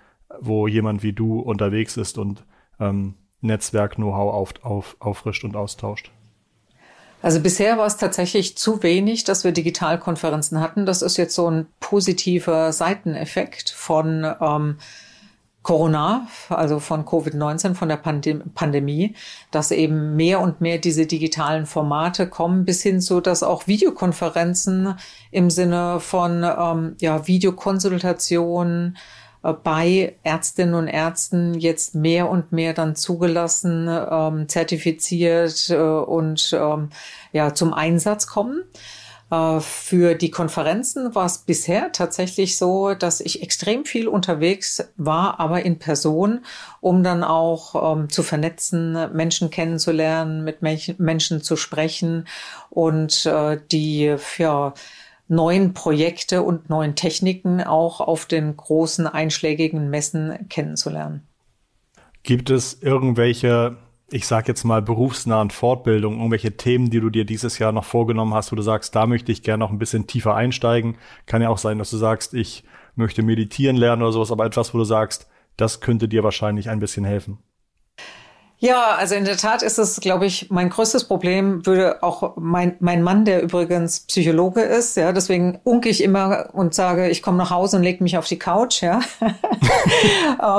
wo 0.41 0.67
jemand 0.67 1.03
wie 1.03 1.13
du 1.13 1.39
unterwegs 1.39 1.95
ist 1.95 2.17
und 2.17 2.43
ähm, 2.79 3.15
Netzwerk-Know-how 3.39 4.33
auf, 4.33 4.53
auf, 4.63 4.97
auffrischt 4.99 5.43
und 5.45 5.55
austauscht? 5.55 6.11
Also 7.21 7.39
bisher 7.39 7.77
war 7.77 7.85
es 7.85 7.97
tatsächlich 7.97 8.57
zu 8.57 8.81
wenig, 8.81 9.23
dass 9.23 9.43
wir 9.43 9.51
Digitalkonferenzen 9.51 10.59
hatten. 10.59 10.85
Das 10.85 11.01
ist 11.01 11.17
jetzt 11.17 11.35
so 11.35 11.49
ein 11.49 11.67
positiver 11.79 12.73
Seiteneffekt 12.73 13.69
von 13.69 14.25
ähm, 14.41 14.77
Corona, 15.63 16.27
also 16.49 16.79
von 16.79 17.05
Covid-19, 17.05 17.75
von 17.75 17.87
der 17.87 17.97
Pandem 17.97 18.51
Pandemie, 18.55 19.15
dass 19.51 19.69
eben 19.69 20.15
mehr 20.15 20.39
und 20.39 20.59
mehr 20.59 20.79
diese 20.79 21.05
digitalen 21.05 21.67
Formate 21.67 22.27
kommen, 22.27 22.65
bis 22.65 22.81
hin 22.81 22.99
zu, 22.99 23.21
dass 23.21 23.43
auch 23.43 23.67
Videokonferenzen 23.67 24.95
im 25.29 25.51
Sinne 25.51 25.99
von 25.99 26.43
ähm, 26.43 26.95
ja, 26.99 27.27
Videokonsultationen 27.27 28.97
bei 29.41 30.15
Ärztinnen 30.23 30.75
und 30.75 30.87
Ärzten 30.87 31.55
jetzt 31.55 31.95
mehr 31.95 32.29
und 32.29 32.51
mehr 32.51 32.73
dann 32.73 32.95
zugelassen, 32.95 33.87
ähm, 33.89 34.47
zertifiziert 34.47 35.69
äh, 35.69 35.75
und 35.75 36.55
ähm, 36.57 36.89
ja, 37.31 37.53
zum 37.53 37.73
Einsatz 37.73 38.27
kommen. 38.27 38.63
Äh, 39.31 39.61
für 39.61 40.13
die 40.13 40.29
Konferenzen 40.29 41.15
war 41.15 41.25
es 41.25 41.39
bisher 41.39 41.91
tatsächlich 41.91 42.57
so, 42.57 42.93
dass 42.93 43.21
ich 43.21 43.41
extrem 43.41 43.85
viel 43.85 44.07
unterwegs 44.07 44.83
war, 44.97 45.39
aber 45.39 45.63
in 45.63 45.79
Person, 45.79 46.45
um 46.81 47.01
dann 47.03 47.23
auch 47.23 47.95
ähm, 47.95 48.09
zu 48.09 48.21
vernetzen, 48.21 48.93
Menschen 49.13 49.49
kennenzulernen, 49.49 50.43
mit 50.43 50.61
Menschen 50.61 51.41
zu 51.41 51.55
sprechen 51.55 52.27
und 52.69 53.25
äh, 53.25 53.59
die 53.71 54.15
ja, 54.37 54.73
neuen 55.31 55.73
Projekte 55.73 56.43
und 56.43 56.69
neuen 56.69 56.95
Techniken 56.95 57.63
auch 57.63 58.01
auf 58.01 58.25
den 58.25 58.55
großen 58.55 59.07
einschlägigen 59.07 59.89
Messen 59.89 60.47
kennenzulernen. 60.49 61.25
Gibt 62.23 62.49
es 62.49 62.81
irgendwelche 62.81 63.77
ich 64.13 64.27
sag 64.27 64.49
jetzt 64.49 64.65
mal, 64.65 64.81
berufsnahen 64.81 65.51
Fortbildung, 65.51 66.17
irgendwelche 66.17 66.57
Themen, 66.57 66.89
die 66.89 66.99
du 66.99 67.09
dir 67.09 67.23
dieses 67.23 67.59
Jahr 67.59 67.71
noch 67.71 67.85
vorgenommen 67.85 68.33
hast, 68.33 68.51
wo 68.51 68.57
du 68.57 68.61
sagst, 68.61 68.93
da 68.93 69.07
möchte 69.07 69.31
ich 69.31 69.41
gerne 69.41 69.59
noch 69.59 69.71
ein 69.71 69.79
bisschen 69.79 70.05
tiefer 70.05 70.35
einsteigen. 70.35 70.97
Kann 71.25 71.41
ja 71.41 71.47
auch 71.47 71.57
sein, 71.57 71.77
dass 71.77 71.91
du 71.91 71.97
sagst, 71.97 72.33
ich 72.33 72.65
möchte 72.95 73.23
meditieren 73.23 73.77
lernen 73.77 74.01
oder 74.01 74.11
sowas, 74.11 74.31
aber 74.31 74.45
etwas, 74.45 74.73
wo 74.73 74.79
du 74.79 74.83
sagst, 74.83 75.29
das 75.55 75.79
könnte 75.79 76.09
dir 76.09 76.23
wahrscheinlich 76.23 76.69
ein 76.69 76.81
bisschen 76.81 77.05
helfen. 77.05 77.37
Ja, 78.61 78.95
also 78.95 79.15
in 79.15 79.25
der 79.25 79.37
Tat 79.37 79.63
ist 79.63 79.79
es, 79.79 79.99
glaube 80.01 80.27
ich, 80.27 80.51
mein 80.51 80.69
größtes 80.69 81.05
Problem 81.05 81.65
würde 81.65 82.03
auch 82.03 82.33
mein, 82.37 82.75
mein 82.79 83.01
Mann, 83.01 83.25
der 83.25 83.41
übrigens 83.41 84.01
Psychologe 84.01 84.61
ist, 84.61 84.95
ja, 84.97 85.11
deswegen 85.13 85.59
unke 85.63 85.89
ich 85.89 86.03
immer 86.03 86.49
und 86.53 86.75
sage, 86.75 87.09
ich 87.09 87.23
komme 87.23 87.37
nach 87.37 87.49
Hause 87.49 87.77
und 87.77 87.83
lege 87.83 88.03
mich 88.03 88.19
auf 88.19 88.27
die 88.27 88.37
Couch, 88.37 88.83
ja. 88.83 88.99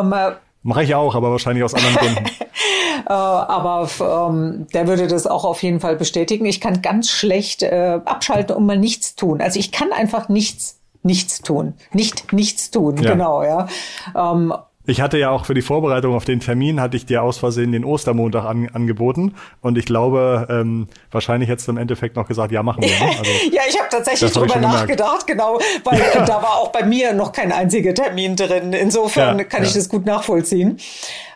um, 0.01 0.13
ähm, 0.13 0.35
Mache 0.65 0.83
ich 0.83 0.95
auch, 0.97 1.15
aber 1.15 1.31
wahrscheinlich 1.31 1.63
aus 1.63 1.75
anderen 1.75 1.95
Gründen. 1.95 2.25
äh, 3.07 3.13
aber 3.13 3.89
ähm, 4.01 4.67
der 4.75 4.89
würde 4.89 5.07
das 5.07 5.29
auch 5.29 5.45
auf 5.45 5.63
jeden 5.63 5.79
Fall 5.79 5.95
bestätigen. 5.95 6.45
Ich 6.45 6.61
kann 6.61 6.83
ganz 6.83 7.09
schlecht 7.09 7.63
äh, 7.63 8.01
abschalten 8.05 8.57
und 8.57 8.67
mal 8.67 8.79
nichts 8.79 9.15
tun. 9.15 9.41
Also 9.41 9.61
ich 9.61 9.71
kann 9.71 9.93
einfach 9.93 10.29
nichts, 10.29 10.81
nichts 11.05 11.41
tun. 11.41 11.75
Nicht 11.93 12.33
nichts 12.33 12.73
tun, 12.73 12.97
ja. 12.97 13.13
genau, 13.13 13.45
ja. 13.45 13.69
Ähm, 14.17 14.53
ich 14.85 15.01
hatte 15.01 15.17
ja 15.17 15.31
auch 15.31 15.45
für 15.45 15.55
die 15.55 15.63
Vorbereitung 15.63 16.15
auf 16.15 16.25
den 16.25 16.41
Termin, 16.41 16.81
hatte 16.81 16.97
ich 16.97 17.07
dir 17.07 17.23
aus 17.23 17.39
Versehen 17.39 17.71
den 17.71 17.85
Ostermontag 17.85 18.45
an, 18.45 18.69
angeboten. 18.73 19.35
Und 19.61 19.79
ich 19.79 19.87
glaube, 19.87 20.49
ähm, 20.51 20.89
wahrscheinlich 21.11 21.49
hättest 21.49 21.69
du 21.69 21.73
im 21.73 21.79
Endeffekt 21.79 22.17
noch 22.17 22.27
gesagt, 22.27 22.51
ja, 22.51 22.63
machen 22.63 22.83
wir. 22.83 22.91
Ne? 22.91 23.13
Also, 23.23 23.31
ja, 23.53 23.63
ich 23.69 23.79
habe 23.79 23.89
tatsächlich 23.91 24.33
drüber 24.33 24.57
nachgedacht, 24.57 25.27
genau, 25.27 25.61
weil 25.85 25.99
ja. 26.15 26.25
da 26.25 26.43
war 26.43 26.57
auch 26.57 26.73
bei 26.73 26.85
mir 26.85 27.13
noch 27.13 27.31
kein 27.31 27.53
einziger 27.53 27.95
Termin 27.95 28.35
drin. 28.35 28.73
Insofern 28.73 29.39
ja, 29.39 29.45
kann 29.45 29.63
ja. 29.63 29.69
ich 29.69 29.75
das 29.75 29.89
gut 29.89 30.07
nachvollziehen. 30.07 30.79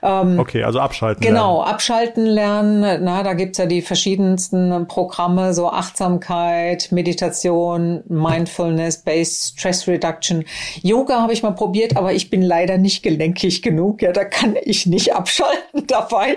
Ähm, 0.02 0.38
okay, 0.38 0.62
also 0.62 0.80
abschalten 0.80 1.22
genau, 1.22 1.58
lernen. 1.58 1.72
abschalten 1.72 2.26
lernen. 2.26 3.04
Na, 3.04 3.22
da 3.22 3.34
gibt's 3.34 3.58
ja 3.58 3.66
die 3.66 3.82
verschiedensten 3.82 4.86
Programme, 4.88 5.54
so 5.54 5.70
Achtsamkeit, 5.70 6.92
Meditation, 6.92 8.02
Mindfulness, 8.08 8.98
Based 8.98 9.58
Stress 9.58 9.88
Reduction. 9.88 10.44
Yoga 10.82 11.22
habe 11.22 11.32
ich 11.32 11.42
mal 11.42 11.52
probiert, 11.52 11.96
aber 11.96 12.12
ich 12.12 12.30
bin 12.30 12.42
leider 12.42 12.78
nicht 12.78 13.02
gelenkig 13.02 13.62
genug. 13.62 14.02
Ja, 14.02 14.12
da 14.12 14.24
kann 14.24 14.56
ich 14.62 14.86
nicht 14.86 15.14
abschalten 15.14 15.84
dabei. 15.86 16.36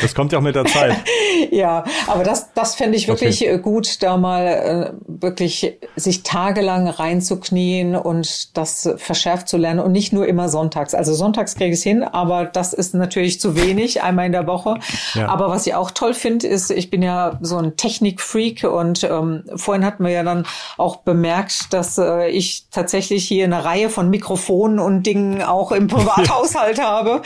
Das 0.00 0.14
kommt 0.14 0.32
ja 0.32 0.38
auch 0.38 0.42
mit 0.42 0.54
der 0.54 0.66
Zeit. 0.66 0.96
ja, 1.50 1.84
aber 2.06 2.24
das, 2.24 2.52
das 2.54 2.74
fände 2.74 2.96
ich 2.96 3.08
wirklich 3.08 3.42
okay. 3.42 3.54
Äh, 3.54 3.58
gut, 3.58 4.02
da 4.02 4.16
mal 4.16 4.46
äh, 4.46 4.92
wirklich 5.06 5.78
sich 5.96 6.22
tagelang 6.22 6.88
reinzuknien 6.88 7.96
und 7.96 8.56
das 8.56 8.88
verschärft 8.96 9.48
zu 9.48 9.56
lernen 9.56 9.80
und 9.80 9.92
nicht 9.92 10.12
nur 10.12 10.26
immer 10.26 10.48
sonntags. 10.48 10.94
Also 10.94 11.14
sonntags 11.14 11.54
kriege 11.54 11.70
ich 11.70 11.78
es 11.78 11.82
hin, 11.82 12.02
aber 12.02 12.44
das 12.44 12.72
ist 12.72 12.81
natürlich 12.92 13.40
zu 13.40 13.56
wenig, 13.56 14.02
einmal 14.02 14.26
in 14.26 14.32
der 14.32 14.46
Woche. 14.46 14.78
Ja. 15.14 15.28
Aber 15.28 15.48
was 15.48 15.66
ich 15.66 15.74
auch 15.74 15.90
toll 15.90 16.14
finde, 16.14 16.46
ist, 16.46 16.70
ich 16.70 16.90
bin 16.90 17.02
ja 17.02 17.38
so 17.40 17.56
ein 17.56 17.76
Technikfreak 17.76 18.64
und 18.64 19.04
ähm, 19.04 19.44
vorhin 19.56 19.84
hatten 19.84 20.04
wir 20.04 20.10
ja 20.10 20.22
dann 20.22 20.46
auch 20.76 20.96
bemerkt, 20.96 21.72
dass 21.72 21.98
äh, 21.98 22.28
ich 22.28 22.66
tatsächlich 22.70 23.26
hier 23.26 23.44
eine 23.44 23.64
Reihe 23.64 23.90
von 23.90 24.10
Mikrofonen 24.10 24.78
und 24.78 25.04
Dingen 25.04 25.42
auch 25.42 25.72
im 25.72 25.88
Privathaushalt 25.88 26.80
habe. 26.82 27.22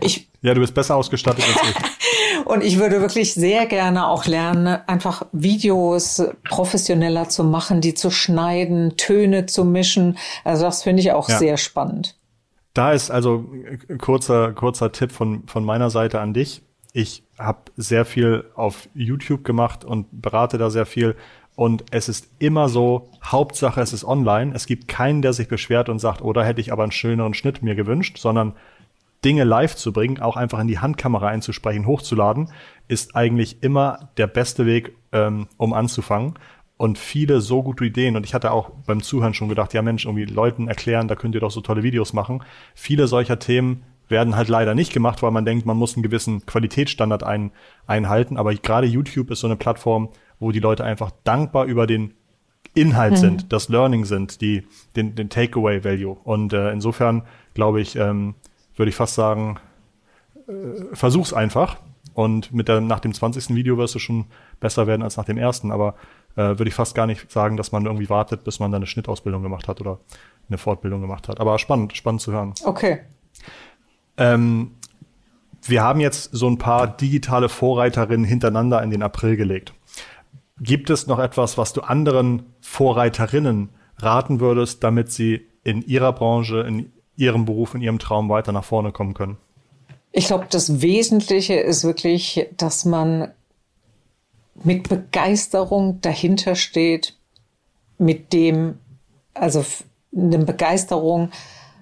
Ich 0.00 0.28
ja, 0.40 0.54
du 0.54 0.60
bist 0.60 0.74
besser 0.74 0.94
ausgestattet 0.94 1.44
als 1.44 1.68
ich. 1.68 2.44
und 2.44 2.62
ich 2.62 2.78
würde 2.78 3.00
wirklich 3.00 3.34
sehr 3.34 3.66
gerne 3.66 4.06
auch 4.06 4.26
lernen, 4.26 4.78
einfach 4.86 5.22
Videos 5.32 6.22
professioneller 6.48 7.28
zu 7.28 7.42
machen, 7.42 7.80
die 7.80 7.94
zu 7.94 8.10
schneiden, 8.10 8.96
Töne 8.96 9.46
zu 9.46 9.64
mischen. 9.64 10.16
Also 10.44 10.64
das 10.64 10.84
finde 10.84 11.02
ich 11.02 11.12
auch 11.12 11.28
ja. 11.28 11.38
sehr 11.38 11.56
spannend. 11.56 12.14
Da 12.78 12.92
ist 12.92 13.10
also 13.10 13.44
kurzer, 13.98 14.52
kurzer 14.52 14.92
Tipp 14.92 15.10
von, 15.10 15.48
von 15.48 15.64
meiner 15.64 15.90
Seite 15.90 16.20
an 16.20 16.32
dich. 16.32 16.62
Ich 16.92 17.24
habe 17.36 17.58
sehr 17.76 18.04
viel 18.04 18.44
auf 18.54 18.88
YouTube 18.94 19.42
gemacht 19.42 19.84
und 19.84 20.06
berate 20.12 20.58
da 20.58 20.70
sehr 20.70 20.86
viel. 20.86 21.16
Und 21.56 21.86
es 21.90 22.08
ist 22.08 22.30
immer 22.38 22.68
so, 22.68 23.10
Hauptsache 23.24 23.80
es 23.80 23.92
ist 23.92 24.04
online. 24.04 24.52
Es 24.54 24.66
gibt 24.66 24.86
keinen, 24.86 25.22
der 25.22 25.32
sich 25.32 25.48
beschwert 25.48 25.88
und 25.88 25.98
sagt, 25.98 26.22
oh, 26.22 26.32
hätte 26.40 26.60
ich 26.60 26.72
aber 26.72 26.84
einen 26.84 26.92
schöneren 26.92 27.34
Schnitt 27.34 27.64
mir 27.64 27.74
gewünscht, 27.74 28.16
sondern 28.16 28.54
Dinge 29.24 29.42
live 29.42 29.74
zu 29.74 29.92
bringen, 29.92 30.20
auch 30.20 30.36
einfach 30.36 30.60
in 30.60 30.68
die 30.68 30.78
Handkamera 30.78 31.26
einzusprechen, 31.26 31.84
hochzuladen, 31.84 32.52
ist 32.86 33.16
eigentlich 33.16 33.60
immer 33.60 34.10
der 34.18 34.28
beste 34.28 34.66
Weg, 34.66 34.94
ähm, 35.10 35.48
um 35.56 35.72
anzufangen 35.72 36.34
und 36.78 36.96
viele 36.96 37.42
so 37.42 37.62
gute 37.62 37.84
Ideen. 37.84 38.16
Und 38.16 38.24
ich 38.24 38.32
hatte 38.32 38.52
auch 38.52 38.70
beim 38.86 39.02
Zuhören 39.02 39.34
schon 39.34 39.50
gedacht, 39.50 39.74
ja 39.74 39.82
Mensch, 39.82 40.06
irgendwie 40.06 40.24
Leuten 40.24 40.68
erklären, 40.68 41.08
da 41.08 41.16
könnt 41.16 41.34
ihr 41.34 41.40
doch 41.40 41.50
so 41.50 41.60
tolle 41.60 41.82
Videos 41.82 42.14
machen. 42.14 42.42
Viele 42.74 43.08
solcher 43.08 43.38
Themen 43.38 43.82
werden 44.08 44.36
halt 44.36 44.48
leider 44.48 44.74
nicht 44.74 44.92
gemacht, 44.92 45.22
weil 45.22 45.32
man 45.32 45.44
denkt, 45.44 45.66
man 45.66 45.76
muss 45.76 45.96
einen 45.96 46.02
gewissen 46.02 46.46
Qualitätsstandard 46.46 47.24
ein, 47.24 47.50
einhalten. 47.86 48.36
Aber 48.38 48.54
gerade 48.54 48.86
YouTube 48.86 49.30
ist 49.30 49.40
so 49.40 49.48
eine 49.48 49.56
Plattform, 49.56 50.08
wo 50.38 50.52
die 50.52 50.60
Leute 50.60 50.84
einfach 50.84 51.10
dankbar 51.24 51.66
über 51.66 51.86
den 51.86 52.14
Inhalt 52.74 53.12
mhm. 53.12 53.16
sind, 53.16 53.52
das 53.52 53.68
Learning 53.68 54.04
sind, 54.04 54.40
die, 54.40 54.64
den, 54.94 55.16
den 55.16 55.28
Takeaway-Value. 55.28 56.16
Und 56.22 56.52
äh, 56.52 56.70
insofern 56.70 57.24
glaube 57.54 57.80
ich, 57.80 57.96
ähm, 57.96 58.34
würde 58.76 58.90
ich 58.90 58.96
fast 58.96 59.16
sagen, 59.16 59.58
äh, 60.46 60.94
versuch's 60.94 61.32
einfach. 61.32 61.78
Und 62.14 62.52
mit 62.52 62.68
der, 62.68 62.80
nach 62.80 63.00
dem 63.00 63.12
20. 63.12 63.54
Video 63.54 63.78
wirst 63.78 63.94
du 63.94 63.98
schon 63.98 64.26
besser 64.60 64.86
werden 64.86 65.02
als 65.02 65.16
nach 65.16 65.24
dem 65.24 65.38
ersten. 65.38 65.72
Aber 65.72 65.94
äh, 66.38 66.56
würde 66.56 66.68
ich 66.68 66.74
fast 66.74 66.94
gar 66.94 67.06
nicht 67.06 67.32
sagen, 67.32 67.56
dass 67.56 67.72
man 67.72 67.84
irgendwie 67.84 68.08
wartet, 68.08 68.44
bis 68.44 68.60
man 68.60 68.70
dann 68.70 68.78
eine 68.78 68.86
Schnittausbildung 68.86 69.42
gemacht 69.42 69.66
hat 69.66 69.80
oder 69.80 69.98
eine 70.48 70.56
Fortbildung 70.56 71.00
gemacht 71.00 71.26
hat. 71.26 71.40
Aber 71.40 71.58
spannend, 71.58 71.96
spannend 71.96 72.20
zu 72.20 72.30
hören. 72.30 72.54
Okay. 72.64 73.00
Ähm, 74.16 74.76
wir 75.62 75.82
haben 75.82 75.98
jetzt 75.98 76.30
so 76.32 76.48
ein 76.48 76.56
paar 76.56 76.86
digitale 76.86 77.48
Vorreiterinnen 77.48 78.24
hintereinander 78.24 78.80
in 78.84 78.90
den 78.90 79.02
April 79.02 79.36
gelegt. 79.36 79.74
Gibt 80.60 80.90
es 80.90 81.08
noch 81.08 81.18
etwas, 81.18 81.58
was 81.58 81.72
du 81.72 81.80
anderen 81.80 82.44
Vorreiterinnen 82.60 83.70
raten 83.96 84.38
würdest, 84.38 84.84
damit 84.84 85.10
sie 85.10 85.44
in 85.64 85.82
ihrer 85.82 86.12
Branche, 86.12 86.60
in 86.60 86.92
ihrem 87.16 87.46
Beruf, 87.46 87.74
in 87.74 87.80
ihrem 87.80 87.98
Traum 87.98 88.28
weiter 88.28 88.52
nach 88.52 88.64
vorne 88.64 88.92
kommen 88.92 89.14
können? 89.14 89.38
Ich 90.12 90.28
glaube, 90.28 90.46
das 90.48 90.80
Wesentliche 90.82 91.54
ist 91.54 91.82
wirklich, 91.82 92.48
dass 92.56 92.84
man 92.84 93.32
mit 94.64 94.88
Begeisterung 94.88 96.00
dahinter 96.00 96.54
steht, 96.54 97.16
mit 97.98 98.32
dem, 98.32 98.78
also 99.34 99.64
eine 100.16 100.38
Begeisterung 100.38 101.30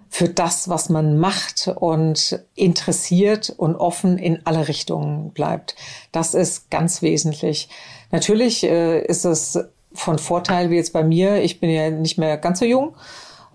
für 0.09 0.29
das, 0.29 0.69
was 0.69 0.89
man 0.89 1.19
macht 1.19 1.69
und 1.69 2.41
interessiert 2.55 3.51
und 3.51 3.77
offen 3.77 4.19
in 4.19 4.41
alle 4.47 4.69
Richtungen 4.69 5.31
bleibt. 5.31 5.77
Das 6.13 6.35
ist 6.35 6.71
ganz 6.71 7.03
wesentlich. 7.03 7.69
Natürlich 8.13 8.65
äh, 8.65 9.05
ist 9.05 9.25
es 9.25 9.59
von 9.93 10.19
Vorteil, 10.19 10.71
wie 10.71 10.77
jetzt 10.77 10.93
bei 10.93 11.03
mir. 11.03 11.43
Ich 11.43 11.61
bin 11.61 11.71
ja 11.71 11.91
nicht 11.91 12.19
mehr 12.19 12.37
ganz 12.39 12.61
so 12.61 12.65
jung 12.65 12.95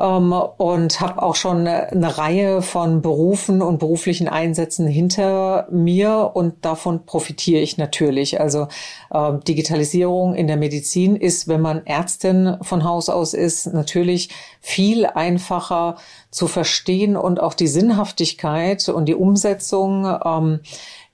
und 0.01 0.99
habe 0.99 1.21
auch 1.21 1.35
schon 1.35 1.67
eine 1.67 2.17
Reihe 2.17 2.61
von 2.61 3.01
Berufen 3.01 3.61
und 3.61 3.77
beruflichen 3.77 4.27
Einsätzen 4.27 4.87
hinter 4.87 5.67
mir 5.69 6.31
und 6.33 6.65
davon 6.65 7.05
profitiere 7.05 7.61
ich 7.61 7.77
natürlich. 7.77 8.39
Also 8.39 8.67
äh, 9.11 9.33
Digitalisierung 9.47 10.33
in 10.33 10.47
der 10.47 10.57
Medizin 10.57 11.15
ist, 11.15 11.47
wenn 11.47 11.61
man 11.61 11.85
Ärztin 11.85 12.57
von 12.61 12.83
Haus 12.83 13.09
aus 13.09 13.33
ist, 13.33 13.73
natürlich 13.73 14.29
viel 14.59 15.05
einfacher 15.05 15.97
zu 16.31 16.47
verstehen 16.47 17.15
und 17.15 17.39
auch 17.39 17.53
die 17.53 17.67
Sinnhaftigkeit 17.67 18.89
und 18.89 19.05
die 19.05 19.15
Umsetzung 19.15 20.05
ähm, 20.25 20.61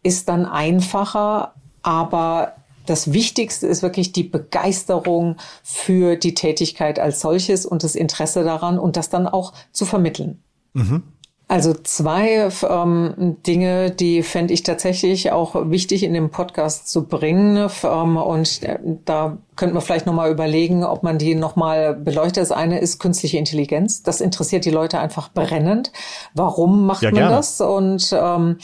ist 0.02 0.30
dann 0.30 0.46
einfacher, 0.46 1.54
aber 1.82 2.54
das 2.88 3.14
Wichtigste 3.14 3.68
ist 3.68 3.84
wirklich 3.84 4.12
die 4.12 4.24
Begeisterung 4.24 5.38
für 5.64 6.16
die 6.16 6.34
Tätigkeit 6.34 7.00
als 7.00 7.20
solches 7.20 7.66
und 7.66 7.84
das 7.84 7.96
Interesse 7.96 8.44
daran 8.44 8.80
und 8.80 8.98
das 8.98 9.10
dann 9.10 9.28
auch 9.28 9.54
zu 9.72 9.86
vermitteln. 9.86 10.42
Mhm. 10.74 11.04
Also 11.50 11.74
zwei 11.74 12.50
ähm, 12.70 13.38
Dinge, 13.48 13.90
die 13.90 14.22
fände 14.22 14.54
ich 14.54 14.64
tatsächlich 14.64 15.32
auch 15.32 15.70
wichtig 15.70 16.04
in 16.04 16.14
dem 16.14 16.30
Podcast 16.30 16.90
zu 16.90 17.08
bringen. 17.08 17.70
Ähm, 17.84 18.18
und 18.18 18.64
äh, 18.64 18.80
da 19.06 19.38
könnte 19.56 19.74
man 19.74 19.82
vielleicht 19.82 20.06
nochmal 20.06 20.30
überlegen, 20.30 20.84
ob 20.84 21.04
man 21.04 21.18
die 21.18 21.36
nochmal 21.36 21.94
beleuchtet. 21.94 22.44
Das 22.44 22.52
eine 22.52 22.80
ist 22.80 23.00
künstliche 23.00 23.38
Intelligenz. 23.38 24.04
Das 24.04 24.20
interessiert 24.20 24.66
die 24.66 24.72
Leute 24.72 25.00
einfach 25.00 25.30
brennend. 25.32 25.94
Warum 26.34 26.86
macht 26.86 27.04
ja, 27.04 27.12
man 27.12 27.20
gerne. 27.20 27.36
das? 27.38 27.62
Und 27.62 28.12
ähm, 28.12 28.58
äh, 28.60 28.64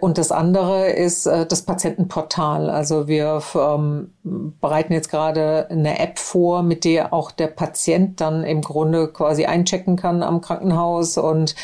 und 0.00 0.18
das 0.18 0.32
andere 0.32 0.88
ist 0.90 1.26
äh, 1.26 1.46
das 1.46 1.62
Patientenportal. 1.62 2.70
Also 2.70 3.08
wir 3.08 3.42
ähm, 3.54 4.12
bereiten 4.60 4.92
jetzt 4.92 5.10
gerade 5.10 5.68
eine 5.70 5.98
App 5.98 6.18
vor, 6.18 6.62
mit 6.62 6.84
der 6.84 7.12
auch 7.12 7.30
der 7.30 7.48
Patient 7.48 8.20
dann 8.20 8.42
im 8.42 8.62
Grunde 8.62 9.08
quasi 9.08 9.44
einchecken 9.44 9.96
kann 9.96 10.22
am 10.22 10.40
Krankenhaus 10.40 11.18
und 11.18 11.54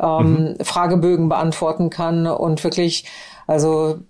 ähm, 0.00 0.54
mhm. 0.58 0.64
Fragebögen 0.64 1.28
beantworten 1.28 1.90
kann 1.90 2.26
und 2.26 2.62
wirklich 2.62 3.06
also 3.46 4.00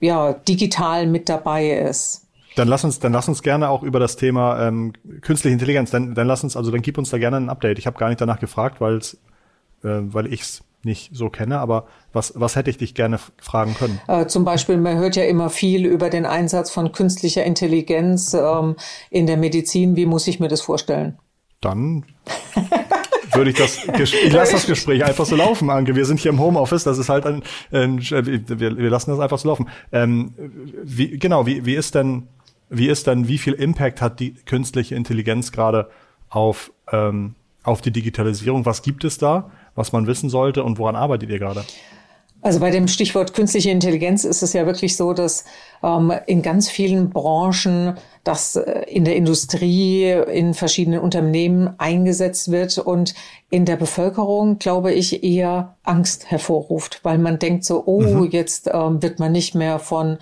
ja 0.00 0.32
digital 0.32 1.06
mit 1.06 1.28
dabei 1.28 1.70
ist. 1.70 2.22
Dann 2.56 2.68
lass 2.68 2.84
uns, 2.84 3.00
dann 3.00 3.12
lass 3.12 3.28
uns 3.28 3.42
gerne 3.42 3.68
auch 3.68 3.82
über 3.82 3.98
das 3.98 4.16
Thema 4.16 4.66
ähm, 4.66 4.92
künstliche 5.20 5.52
Intelligenz. 5.52 5.90
Dann, 5.90 6.14
dann 6.14 6.26
lass 6.26 6.42
uns, 6.44 6.56
also 6.56 6.70
dann 6.70 6.82
gib 6.82 6.98
uns 6.98 7.10
da 7.10 7.18
gerne 7.18 7.36
ein 7.36 7.50
Update. 7.50 7.78
Ich 7.78 7.86
habe 7.86 7.98
gar 7.98 8.08
nicht 8.08 8.20
danach 8.20 8.38
gefragt, 8.38 8.80
weil 8.80 9.00
äh, 9.84 10.00
weil 10.12 10.32
ich's 10.32 10.63
nicht 10.84 11.10
so 11.14 11.30
kenne, 11.30 11.58
aber 11.58 11.86
was, 12.12 12.32
was 12.36 12.56
hätte 12.56 12.70
ich 12.70 12.78
dich 12.78 12.94
gerne 12.94 13.18
fragen 13.40 13.74
können? 13.74 14.00
Äh, 14.08 14.26
zum 14.26 14.44
Beispiel, 14.44 14.76
man 14.76 14.96
hört 14.96 15.16
ja 15.16 15.24
immer 15.24 15.50
viel 15.50 15.86
über 15.86 16.10
den 16.10 16.26
Einsatz 16.26 16.70
von 16.70 16.92
künstlicher 16.92 17.44
Intelligenz 17.44 18.34
ähm, 18.34 18.76
in 19.10 19.26
der 19.26 19.36
Medizin. 19.36 19.96
Wie 19.96 20.06
muss 20.06 20.26
ich 20.26 20.40
mir 20.40 20.48
das 20.48 20.60
vorstellen? 20.60 21.18
Dann 21.60 22.04
würde 23.32 23.50
ich 23.50 23.56
das, 23.56 23.78
ich 23.98 24.32
lasse 24.32 24.52
das 24.52 24.66
Gespräch 24.66 25.04
einfach 25.04 25.26
so 25.26 25.36
laufen, 25.36 25.70
Anke. 25.70 25.96
Wir 25.96 26.04
sind 26.04 26.20
hier 26.20 26.30
im 26.30 26.40
Homeoffice, 26.40 26.84
das 26.84 26.98
ist 26.98 27.08
halt 27.08 27.26
ein, 27.26 27.42
ein 27.72 27.98
wir, 28.00 28.76
wir 28.76 28.90
lassen 28.90 29.10
das 29.10 29.20
einfach 29.20 29.38
so 29.38 29.48
laufen. 29.48 29.68
Ähm, 29.92 30.34
wie, 30.82 31.18
genau, 31.18 31.46
wie, 31.46 31.64
wie 31.66 31.74
ist 31.74 31.94
denn, 31.94 32.28
wie 32.70 32.88
ist 32.88 33.06
denn, 33.06 33.28
wie 33.28 33.38
viel 33.38 33.54
Impact 33.54 34.00
hat 34.00 34.20
die 34.20 34.34
künstliche 34.34 34.94
Intelligenz 34.94 35.52
gerade 35.52 35.90
auf, 36.28 36.72
ähm, 36.92 37.34
auf 37.62 37.80
die 37.80 37.90
Digitalisierung? 37.90 38.66
Was 38.66 38.82
gibt 38.82 39.04
es 39.04 39.18
da? 39.18 39.50
Was 39.74 39.92
man 39.92 40.06
wissen 40.06 40.30
sollte 40.30 40.64
und 40.64 40.78
woran 40.78 40.96
arbeitet 40.96 41.30
ihr 41.30 41.38
gerade? 41.38 41.64
Also 42.44 42.60
bei 42.60 42.70
dem 42.70 42.88
Stichwort 42.88 43.32
künstliche 43.32 43.70
Intelligenz 43.70 44.24
ist 44.24 44.42
es 44.42 44.52
ja 44.52 44.66
wirklich 44.66 44.98
so, 44.98 45.14
dass 45.14 45.46
ähm, 45.82 46.12
in 46.26 46.42
ganz 46.42 46.68
vielen 46.68 47.08
Branchen 47.08 47.94
das 48.22 48.56
äh, 48.56 48.82
in 48.82 49.06
der 49.06 49.16
Industrie, 49.16 50.10
in 50.10 50.52
verschiedenen 50.52 51.00
Unternehmen 51.00 51.72
eingesetzt 51.78 52.50
wird 52.50 52.76
und 52.76 53.14
in 53.48 53.64
der 53.64 53.76
Bevölkerung, 53.76 54.58
glaube 54.58 54.92
ich, 54.92 55.24
eher 55.24 55.76
Angst 55.84 56.30
hervorruft, 56.30 57.00
weil 57.02 57.16
man 57.16 57.38
denkt 57.38 57.64
so, 57.64 57.82
oh, 57.86 58.02
mhm. 58.02 58.30
jetzt 58.30 58.68
ähm, 58.70 59.02
wird 59.02 59.20
man 59.20 59.32
nicht 59.32 59.54
mehr 59.54 59.78
von 59.78 60.18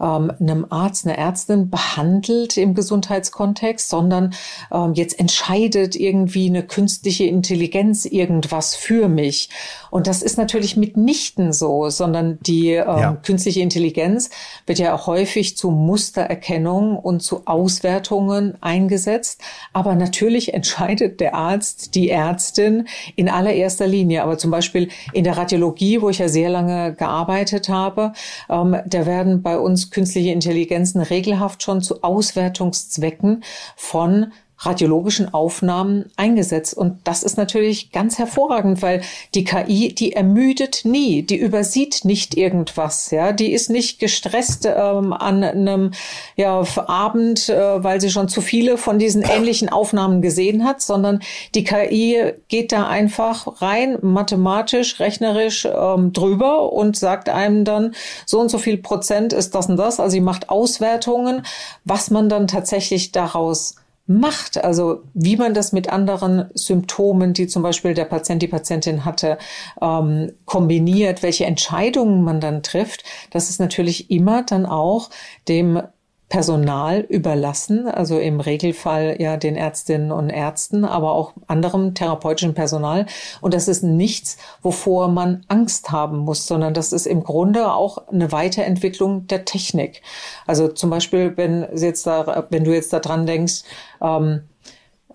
ähm, 0.00 0.32
einem 0.38 0.66
Arzt, 0.70 1.06
einer 1.06 1.18
Ärztin 1.18 1.70
behandelt 1.70 2.56
im 2.56 2.74
Gesundheitskontext, 2.74 3.88
sondern 3.88 4.34
ähm, 4.72 4.94
jetzt 4.94 5.18
entscheidet 5.18 5.96
irgendwie 5.96 6.48
eine 6.48 6.62
künstliche 6.62 7.24
Intelligenz 7.24 8.04
irgendwas 8.04 8.74
für 8.74 9.08
mich. 9.08 9.50
Und 9.90 10.06
das 10.06 10.22
ist 10.22 10.36
natürlich 10.36 10.76
mitnichten 10.76 11.52
so, 11.52 11.88
sondern 11.88 12.38
die 12.42 12.72
ähm, 12.72 12.86
ja. 12.86 13.12
künstliche 13.24 13.60
Intelligenz 13.60 14.30
wird 14.66 14.78
ja 14.78 15.06
häufig 15.06 15.56
zu 15.56 15.70
Mustererkennung 15.70 16.98
und 16.98 17.22
zu 17.22 17.46
Auswertungen 17.46 18.58
eingesetzt. 18.60 19.40
Aber 19.72 19.94
natürlich 19.94 20.54
entscheidet 20.54 21.20
der 21.20 21.34
Arzt, 21.34 21.94
die 21.94 22.10
Ärztin 22.10 22.88
in 23.14 23.28
allererster 23.28 23.86
Linie. 23.86 24.22
Aber 24.22 24.38
zum 24.38 24.50
Beispiel 24.50 24.88
in 25.12 25.24
der 25.24 25.36
Radiologie, 25.36 26.02
wo 26.02 26.10
ich 26.10 26.18
ja 26.18 26.28
sehr 26.28 26.50
lange 26.50 26.94
gearbeitet 26.94 27.68
habe, 27.68 28.12
ähm, 28.50 28.76
da 28.86 29.06
werden 29.06 29.42
bei 29.42 29.58
uns 29.58 29.85
künstliche 29.90 30.30
Intelligenzen 30.30 31.00
regelhaft 31.00 31.62
schon 31.62 31.82
zu 31.82 32.02
Auswertungszwecken 32.02 33.44
von 33.76 34.32
radiologischen 34.58 35.32
Aufnahmen 35.34 36.06
eingesetzt. 36.16 36.74
Und 36.74 36.98
das 37.04 37.22
ist 37.22 37.36
natürlich 37.36 37.92
ganz 37.92 38.18
hervorragend, 38.18 38.80
weil 38.80 39.02
die 39.34 39.44
KI, 39.44 39.94
die 39.94 40.12
ermüdet 40.12 40.84
nie, 40.84 41.22
die 41.22 41.36
übersieht 41.36 42.04
nicht 42.04 42.36
irgendwas, 42.36 43.10
ja, 43.10 43.32
die 43.32 43.52
ist 43.52 43.68
nicht 43.68 43.98
gestresst 43.98 44.66
ähm, 44.66 45.12
an 45.12 45.44
einem 45.44 45.90
ja, 46.36 46.62
Abend, 46.86 47.48
äh, 47.48 47.84
weil 47.84 48.00
sie 48.00 48.10
schon 48.10 48.28
zu 48.28 48.40
viele 48.40 48.78
von 48.78 48.98
diesen 48.98 49.22
ähnlichen 49.22 49.68
Aufnahmen 49.68 50.22
gesehen 50.22 50.64
hat, 50.64 50.80
sondern 50.80 51.20
die 51.54 51.64
KI 51.64 52.32
geht 52.48 52.72
da 52.72 52.86
einfach 52.86 53.60
rein, 53.60 53.98
mathematisch, 54.00 55.00
rechnerisch 55.00 55.66
ähm, 55.66 56.12
drüber 56.12 56.72
und 56.72 56.96
sagt 56.96 57.28
einem 57.28 57.64
dann, 57.64 57.94
so 58.24 58.40
und 58.40 58.48
so 58.48 58.58
viel 58.58 58.78
Prozent 58.78 59.32
ist 59.32 59.54
das 59.54 59.68
und 59.68 59.76
das. 59.76 60.00
Also 60.00 60.12
sie 60.14 60.20
macht 60.20 60.48
Auswertungen, 60.48 61.42
was 61.84 62.10
man 62.10 62.28
dann 62.28 62.46
tatsächlich 62.46 63.12
daraus 63.12 63.76
macht, 64.06 64.62
also 64.62 65.02
wie 65.14 65.36
man 65.36 65.52
das 65.54 65.72
mit 65.72 65.90
anderen 65.90 66.48
Symptomen, 66.54 67.32
die 67.32 67.48
zum 67.48 67.62
Beispiel 67.62 67.94
der 67.94 68.04
Patient, 68.04 68.40
die 68.40 68.48
Patientin 68.48 69.04
hatte, 69.04 69.38
ähm, 69.80 70.32
kombiniert, 70.44 71.22
welche 71.22 71.44
Entscheidungen 71.44 72.22
man 72.22 72.40
dann 72.40 72.62
trifft, 72.62 73.04
das 73.30 73.50
ist 73.50 73.58
natürlich 73.58 74.10
immer 74.10 74.42
dann 74.42 74.66
auch 74.66 75.10
dem 75.48 75.82
Personal 76.28 77.00
überlassen, 77.00 77.86
also 77.86 78.18
im 78.18 78.40
Regelfall 78.40 79.16
ja 79.20 79.36
den 79.36 79.54
Ärztinnen 79.54 80.10
und 80.10 80.28
Ärzten, 80.28 80.84
aber 80.84 81.12
auch 81.12 81.34
anderem 81.46 81.94
therapeutischen 81.94 82.54
Personal. 82.54 83.06
Und 83.40 83.54
das 83.54 83.68
ist 83.68 83.84
nichts, 83.84 84.36
wovor 84.60 85.06
man 85.06 85.44
Angst 85.46 85.92
haben 85.92 86.18
muss, 86.18 86.46
sondern 86.48 86.74
das 86.74 86.92
ist 86.92 87.06
im 87.06 87.22
Grunde 87.22 87.72
auch 87.72 88.08
eine 88.08 88.32
Weiterentwicklung 88.32 89.28
der 89.28 89.44
Technik. 89.44 90.02
Also 90.46 90.66
zum 90.66 90.90
Beispiel, 90.90 91.36
wenn, 91.36 91.64
jetzt 91.76 92.06
da, 92.08 92.46
wenn 92.50 92.64
du 92.64 92.74
jetzt 92.74 92.92
daran 92.92 93.26
denkst, 93.26 93.62
ähm, 94.02 94.42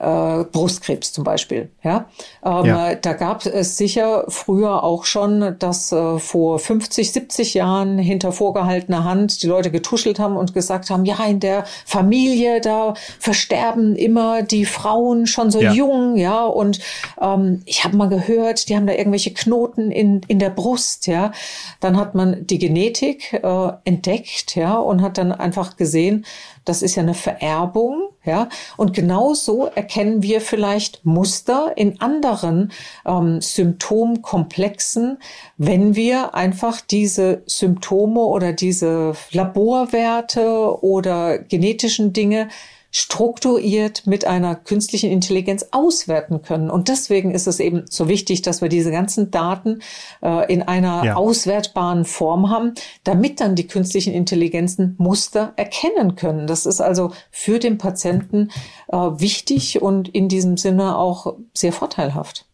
äh, 0.01 0.43
Brustkrebs 0.45 1.13
zum 1.13 1.23
Beispiel. 1.23 1.69
Ja, 1.83 2.05
ähm, 2.43 2.65
ja. 2.65 2.95
da 2.95 3.13
gab 3.13 3.45
es 3.45 3.77
sicher 3.77 4.25
früher 4.29 4.83
auch 4.83 5.05
schon, 5.05 5.55
dass 5.59 5.91
äh, 5.91 6.17
vor 6.17 6.57
50, 6.57 7.11
70 7.11 7.53
Jahren 7.53 7.99
hinter 7.99 8.31
vorgehaltener 8.31 9.03
Hand 9.03 9.43
die 9.43 9.47
Leute 9.47 9.69
getuschelt 9.69 10.17
haben 10.19 10.37
und 10.37 10.53
gesagt 10.53 10.89
haben, 10.89 11.05
ja, 11.05 11.23
in 11.25 11.39
der 11.39 11.65
Familie, 11.85 12.61
da 12.61 12.95
versterben 13.19 13.95
immer 13.95 14.41
die 14.41 14.65
Frauen 14.65 15.27
schon 15.27 15.51
so 15.51 15.61
ja. 15.61 15.71
jung, 15.71 16.17
ja, 16.17 16.45
und 16.45 16.79
ähm, 17.21 17.61
ich 17.65 17.83
habe 17.83 17.95
mal 17.95 18.09
gehört, 18.09 18.69
die 18.69 18.75
haben 18.75 18.87
da 18.87 18.93
irgendwelche 18.93 19.33
Knoten 19.33 19.91
in, 19.91 20.21
in 20.27 20.39
der 20.39 20.49
Brust, 20.49 21.05
ja. 21.05 21.31
Dann 21.79 21.97
hat 21.97 22.15
man 22.15 22.47
die 22.47 22.57
Genetik 22.57 23.33
äh, 23.33 23.71
entdeckt, 23.85 24.55
ja, 24.55 24.77
und 24.77 25.03
hat 25.03 25.19
dann 25.19 25.31
einfach 25.31 25.77
gesehen, 25.77 26.25
das 26.65 26.81
ist 26.81 26.95
ja 26.95 27.03
eine 27.03 27.13
Vererbung, 27.13 28.09
ja. 28.23 28.49
Und 28.77 28.93
genauso 28.93 29.65
erkennen 29.65 30.21
wir 30.21 30.41
vielleicht 30.41 31.05
Muster 31.05 31.73
in 31.75 31.99
anderen 32.01 32.71
ähm, 33.05 33.41
Symptomkomplexen, 33.41 35.17
wenn 35.57 35.95
wir 35.95 36.35
einfach 36.35 36.81
diese 36.81 37.43
Symptome 37.45 38.21
oder 38.21 38.53
diese 38.53 39.13
Laborwerte 39.31 40.83
oder 40.83 41.39
genetischen 41.39 42.13
Dinge 42.13 42.49
strukturiert 42.91 44.05
mit 44.05 44.25
einer 44.25 44.55
künstlichen 44.55 45.09
Intelligenz 45.09 45.67
auswerten 45.71 46.41
können. 46.41 46.69
Und 46.69 46.89
deswegen 46.89 47.31
ist 47.31 47.47
es 47.47 47.59
eben 47.59 47.85
so 47.89 48.07
wichtig, 48.07 48.41
dass 48.41 48.61
wir 48.61 48.69
diese 48.69 48.91
ganzen 48.91 49.31
Daten 49.31 49.79
äh, 50.21 50.51
in 50.51 50.61
einer 50.61 51.03
ja. 51.03 51.15
auswertbaren 51.15 52.05
Form 52.05 52.49
haben, 52.49 52.73
damit 53.03 53.39
dann 53.39 53.55
die 53.55 53.67
künstlichen 53.67 54.13
Intelligenzen 54.13 54.95
Muster 54.97 55.53
erkennen 55.55 56.15
können. 56.15 56.47
Das 56.47 56.65
ist 56.65 56.81
also 56.81 57.11
für 57.31 57.59
den 57.59 57.77
Patienten 57.77 58.49
äh, 58.89 58.97
wichtig 58.97 59.81
und 59.81 60.09
in 60.09 60.27
diesem 60.27 60.57
Sinne 60.57 60.97
auch 60.97 61.35
sehr 61.53 61.71
vorteilhaft 61.71 62.45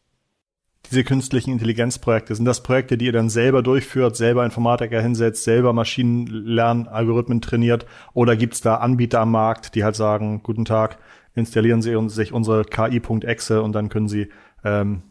diese 0.89 1.03
künstlichen 1.03 1.51
Intelligenzprojekte? 1.51 2.35
Sind 2.35 2.45
das 2.45 2.63
Projekte, 2.63 2.97
die 2.97 3.05
ihr 3.05 3.11
dann 3.11 3.29
selber 3.29 3.61
durchführt, 3.61 4.15
selber 4.15 4.45
Informatiker 4.45 5.01
hinsetzt, 5.01 5.43
selber 5.43 5.73
Maschinenlernalgorithmen 5.73 7.41
trainiert? 7.41 7.85
Oder 8.13 8.35
gibt 8.35 8.53
es 8.55 8.61
da 8.61 8.75
Anbieter 8.75 9.21
am 9.21 9.31
Markt, 9.31 9.75
die 9.75 9.83
halt 9.83 9.95
sagen, 9.95 10.41
guten 10.43 10.65
Tag, 10.65 10.97
installieren 11.35 11.81
Sie 11.81 11.95
sich 12.09 12.33
unsere 12.33 12.63
KI.exe 12.63 13.61
und 13.61 13.73
dann 13.73 13.89
können 13.89 14.07
Sie 14.07 14.29
ähm, 14.63 15.03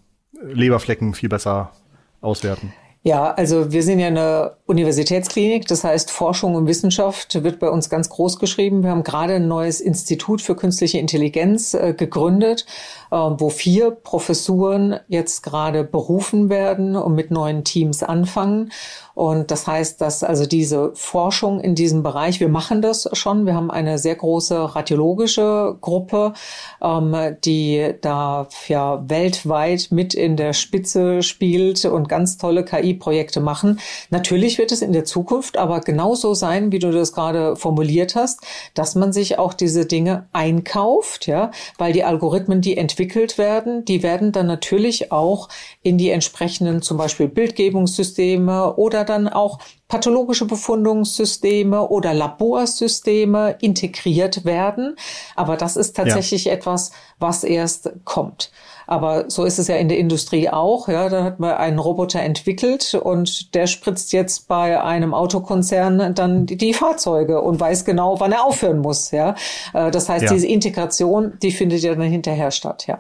Leberflecken 0.43 1.15
viel 1.15 1.29
besser 1.29 1.73
auswerten? 2.21 2.73
Ja, 3.07 3.33
also 3.35 3.71
wir 3.71 3.85
sind 3.85 4.01
ja 4.01 4.09
eine 4.09 4.57
Universitätsklinik, 4.67 5.69
das 5.69 5.85
heißt 5.85 6.11
Forschung 6.11 6.57
und 6.57 6.67
Wissenschaft 6.67 7.41
wird 7.45 7.61
bei 7.61 7.71
uns 7.71 7.89
ganz 7.89 8.09
groß 8.09 8.41
geschrieben. 8.41 8.83
Wir 8.83 8.91
haben 8.91 9.05
gerade 9.05 9.35
ein 9.35 9.47
neues 9.47 9.81
Institut 9.81 10.43
für 10.43 10.57
künstliche 10.57 10.99
Intelligenz 10.99 11.73
äh, 11.75 11.95
gegründet, 11.97 12.67
äh, 13.13 13.17
wo 13.17 13.49
vier 13.49 13.93
Professuren 13.93 14.99
jetzt 15.07 15.45
gerade 15.45 15.85
berufen 15.85 16.51
werden 16.51 16.97
und 16.97 17.15
mit 17.15 17.31
neuen 17.31 17.63
Teams 17.63 18.03
anfangen. 18.03 18.73
Und 19.17 19.51
das 19.51 19.67
heißt, 19.67 20.03
dass 20.03 20.23
also 20.23 20.45
diese 20.45 20.93
Forschung 20.95 21.59
in 21.61 21.75
diesem 21.75 22.03
Bereich, 22.03 22.39
wir 22.39 22.51
machen 22.51 22.83
das 22.83 23.09
schon. 23.15 23.47
Wir 23.47 23.55
haben 23.55 23.71
eine 23.71 23.99
sehr 23.99 24.15
große 24.15 24.77
radiologische 24.77 25.79
Gruppe, 25.81 26.35
ähm, 26.83 27.35
die 27.43 27.95
da 28.03 28.47
ja 28.69 29.03
weltweit 29.09 29.89
mit 29.91 30.13
in 30.13 30.37
der 30.37 30.53
Spitze 30.53 31.23
spielt 31.23 31.87
und 31.87 32.11
ganz 32.11 32.37
tolle 32.37 32.63
KI-Projekte 32.63 33.41
machen. 33.41 33.81
Natürlich 34.11 34.59
wird 34.59 34.71
es 34.71 34.83
in 34.83 34.93
der 34.93 35.07
Zukunft 35.07 35.57
aber 35.57 35.81
genauso 35.81 36.35
sein, 36.35 36.71
wie 36.71 36.79
du 36.79 36.93
das 36.93 37.15
gerade 37.15 37.57
formuliert 37.57 38.17
hast, 38.17 38.43
dass 38.75 38.97
man 38.97 39.15
sich 39.15 39.39
auch 39.39 39.55
diese 39.55 39.87
Dinge 39.87 40.27
einkauft, 40.35 41.27
ja, 41.27 41.53
weil 41.79 41.95
die 41.95 42.05
Algorithmen, 42.05 42.61
die 42.61 42.77
entwickelt 42.77 43.39
werden, 43.39 43.87
die 43.87 44.03
werden 44.03 44.33
dann 44.33 44.47
natürlich 44.47 45.11
auch 45.11 45.49
in 45.83 45.97
die 45.97 46.11
entsprechenden 46.11 46.83
zum 46.83 46.99
Beispiel 46.99 47.29
Bildgebungssysteme 47.29 48.77
oder 48.77 49.06
dann 49.07 49.29
auch 49.29 49.59
pathologische 49.89 50.47
Befundungssysteme 50.47 51.89
oder 51.89 52.13
Laborsysteme 52.13 53.57
integriert 53.61 54.45
werden. 54.45 54.97
Aber 55.35 55.57
das 55.57 55.77
ist 55.77 55.97
tatsächlich 55.97 56.47
ja. 56.47 56.53
etwas, 56.53 56.91
was 57.19 57.45
erst 57.45 57.91
kommt. 58.05 58.51
Aber 58.87 59.29
so 59.29 59.45
ist 59.45 59.59
es 59.59 59.69
ja 59.69 59.77
in 59.77 59.89
der 59.89 59.99
Industrie 59.99 60.49
auch. 60.49 60.89
Ja, 60.89 61.09
da 61.09 61.25
hat 61.25 61.41
man 61.41 61.55
einen 61.55 61.79
Roboter 61.79 62.21
entwickelt 62.21 62.95
und 62.95 63.55
der 63.55 63.67
spritzt 63.67 64.13
jetzt 64.13 64.47
bei 64.47 64.81
einem 64.81 65.13
Autokonzern 65.13 66.15
dann 66.15 66.47
die, 66.47 66.57
die 66.57 66.73
Fahrzeuge 66.73 67.41
und 67.41 67.59
weiß 67.59 67.85
genau, 67.85 68.21
wann 68.21 68.33
er 68.33 68.45
aufhören 68.45 68.79
muss. 68.79 69.11
Ja, 69.11 69.35
äh, 69.75 69.91
das 69.91 70.09
heißt, 70.09 70.27
ja. 70.27 70.33
diese 70.33 70.47
Integration, 70.47 71.39
die 71.43 71.51
findet 71.51 71.83
ja 71.83 71.95
dann 71.95 72.03
hinterher 72.03 72.51
statt. 72.53 72.87
Ja. 72.87 72.99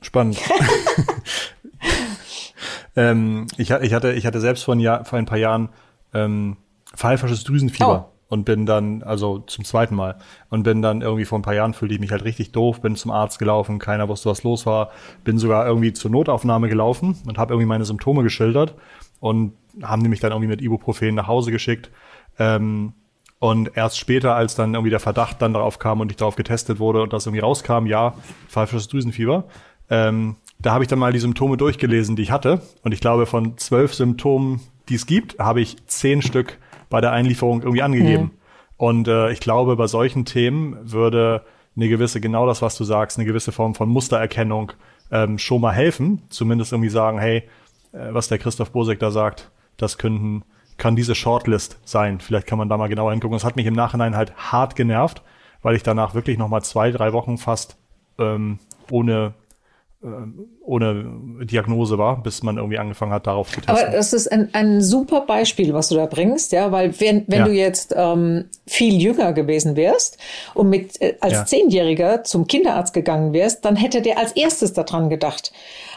Spannend. 0.00 0.38
Ähm, 2.96 3.46
ich, 3.56 3.70
ich, 3.70 3.94
hatte, 3.94 4.12
ich 4.12 4.26
hatte 4.26 4.40
selbst 4.40 4.64
vor 4.64 4.74
ein, 4.74 4.80
Jahr, 4.80 5.04
vor 5.04 5.18
ein 5.18 5.26
paar 5.26 5.38
Jahren 5.38 5.70
ähm, 6.12 6.56
pfeifisches 6.94 7.44
Drüsenfieber. 7.44 8.08
Oh. 8.08 8.16
Und 8.32 8.44
bin 8.44 8.64
dann, 8.64 9.02
also 9.02 9.40
zum 9.40 9.64
zweiten 9.64 9.96
Mal, 9.96 10.16
und 10.50 10.62
bin 10.62 10.82
dann 10.82 11.02
irgendwie 11.02 11.24
vor 11.24 11.36
ein 11.36 11.42
paar 11.42 11.54
Jahren 11.54 11.74
fühlte 11.74 11.94
ich 11.94 12.00
mich 12.00 12.12
halt 12.12 12.22
richtig 12.22 12.52
doof, 12.52 12.80
bin 12.80 12.94
zum 12.94 13.10
Arzt 13.10 13.40
gelaufen, 13.40 13.80
keiner 13.80 14.08
wusste, 14.08 14.30
was 14.30 14.44
los 14.44 14.66
war, 14.66 14.92
bin 15.24 15.36
sogar 15.36 15.66
irgendwie 15.66 15.92
zur 15.92 16.12
Notaufnahme 16.12 16.68
gelaufen 16.68 17.18
und 17.26 17.38
habe 17.38 17.52
irgendwie 17.54 17.66
meine 17.66 17.84
Symptome 17.84 18.22
geschildert 18.22 18.76
und 19.18 19.54
haben 19.82 20.04
die 20.04 20.08
mich 20.08 20.20
dann 20.20 20.30
irgendwie 20.30 20.46
mit 20.46 20.62
Ibuprofen 20.62 21.16
nach 21.16 21.26
Hause 21.26 21.50
geschickt. 21.50 21.90
Ähm, 22.38 22.92
und 23.40 23.76
erst 23.76 23.98
später, 23.98 24.36
als 24.36 24.54
dann 24.54 24.74
irgendwie 24.74 24.90
der 24.90 25.00
Verdacht 25.00 25.40
dann 25.42 25.54
darauf 25.54 25.78
kam 25.78 26.00
und 26.00 26.12
ich 26.12 26.16
darauf 26.16 26.36
getestet 26.36 26.78
wurde 26.78 27.02
und 27.02 27.12
das 27.12 27.26
irgendwie 27.26 27.40
rauskam, 27.40 27.86
ja, 27.86 28.14
pfeifisches 28.48 28.86
Drüsenfieber, 28.86 29.44
ähm, 29.88 30.36
da 30.62 30.72
habe 30.72 30.84
ich 30.84 30.88
dann 30.88 30.98
mal 30.98 31.12
die 31.12 31.18
Symptome 31.18 31.56
durchgelesen, 31.56 32.16
die 32.16 32.22
ich 32.22 32.30
hatte. 32.30 32.60
Und 32.82 32.92
ich 32.92 33.00
glaube, 33.00 33.26
von 33.26 33.56
zwölf 33.58 33.94
Symptomen, 33.94 34.60
die 34.88 34.94
es 34.94 35.06
gibt, 35.06 35.38
habe 35.38 35.60
ich 35.60 35.76
zehn 35.86 36.22
Stück 36.22 36.58
bei 36.88 37.00
der 37.00 37.12
Einlieferung 37.12 37.62
irgendwie 37.62 37.82
angegeben. 37.82 38.24
Mhm. 38.24 38.30
Und 38.76 39.08
äh, 39.08 39.30
ich 39.30 39.40
glaube, 39.40 39.76
bei 39.76 39.86
solchen 39.86 40.24
Themen 40.24 40.76
würde 40.82 41.44
eine 41.76 41.88
gewisse, 41.88 42.20
genau 42.20 42.46
das, 42.46 42.62
was 42.62 42.76
du 42.76 42.84
sagst, 42.84 43.18
eine 43.18 43.26
gewisse 43.26 43.52
Form 43.52 43.74
von 43.74 43.88
Mustererkennung 43.88 44.72
ähm, 45.10 45.38
schon 45.38 45.60
mal 45.60 45.72
helfen. 45.72 46.22
Zumindest 46.28 46.72
irgendwie 46.72 46.90
sagen, 46.90 47.18
hey, 47.18 47.44
äh, 47.92 48.08
was 48.12 48.28
der 48.28 48.38
Christoph 48.38 48.72
Bosek 48.72 48.98
da 48.98 49.10
sagt, 49.10 49.50
das 49.76 49.98
könnten, 49.98 50.44
kann 50.76 50.96
diese 50.96 51.14
Shortlist 51.14 51.78
sein. 51.84 52.20
Vielleicht 52.20 52.46
kann 52.46 52.58
man 52.58 52.68
da 52.68 52.76
mal 52.76 52.88
genauer 52.88 53.12
hingucken. 53.12 53.36
Das 53.36 53.44
hat 53.44 53.56
mich 53.56 53.66
im 53.66 53.74
Nachhinein 53.74 54.16
halt 54.16 54.34
hart 54.36 54.76
genervt, 54.76 55.22
weil 55.62 55.76
ich 55.76 55.82
danach 55.82 56.14
wirklich 56.14 56.38
noch 56.38 56.48
mal 56.48 56.62
zwei, 56.62 56.90
drei 56.90 57.12
Wochen 57.12 57.38
fast 57.38 57.76
ähm, 58.18 58.58
ohne 58.90 59.34
ohne 60.62 61.44
Diagnose 61.44 61.98
war, 61.98 62.22
bis 62.22 62.42
man 62.42 62.56
irgendwie 62.56 62.78
angefangen 62.78 63.12
hat, 63.12 63.26
darauf 63.26 63.50
zu 63.50 63.60
testen. 63.60 63.76
Aber 63.76 63.94
das 63.94 64.14
ist 64.14 64.32
ein, 64.32 64.48
ein 64.54 64.80
super 64.80 65.22
Beispiel, 65.22 65.74
was 65.74 65.90
du 65.90 65.96
da 65.96 66.06
bringst, 66.06 66.52
ja, 66.52 66.72
weil 66.72 66.98
wenn, 67.00 67.24
wenn 67.26 67.40
ja. 67.40 67.44
du 67.44 67.52
jetzt 67.52 67.94
ähm, 67.94 68.46
viel 68.66 68.94
jünger 69.00 69.34
gewesen 69.34 69.76
wärst 69.76 70.16
und 70.54 70.70
mit 70.70 71.00
äh, 71.02 71.16
als 71.20 71.34
ja. 71.34 71.44
Zehnjähriger 71.44 72.24
zum 72.24 72.46
Kinderarzt 72.46 72.94
gegangen 72.94 73.34
wärst, 73.34 73.64
dann 73.66 73.76
hätte 73.76 74.00
der 74.00 74.16
als 74.16 74.32
erstes 74.32 74.72
daran 74.72 75.10
gedacht. 75.10 75.52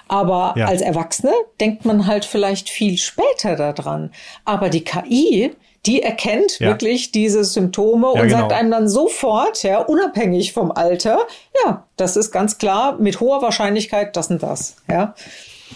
Aber 0.10 0.54
ja. 0.58 0.66
als 0.66 0.82
Erwachsene 0.82 1.32
denkt 1.62 1.86
man 1.86 2.06
halt 2.06 2.26
vielleicht 2.26 2.70
viel 2.70 2.98
später 2.98 3.56
daran. 3.56 4.12
Aber 4.44 4.70
die 4.70 4.84
KI, 4.84 5.56
die 5.86 6.02
erkennt 6.02 6.60
ja. 6.60 6.70
wirklich 6.70 7.12
diese 7.12 7.44
Symptome 7.44 8.14
ja, 8.16 8.22
und 8.22 8.28
genau. 8.28 8.40
sagt 8.40 8.54
einem 8.54 8.72
dann 8.72 8.88
sofort, 8.88 9.64
ja, 9.64 9.80
unabhängig 9.80 10.54
vom 10.54 10.72
Alter, 10.72 11.20
ja, 11.66 11.86
das 11.98 12.16
ist 12.16 12.32
ganz 12.32 12.58
klar 12.58 12.98
mit 13.00 13.20
hoher 13.20 13.42
Wahrscheinlichkeit 13.42 14.16
das 14.16 14.30
und 14.30 14.42
das, 14.42 14.78
ja. 14.90 15.14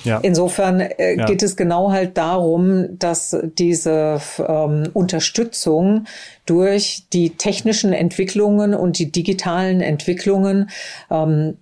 Ja. 0.04 0.20
Insofern 0.20 0.80
äh, 0.80 1.18
ja. 1.18 1.26
geht 1.26 1.42
es 1.44 1.56
genau 1.56 1.92
halt 1.92 2.18
darum, 2.18 3.00
dass 3.00 3.36
diese 3.58 4.22
ähm, 4.40 4.90
Unterstützung 4.94 6.06
durch 6.46 7.06
die 7.14 7.32
technischen 7.32 7.94
Entwicklungen 7.94 8.76
und 8.76 9.00
die 9.00 9.12
digitalen 9.12 9.82
Entwicklungen 9.82 10.70
ähm, 11.10 11.58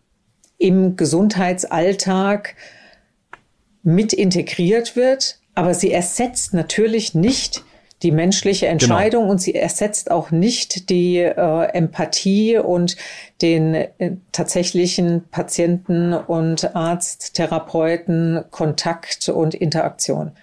im 0.58 0.96
Gesundheitsalltag 0.96 2.56
mit 3.84 4.14
integriert 4.14 4.96
wird. 4.96 5.40
Aber 5.54 5.74
sie 5.74 5.92
ersetzt 5.92 6.54
natürlich 6.54 7.16
nicht 7.16 7.64
die 8.06 8.12
menschliche 8.12 8.68
genau. 8.68 8.74
Entscheidung 8.74 9.24
genau. 9.24 9.32
und 9.32 9.40
sie 9.40 9.56
ersetzt 9.56 10.12
auch 10.12 10.30
nicht 10.30 10.92
die 10.92 11.18
äh, 11.18 11.64
Empathie 11.74 12.60
und 12.60 12.98
den 13.42 13.74
äh, 13.74 14.18
tatsächlichen 14.32 15.24
Patienten 15.32 16.14
und 16.14 16.76
Arzt, 16.76 17.34
Therapeuten, 17.34 18.46
Kontakt 18.52 19.28
und 19.28 19.56
Interaktion. 19.56 20.34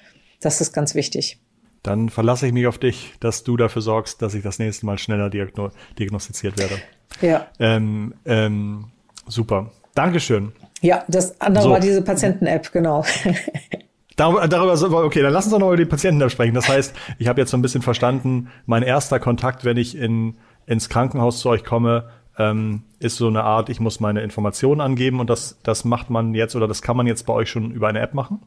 Das 0.41 0.61
ist 0.61 0.73
ganz 0.73 0.97
wichtig. 0.97 1.39
Dann 1.85 2.09
verlasse 2.09 2.49
ich 2.49 2.53
mich 2.53 2.67
auf 2.67 2.79
dich, 2.79 3.13
dass 3.21 3.45
du 3.45 3.57
dafür 3.57 3.81
sorgst, 3.81 4.23
dass 4.23 4.35
ich 4.35 4.43
das 4.43 4.59
nächste 4.59 4.85
Mal 4.85 4.99
schneller 4.99 5.31
diagno 5.31 5.71
diagnostiziert 6.01 6.59
werde. 6.59 6.75
Ja. 7.21 7.47
Ähm, 7.61 8.15
ähm, 8.25 8.87
super. 9.29 9.71
Dankeschön. 9.95 10.51
Ja, 10.81 11.05
das 11.07 11.41
andere 11.41 11.65
so. 11.65 11.71
war 11.71 11.79
diese 11.79 12.03
Patienten-App, 12.03 12.73
genau. 12.73 13.05
Darüber, 14.17 14.47
darüber, 14.47 15.05
okay, 15.05 15.23
dann 15.23 15.33
lass 15.33 15.47
uns 15.47 15.53
doch 15.53 15.59
noch 15.59 15.69
über 15.69 15.77
die 15.77 15.85
Patienten 15.85 16.29
sprechen. 16.31 16.55
Das 16.55 16.69
heißt, 16.69 16.95
ich 17.19 17.29
habe 17.29 17.41
jetzt 17.41 17.51
so 17.51 17.57
ein 17.57 17.63
bisschen 17.63 17.83
verstanden, 17.83 18.51
mein 18.67 18.83
erster 18.83 19.19
Kontakt, 19.21 19.65
wenn 19.65 19.77
ich 19.77 19.97
in, 19.97 20.37
ins 20.67 20.89
Krankenhaus 20.89 21.41
zu 21.41 21.49
euch 21.49 21.65
komme, 21.65 22.11
ähm, 22.39 22.83
ist 22.99 23.17
so 23.17 23.29
eine 23.29 23.45
Art, 23.45 23.69
ich 23.69 23.81
muss 23.81 24.01
meine 24.01 24.23
Informationen 24.23 24.81
angeben 24.81 25.21
und 25.21 25.29
das, 25.29 25.59
das 25.63 25.85
macht 25.85 26.11
man 26.11 26.35
jetzt 26.35 26.57
oder 26.57 26.69
das 26.69 26.83
kann 26.83 26.97
man 26.97 27.07
jetzt 27.07 27.27
bei 27.27 27.33
euch 27.33 27.51
schon 27.51 27.71
über 27.73 27.89
eine 27.89 28.01
App 28.01 28.15
machen? 28.15 28.41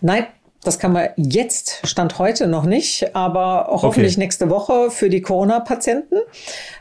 Nein, 0.00 0.26
das 0.62 0.78
kann 0.78 0.92
man 0.92 1.08
jetzt, 1.16 1.80
Stand 1.86 2.18
heute 2.18 2.46
noch 2.46 2.64
nicht, 2.64 3.16
aber 3.16 3.68
hoffentlich 3.70 4.14
okay. 4.14 4.20
nächste 4.20 4.50
Woche 4.50 4.90
für 4.90 5.08
die 5.08 5.22
Corona-Patienten. 5.22 6.16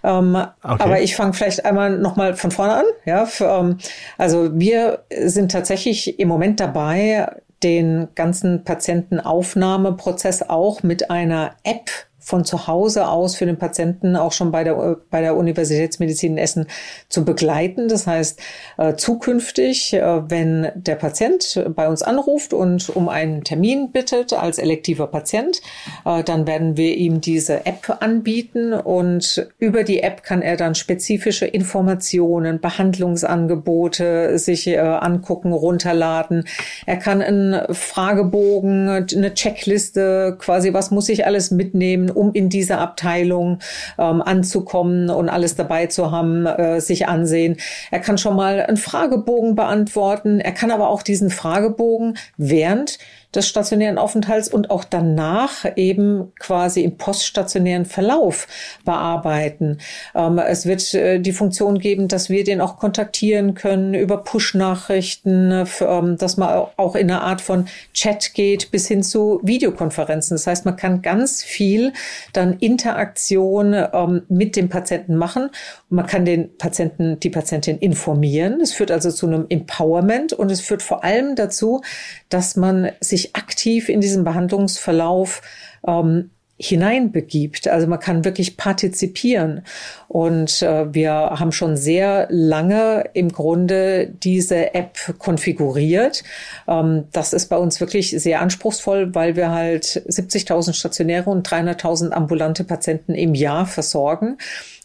Ähm, 0.04 0.36
okay. 0.36 0.50
Aber 0.62 1.02
ich 1.02 1.16
fange 1.16 1.34
vielleicht 1.34 1.66
einmal 1.66 1.98
nochmal 1.98 2.36
von 2.36 2.52
vorne 2.52 2.74
an. 2.74 2.86
Ja, 3.06 3.26
für, 3.26 3.46
ähm, 3.46 3.78
also 4.18 4.50
wir 4.54 5.04
sind 5.10 5.52
tatsächlich 5.52 6.20
im 6.20 6.28
Moment 6.28 6.60
dabei, 6.60 7.30
den 7.64 8.08
ganzen 8.16 8.64
Patientenaufnahmeprozess 8.64 10.44
auch 10.44 10.84
mit 10.84 11.10
einer 11.10 11.56
App 11.64 11.90
von 12.30 12.46
zu 12.46 12.68
Hause 12.68 13.08
aus 13.08 13.36
für 13.36 13.48
den 13.48 13.58
Patienten 13.58 14.16
auch 14.16 14.32
schon 14.32 14.52
bei 14.52 14.64
der, 14.64 14.98
bei 15.10 15.22
der 15.22 15.36
Universitätsmedizin 15.36 16.34
in 16.34 16.38
Essen 16.38 16.68
zu 17.10 17.26
begleiten. 17.26 17.88
Das 17.88 18.06
heißt, 18.06 18.40
äh, 18.78 18.94
zukünftig, 18.94 19.94
äh, 19.94 20.30
wenn 20.30 20.72
der 20.76 20.96
Patient 20.96 21.66
bei 21.76 21.90
uns 21.90 22.04
anruft 22.04 22.54
und 22.54 22.96
um 22.96 23.10
einen 23.10 23.44
Termin 23.44 23.92
bittet 23.92 24.34
als 24.34 24.60
elektiver 24.60 25.08
Patient, 25.08 25.60
äh, 26.06 26.24
dann 26.24 26.46
werden 26.46 26.78
wir 26.78 26.96
ihm 26.96 27.20
diese 27.20 27.66
App 27.66 27.98
anbieten 28.00 28.74
und 28.74 29.48
über 29.58 29.84
die 29.84 30.04
App 30.04 30.22
kann 30.22 30.44
er 30.44 30.56
dann 30.56 30.76
spezifische 30.76 31.48
Informationen, 31.48 32.62
Behandlungsangebote 32.62 34.38
sich 34.38 34.68
äh, 34.68 34.78
angucken, 34.78 35.52
runterladen. 35.52 36.44
Er 36.86 36.98
kann 36.98 37.24
einen 37.24 37.74
Fragebogen, 37.74 38.88
eine 38.88 39.34
Checkliste, 39.34 40.38
quasi 40.38 40.74
was 40.74 40.92
muss 40.92 41.10
ich 41.10 41.26
alles 41.26 41.50
mitnehmen, 41.50 42.12
um 42.20 42.34
in 42.34 42.50
dieser 42.50 42.80
Abteilung 42.80 43.60
ähm, 43.98 44.22
anzukommen 44.22 45.10
und 45.10 45.30
alles 45.30 45.56
dabei 45.56 45.88
zu 45.88 46.12
haben, 46.12 46.46
äh, 46.46 46.82
sich 46.82 47.08
ansehen. 47.08 47.58
Er 47.92 48.00
kann 48.00 48.18
schon 48.18 48.36
mal 48.36 48.62
einen 48.62 48.78
Fragebogen 48.78 49.56
beantworten. 49.56 50.40
Er 50.40 50.52
kann 50.52 50.70
aber 50.70 50.90
auch 50.90 51.02
diesen 51.02 51.30
Fragebogen 51.30 52.18
während 52.38 53.00
des 53.36 53.48
stationären 53.48 54.00
Aufenthalts 54.00 54.48
und 54.48 54.72
auch 54.72 54.84
danach 54.84 55.66
eben 55.76 56.32
quasi 56.40 56.84
im 56.84 56.98
poststationären 56.98 57.86
Verlauf 57.86 58.48
bearbeiten. 58.86 59.78
Ähm, 60.16 60.40
es 60.40 60.66
wird 60.66 60.94
äh, 60.96 61.20
die 61.20 61.32
Funktion 61.32 61.78
geben, 61.78 62.08
dass 62.08 62.30
wir 62.30 62.44
den 62.44 62.60
auch 62.60 62.78
kontaktieren 62.78 63.54
können 63.54 63.94
über 63.94 64.24
Push-Nachrichten, 64.24 65.66
ähm, 65.82 66.18
dass 66.18 66.38
man 66.38 66.68
auch 66.76 66.96
in 66.96 67.12
einer 67.12 67.22
Art 67.22 67.42
von 67.42 67.68
Chat 67.94 68.34
geht 68.34 68.72
bis 68.72 68.88
hin 68.88 69.04
zu 69.04 69.40
Videokonferenzen. 69.44 70.36
Das 70.36 70.48
heißt, 70.48 70.66
man 70.66 70.76
kann 70.76 71.04
ganz 71.04 71.44
viel 71.44 71.94
dann 72.34 72.54
Interaktion 72.60 73.76
ähm, 73.94 74.24
mit 74.28 74.56
dem 74.56 74.70
Patienten 74.70 75.16
machen. 75.16 75.50
Man 75.90 76.08
kann 76.08 76.26
den 76.26 76.58
Patienten, 76.58 77.20
die 77.20 77.30
Patientin 77.30 77.78
informieren. 77.78 78.60
Es 78.62 78.74
führt 78.74 78.90
also 78.90 79.12
zu 79.12 79.28
einem 79.28 79.46
Empowerment 79.50 80.34
und 80.34 80.52
es 80.52 80.62
führt 80.62 80.82
vor 80.82 81.04
allem 81.04 81.36
dazu, 81.36 81.82
dass 82.30 82.56
man 82.56 82.92
sich 83.00 83.19
aktiv 83.36 83.90
in 83.90 84.02
diesen 84.02 84.24
Behandlungsverlauf 84.24 85.42
ähm, 85.88 86.30
hineinbegibt. 86.60 87.70
Also 87.70 87.88
man 87.88 88.00
kann 88.00 88.26
wirklich 88.26 88.58
partizipieren. 88.58 89.64
Und 90.10 90.62
äh, 90.62 90.94
wir 90.94 91.14
haben 91.14 91.54
schon 91.54 91.78
sehr 91.78 92.28
lange 92.30 93.06
im 93.14 93.32
Grunde 93.32 94.08
diese 94.08 94.74
App 94.74 94.98
konfiguriert. 95.20 96.24
Ähm, 96.68 97.06
das 97.14 97.32
ist 97.32 97.48
bei 97.48 97.58
uns 97.58 97.80
wirklich 97.80 98.12
sehr 98.12 98.42
anspruchsvoll, 98.42 99.16
weil 99.16 99.38
wir 99.38 99.52
halt 99.52 99.86
70.000 99.86 100.74
stationäre 100.74 101.30
und 101.30 101.48
300.000 101.48 102.12
ambulante 102.12 102.66
Patienten 102.66 103.14
im 103.14 103.36
Jahr 103.36 103.66
versorgen. 103.66 104.38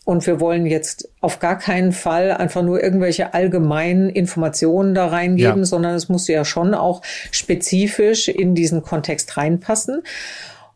Und 0.04 0.26
wir 0.26 0.38
wollen 0.38 0.66
jetzt 0.66 1.08
auf 1.20 1.38
gar 1.38 1.58
keinen 1.58 1.92
Fall 1.92 2.32
einfach 2.32 2.62
nur 2.62 2.82
irgendwelche 2.82 3.32
allgemeinen 3.32 4.10
Informationen 4.10 4.94
da 4.94 5.06
reingeben, 5.06 5.60
ja. 5.60 5.64
sondern 5.64 5.94
es 5.94 6.08
muss 6.08 6.28
ja 6.28 6.44
schon 6.44 6.74
auch 6.74 7.00
spezifisch 7.30 8.28
in 8.28 8.54
diesen 8.54 8.82
Kontext 8.82 9.36
reinpassen. 9.36 10.02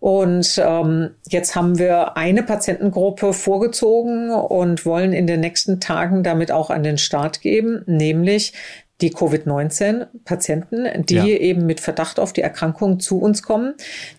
Und 0.01 0.61
ähm, 0.65 1.11
jetzt 1.29 1.57
haben 1.57 1.79
wir 1.79 2.17
eine 2.17 2.43
Patientengruppe 2.43 3.33
vorgezogen 3.33 4.31
und 4.31 4.87
wollen 4.87 5.13
in 5.13 5.27
den 5.27 5.41
nächsten 5.41 5.81
Tagen 5.81 6.23
damit 6.23 6.53
auch 6.53 6.71
an 6.71 6.83
den 6.85 6.99
Start 6.99 7.41
geben, 7.41 7.83
nämlich 7.87 8.53
die 9.01 9.11
Covid-19-Patienten, 9.11 11.05
die 11.07 11.15
ja. 11.15 11.25
eben 11.25 11.67
mit 11.67 11.81
Verdacht 11.81 12.19
auf 12.19 12.33
die 12.33 12.43
Erkrankung 12.43 12.99
zu 13.01 13.21
uns 13.21 13.43
kommen, 13.43 13.75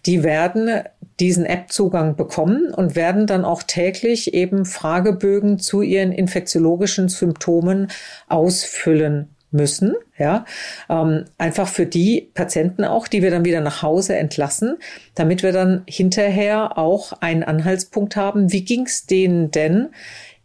die 0.06 0.24
werden 0.24 0.84
diesen 1.20 1.46
App-Zugang 1.46 2.16
bekommen 2.16 2.74
und 2.74 2.96
werden 2.96 3.28
dann 3.28 3.46
auch 3.46 3.64
täglich 3.64 4.34
eben 4.34 4.66
Fragebögen 4.66 5.60
zu 5.60 5.82
ihren 5.82 6.12
infektiologischen 6.12 7.10
Symptomen 7.10 7.90
ausfüllen 8.28 9.30
müssen, 9.52 9.96
ja, 10.18 10.46
ähm, 10.90 11.26
einfach 11.38 11.68
für 11.68 11.86
die 11.86 12.30
Patienten 12.34 12.84
auch, 12.84 13.08
die 13.08 13.24
wir 13.24 13.32
dann 13.32 13.46
wieder 13.46 13.62
nach 13.62 13.82
Hause 13.82 14.16
entlassen, 14.16 14.78
damit 15.16 15.42
wir 15.42 15.52
dann 15.52 15.84
hinterher 15.88 16.78
auch 16.78 17.14
einen 17.22 17.44
Anhaltspunkt 17.44 18.16
haben, 18.16 18.52
wie 18.52 18.64
ging 18.64 18.86
es 18.86 19.08
denen 19.08 19.50
denn 19.50 19.90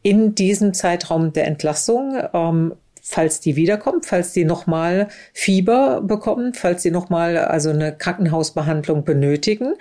in 0.02 0.34
diesem 0.34 0.74
Zeitraum 0.74 1.32
der 1.32 1.46
Entlassung, 1.46 2.16
ähm, 2.32 2.74
falls 3.02 3.40
die 3.40 3.56
wiederkommt, 3.56 4.06
falls 4.06 4.32
die 4.32 4.46
nochmal 4.46 5.08
Fieber 5.34 6.00
bekommen, 6.00 6.54
falls 6.54 6.82
die 6.82 6.90
nochmal 6.90 7.36
also 7.36 7.68
eine 7.68 7.94
Krankenhausbehandlung 7.94 9.04
benötigen, 9.04 9.74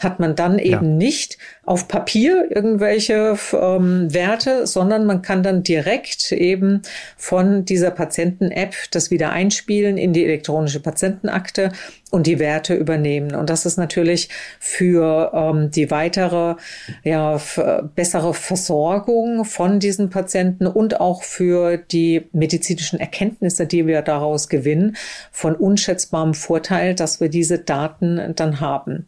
hat 0.00 0.18
man 0.18 0.34
dann 0.34 0.58
eben 0.58 0.70
ja. 0.70 0.80
nicht 0.82 1.38
auf 1.64 1.86
Papier 1.86 2.48
irgendwelche 2.50 3.36
ähm, 3.52 4.12
Werte, 4.12 4.66
sondern 4.66 5.06
man 5.06 5.22
kann 5.22 5.42
dann 5.42 5.62
direkt 5.62 6.32
eben 6.32 6.82
von 7.16 7.64
dieser 7.64 7.92
Patienten-App 7.92 8.74
das 8.90 9.10
wieder 9.12 9.30
einspielen 9.30 9.96
in 9.96 10.12
die 10.12 10.24
elektronische 10.24 10.80
Patientenakte 10.80 11.70
und 12.10 12.26
die 12.26 12.38
Werte 12.38 12.74
übernehmen. 12.74 13.34
Und 13.34 13.50
das 13.50 13.66
ist 13.66 13.76
natürlich 13.76 14.28
für 14.58 15.30
ähm, 15.32 15.70
die 15.70 15.90
weitere, 15.90 16.56
ja, 17.04 17.40
bessere 17.94 18.34
Versorgung 18.34 19.44
von 19.44 19.78
diesen 19.78 20.10
Patienten 20.10 20.66
und 20.66 21.00
auch 21.00 21.22
für 21.22 21.76
die 21.76 22.28
medizinischen 22.32 22.98
Erkenntnisse, 22.98 23.66
die 23.66 23.86
wir 23.86 24.02
daraus 24.02 24.48
gewinnen, 24.48 24.96
von 25.30 25.54
unschätzbarem 25.54 26.34
Vorteil, 26.34 26.94
dass 26.94 27.20
wir 27.20 27.28
diese 27.28 27.58
Daten 27.58 28.32
dann 28.34 28.60
haben. 28.60 29.06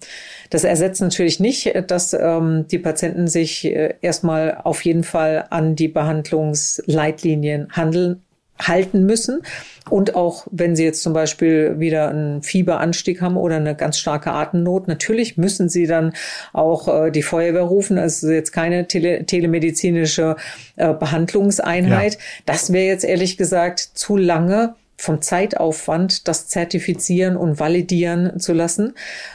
Das 0.51 0.65
ersetzt 0.83 1.01
natürlich 1.01 1.39
nicht, 1.39 1.73
dass 1.87 2.13
ähm, 2.13 2.67
die 2.69 2.79
Patienten 2.79 3.29
sich 3.29 3.65
äh, 3.65 3.95
erstmal 4.01 4.59
auf 4.65 4.85
jeden 4.85 5.05
Fall 5.05 5.47
an 5.51 5.77
die 5.77 5.89
Behandlungsleitlinien 5.89 7.69
handeln 7.71 8.23
halten 8.61 9.07
müssen. 9.07 9.43
Und 9.89 10.15
auch 10.15 10.47
wenn 10.51 10.77
Sie 10.77 10.85
jetzt 10.85 11.03
zum 11.03 11.13
Beispiel 11.13 11.79
wieder 11.79 12.09
einen 12.09 12.43
Fieberanstieg 12.43 13.21
haben 13.21 13.37
oder 13.37 13.57
eine 13.57 13.75
ganz 13.75 13.99
starke 13.99 14.33
Atemnot, 14.33 14.89
natürlich 14.89 15.37
müssen 15.37 15.69
Sie 15.69 15.87
dann 15.87 16.13
auch 16.53 16.89
äh, 16.89 17.11
die 17.11 17.23
Feuerwehr 17.23 17.63
rufen. 17.63 17.97
Es 17.97 18.23
ist 18.23 18.31
jetzt 18.31 18.53
keine 18.53 18.87
tele 18.89 19.25
telemedizinische 19.25 20.37
äh, 20.77 20.93
Behandlungseinheit. 20.95 22.15
Ja. 22.15 22.21
Das 22.47 22.73
wäre 22.73 22.87
jetzt 22.87 23.05
ehrlich 23.05 23.37
gesagt 23.37 23.81
zu 23.81 24.17
lange 24.17 24.75
vom 24.97 25.21
Zeitaufwand, 25.21 26.29
das 26.29 26.49
zertifizieren 26.49 27.37
und 27.37 27.59
validieren 27.59 28.39
zu 28.39 28.53
lassen. 28.53 28.95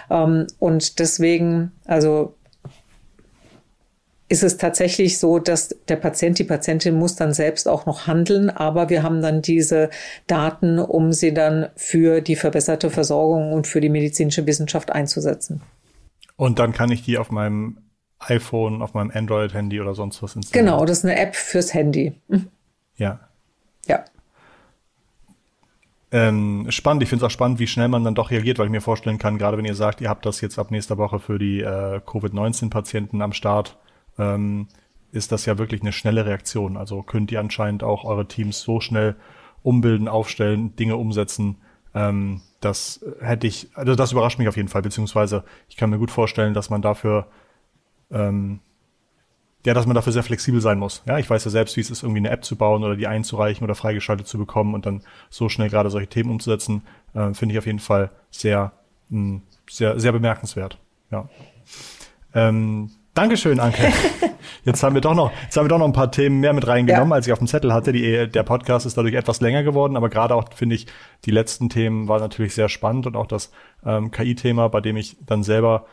Ähm, 0.10 0.48
und 0.60 1.00
deswegen, 1.00 1.72
also 1.86 2.36
ist 4.30 4.44
es 4.44 4.58
tatsächlich 4.58 5.20
so, 5.20 5.40
dass 5.40 5.76
der 5.88 5.96
Patient, 5.96 6.38
die 6.38 6.44
Patientin 6.44 6.96
muss 6.96 7.16
dann 7.16 7.34
selbst 7.34 7.68
auch 7.68 7.86
noch 7.86 8.08
handeln, 8.08 8.50
aber 8.50 8.90
wir 8.90 9.02
haben 9.02 9.22
dann 9.22 9.42
diese 9.42 9.90
Daten, 10.28 10.80
um 10.80 11.14
sie 11.14 11.34
dann 11.34 11.70
für 11.76 12.20
die 12.20 12.36
verbesserte 12.36 12.90
Versorgung 12.90 13.54
und 13.54 13.68
für 13.68 13.80
die 13.80 13.90
medizinische 13.90 14.46
Wissenschaft 14.46 14.92
einzusetzen. 14.92 15.62
Und 16.36 16.60
dann 16.60 16.74
kann 16.74 16.92
ich 16.92 17.04
die 17.04 17.18
auf 17.18 17.32
meinem 17.32 17.78
iPhone, 18.20 18.82
auf 18.82 18.94
meinem 18.94 19.12
Android-Handy 19.12 19.80
oder 19.80 19.94
sonst 19.96 20.22
was 20.22 20.36
installieren. 20.36 20.66
Genau, 20.66 20.86
das 20.86 21.00
ist 21.00 21.06
eine 21.06 21.18
App 21.18 21.36
fürs 21.36 21.74
Handy. 21.74 22.14
Mhm. 22.28 22.48
Ja. 22.98 23.20
Ja. 23.88 24.04
Ähm, 26.10 26.68
spannend, 26.70 27.04
ich 27.04 27.10
finde 27.10 27.26
es 27.26 27.28
auch 27.28 27.34
spannend, 27.34 27.60
wie 27.60 27.68
schnell 27.68 27.90
man 27.90 28.04
dann 28.04 28.16
doch 28.16 28.32
reagiert, 28.32 28.60
weil 28.60 28.68
ich 28.68 28.72
mir 28.72 28.82
vorstellen 28.82 29.18
kann, 29.18 29.38
gerade 29.38 29.58
wenn 29.58 29.66
ihr 29.66 29.76
sagt, 29.76 30.00
ihr 30.00 30.10
habt 30.10 30.26
das 30.26 30.40
jetzt 30.40 30.58
ab 30.58 30.72
nächster 30.72 30.98
Woche 30.98 31.20
für 31.20 31.38
die 31.38 31.62
äh, 31.62 32.00
Covid-19-Patienten 32.06 33.22
am 33.22 33.34
Start, 33.34 33.78
ähm, 34.18 34.68
ist 35.12 35.32
das 35.32 35.46
ja 35.46 35.58
wirklich 35.58 35.82
eine 35.82 35.92
schnelle 35.92 36.26
Reaktion. 36.26 36.78
Also 36.78 37.02
könnt 37.02 37.32
ihr 37.32 37.40
anscheinend 37.40 37.84
auch 37.84 38.06
eure 38.06 38.28
Teams 38.28 38.62
so 38.62 38.80
schnell 38.80 39.16
umbilden, 39.64 40.08
aufstellen, 40.08 40.76
Dinge 40.78 40.96
umsetzen. 40.96 41.58
Ähm, 41.94 42.42
das 42.62 43.04
hätte 43.20 43.48
ich, 43.48 43.70
also 43.76 43.96
das 43.96 44.14
überrascht 44.14 44.40
mich 44.40 44.48
auf 44.48 44.56
jeden 44.58 44.70
Fall, 44.70 44.82
beziehungsweise 44.82 45.44
ich 45.68 45.76
kann 45.76 45.90
mir 45.90 46.00
gut 46.00 46.12
vorstellen, 46.12 46.54
dass 46.54 46.70
man 46.70 46.82
dafür, 46.82 47.28
ähm, 48.12 48.62
ja, 49.68 49.74
dass 49.74 49.86
man 49.86 49.96
dafür 49.96 50.14
sehr 50.14 50.24
flexibel 50.24 50.62
sein 50.62 50.80
muss. 50.80 51.04
Ja, 51.06 51.18
ich 51.18 51.30
weiß 51.30 51.44
ja 51.44 51.52
selbst, 51.52 51.76
wie 51.76 51.82
es 51.82 51.90
ist, 51.90 52.02
irgendwie 52.02 52.20
eine 52.20 52.30
App 52.30 52.46
zu 52.46 52.56
bauen 52.56 52.86
oder 52.86 52.96
die 52.96 53.06
einzureichen 53.06 53.66
oder 53.66 53.76
freigeschaltet 53.76 54.26
zu 54.26 54.38
bekommen 54.38 54.74
und 54.74 54.86
dann 54.86 55.02
so 55.30 55.50
schnell 55.50 55.70
gerade 55.70 55.90
solche 55.90 56.08
Themen 56.08 56.30
umzusetzen, 56.30 56.84
äh, 57.14 57.34
finde 57.34 57.52
ich 57.52 57.60
auf 57.60 57.66
jeden 57.66 57.80
Fall 57.80 58.10
sehr, 58.32 58.72
mh, 59.10 59.20
hm, 59.20 59.42
sehr, 59.70 60.00
sehr 60.00 60.14
bemerkenswert. 60.14 60.80
Ja. 61.12 61.28
Ähm, 62.34 62.92
Dankeschön, 63.14 63.60
Anke. 63.60 63.92
Jetzt 64.64 64.84
haben 64.84 64.96
wir 64.96 65.02
doch 65.02 65.16
noch, 65.16 65.32
jetzt 65.44 65.58
haben 65.58 65.66
wir 65.66 65.70
doch 65.70 65.80
noch 65.80 65.86
ein 65.86 65.94
paar 65.94 66.12
Themen 66.12 66.40
mehr 66.40 66.54
mit 66.54 66.68
reingenommen, 66.68 67.10
ja. 67.10 67.16
als 67.16 67.26
ich 67.26 67.34
auf 67.34 67.40
dem 67.40 67.48
Zettel 67.48 67.74
hatte. 67.74 67.92
Die, 67.92 68.30
der 68.30 68.44
Podcast 68.44 68.86
ist 68.86 68.98
dadurch 68.98 69.16
etwas 69.16 69.42
länger 69.42 69.64
geworden, 69.64 69.98
aber 69.98 70.10
gerade 70.10 70.36
auch 70.36 70.54
finde 70.54 70.76
ich, 70.76 70.88
die 71.26 71.32
letzten 71.32 71.70
Themen 71.70 72.08
waren 72.08 72.20
natürlich 72.22 72.54
sehr 72.54 72.70
spannend 72.70 73.08
und 73.08 73.16
auch 73.16 73.28
das 73.28 73.52
ähm, 73.86 74.12
KI-Thema, 74.12 74.68
bei 74.70 74.82
dem 74.82 74.98
ich 74.98 75.18
dann 75.26 75.44
selber 75.44 75.88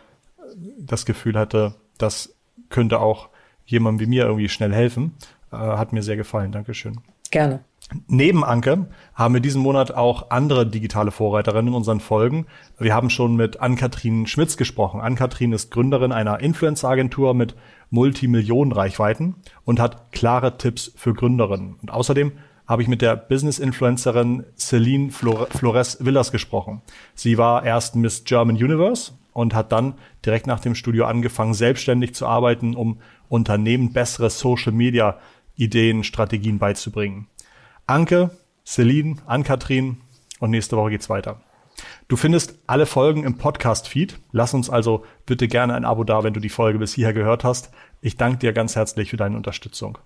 das 0.79 1.07
Gefühl 1.07 1.39
hatte, 1.39 1.75
das 1.99 2.37
könnte 2.68 3.01
auch 3.01 3.31
jemandem 3.67 4.07
wie 4.07 4.11
mir 4.11 4.25
irgendwie 4.25 4.49
schnell 4.49 4.73
helfen, 4.73 5.15
äh, 5.53 5.57
hat 5.57 5.93
mir 5.93 6.03
sehr 6.03 6.17
gefallen. 6.17 6.53
Dankeschön. 6.53 7.01
Gerne. 7.31 7.61
Neben 8.07 8.45
Anke 8.45 8.87
haben 9.15 9.35
wir 9.35 9.41
diesen 9.41 9.61
Monat 9.61 9.93
auch 9.93 10.31
andere 10.31 10.67
digitale 10.67 11.11
Vorreiterinnen 11.11 11.69
in 11.69 11.75
unseren 11.75 12.01
Folgen. 12.01 12.47
Wir 12.79 12.95
haben 12.95 13.11
schon 13.11 13.37
mit 13.37 13.61
Ann-Kathrin 13.61 14.27
Schmitz 14.27 14.57
gesprochen. 14.57 15.01
Ann-Kathrin 15.01 15.53
ist 15.53 15.71
Gründerin 15.71 16.12
einer 16.12 16.41
Influencer-Agentur 16.41 17.35
mit 17.35 17.55
Multimillionen-Reichweiten 17.91 19.37
und 19.65 19.81
hat 19.81 20.12
klare 20.12 20.57
Tipps 20.57 20.93
für 20.97 21.12
Gründerinnen. 21.12 21.77
Und 21.83 21.91
außerdem 21.91 22.33
habe 22.67 22.83
ich 22.83 22.89
mit 22.89 23.03
der 23.03 23.17
Business-Influencerin 23.17 24.45
Celine 24.57 25.11
Flores 25.11 25.99
Villas 26.01 26.33
gesprochen. 26.33 26.81
Sie 27.15 27.37
war 27.37 27.65
erst 27.65 27.95
Miss 27.97 28.25
German 28.25 28.57
Universe 28.57 29.12
und 29.35 29.55
hat 29.55 29.73
dann 29.73 29.95
direkt 30.25 30.47
nach 30.47 30.61
dem 30.61 30.75
Studio 30.75 31.05
angefangen, 31.05 31.53
selbstständig 31.53 32.15
zu 32.15 32.27
arbeiten, 32.27 32.75
um 32.75 32.99
Unternehmen 33.29 33.93
bessere 33.93 34.31
Social-Media-Ideen, 34.31 36.05
Strategien 36.05 36.59
beizubringen. 36.59 37.29
Anke, 37.87 38.31
Celine, 38.64 39.16
Ann-Kathrin 39.27 39.99
und 40.41 40.51
nächste 40.51 40.77
Woche 40.77 40.91
geht's 40.91 41.11
weiter. 41.11 41.41
Du 42.09 42.16
findest 42.16 42.59
alle 42.66 42.87
Folgen 42.87 43.25
im 43.25 43.37
Podcast-Feed. 43.37 44.18
Lass 44.33 44.55
uns 44.55 44.70
also 44.70 45.05
bitte 45.27 45.49
gerne 45.49 45.75
ein 45.75 45.85
Abo 45.85 46.05
da, 46.05 46.22
wenn 46.22 46.35
du 46.35 46.41
die 46.41 46.49
Folge 46.49 46.79
bis 46.79 46.95
hierher 46.95 47.14
gehört 47.14 47.45
hast. 47.45 47.70
Ich 48.01 48.16
danke 48.16 48.39
dir 48.39 48.53
ganz 48.53 48.77
herzlich 48.77 49.11
für 49.11 49.16
deine 49.16 49.37
Unterstützung. 49.37 49.99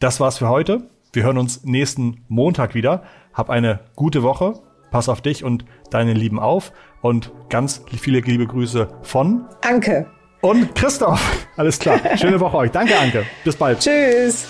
Das 0.00 0.20
war's 0.20 0.38
für 0.38 0.48
heute. 0.48 0.88
Wir 1.12 1.24
hören 1.24 1.38
uns 1.38 1.64
nächsten 1.64 2.24
Montag 2.28 2.74
wieder. 2.74 3.02
Hab 3.32 3.50
eine 3.50 3.80
gute 3.96 4.22
Woche. 4.22 4.54
Pass 4.90 5.08
auf 5.08 5.20
dich 5.20 5.44
und 5.44 5.64
deine 5.90 6.14
Lieben 6.14 6.38
auf. 6.38 6.72
Und 7.02 7.32
ganz 7.48 7.82
viele 8.00 8.20
liebe 8.20 8.46
Grüße 8.46 8.88
von 9.02 9.46
Anke 9.62 10.10
und 10.40 10.74
Christoph. 10.74 11.48
Alles 11.56 11.78
klar. 11.78 12.00
Schöne 12.16 12.38
Woche 12.40 12.56
euch. 12.56 12.70
Danke, 12.70 12.96
Anke. 12.98 13.26
Bis 13.44 13.56
bald. 13.56 13.80
Tschüss. 13.80 14.46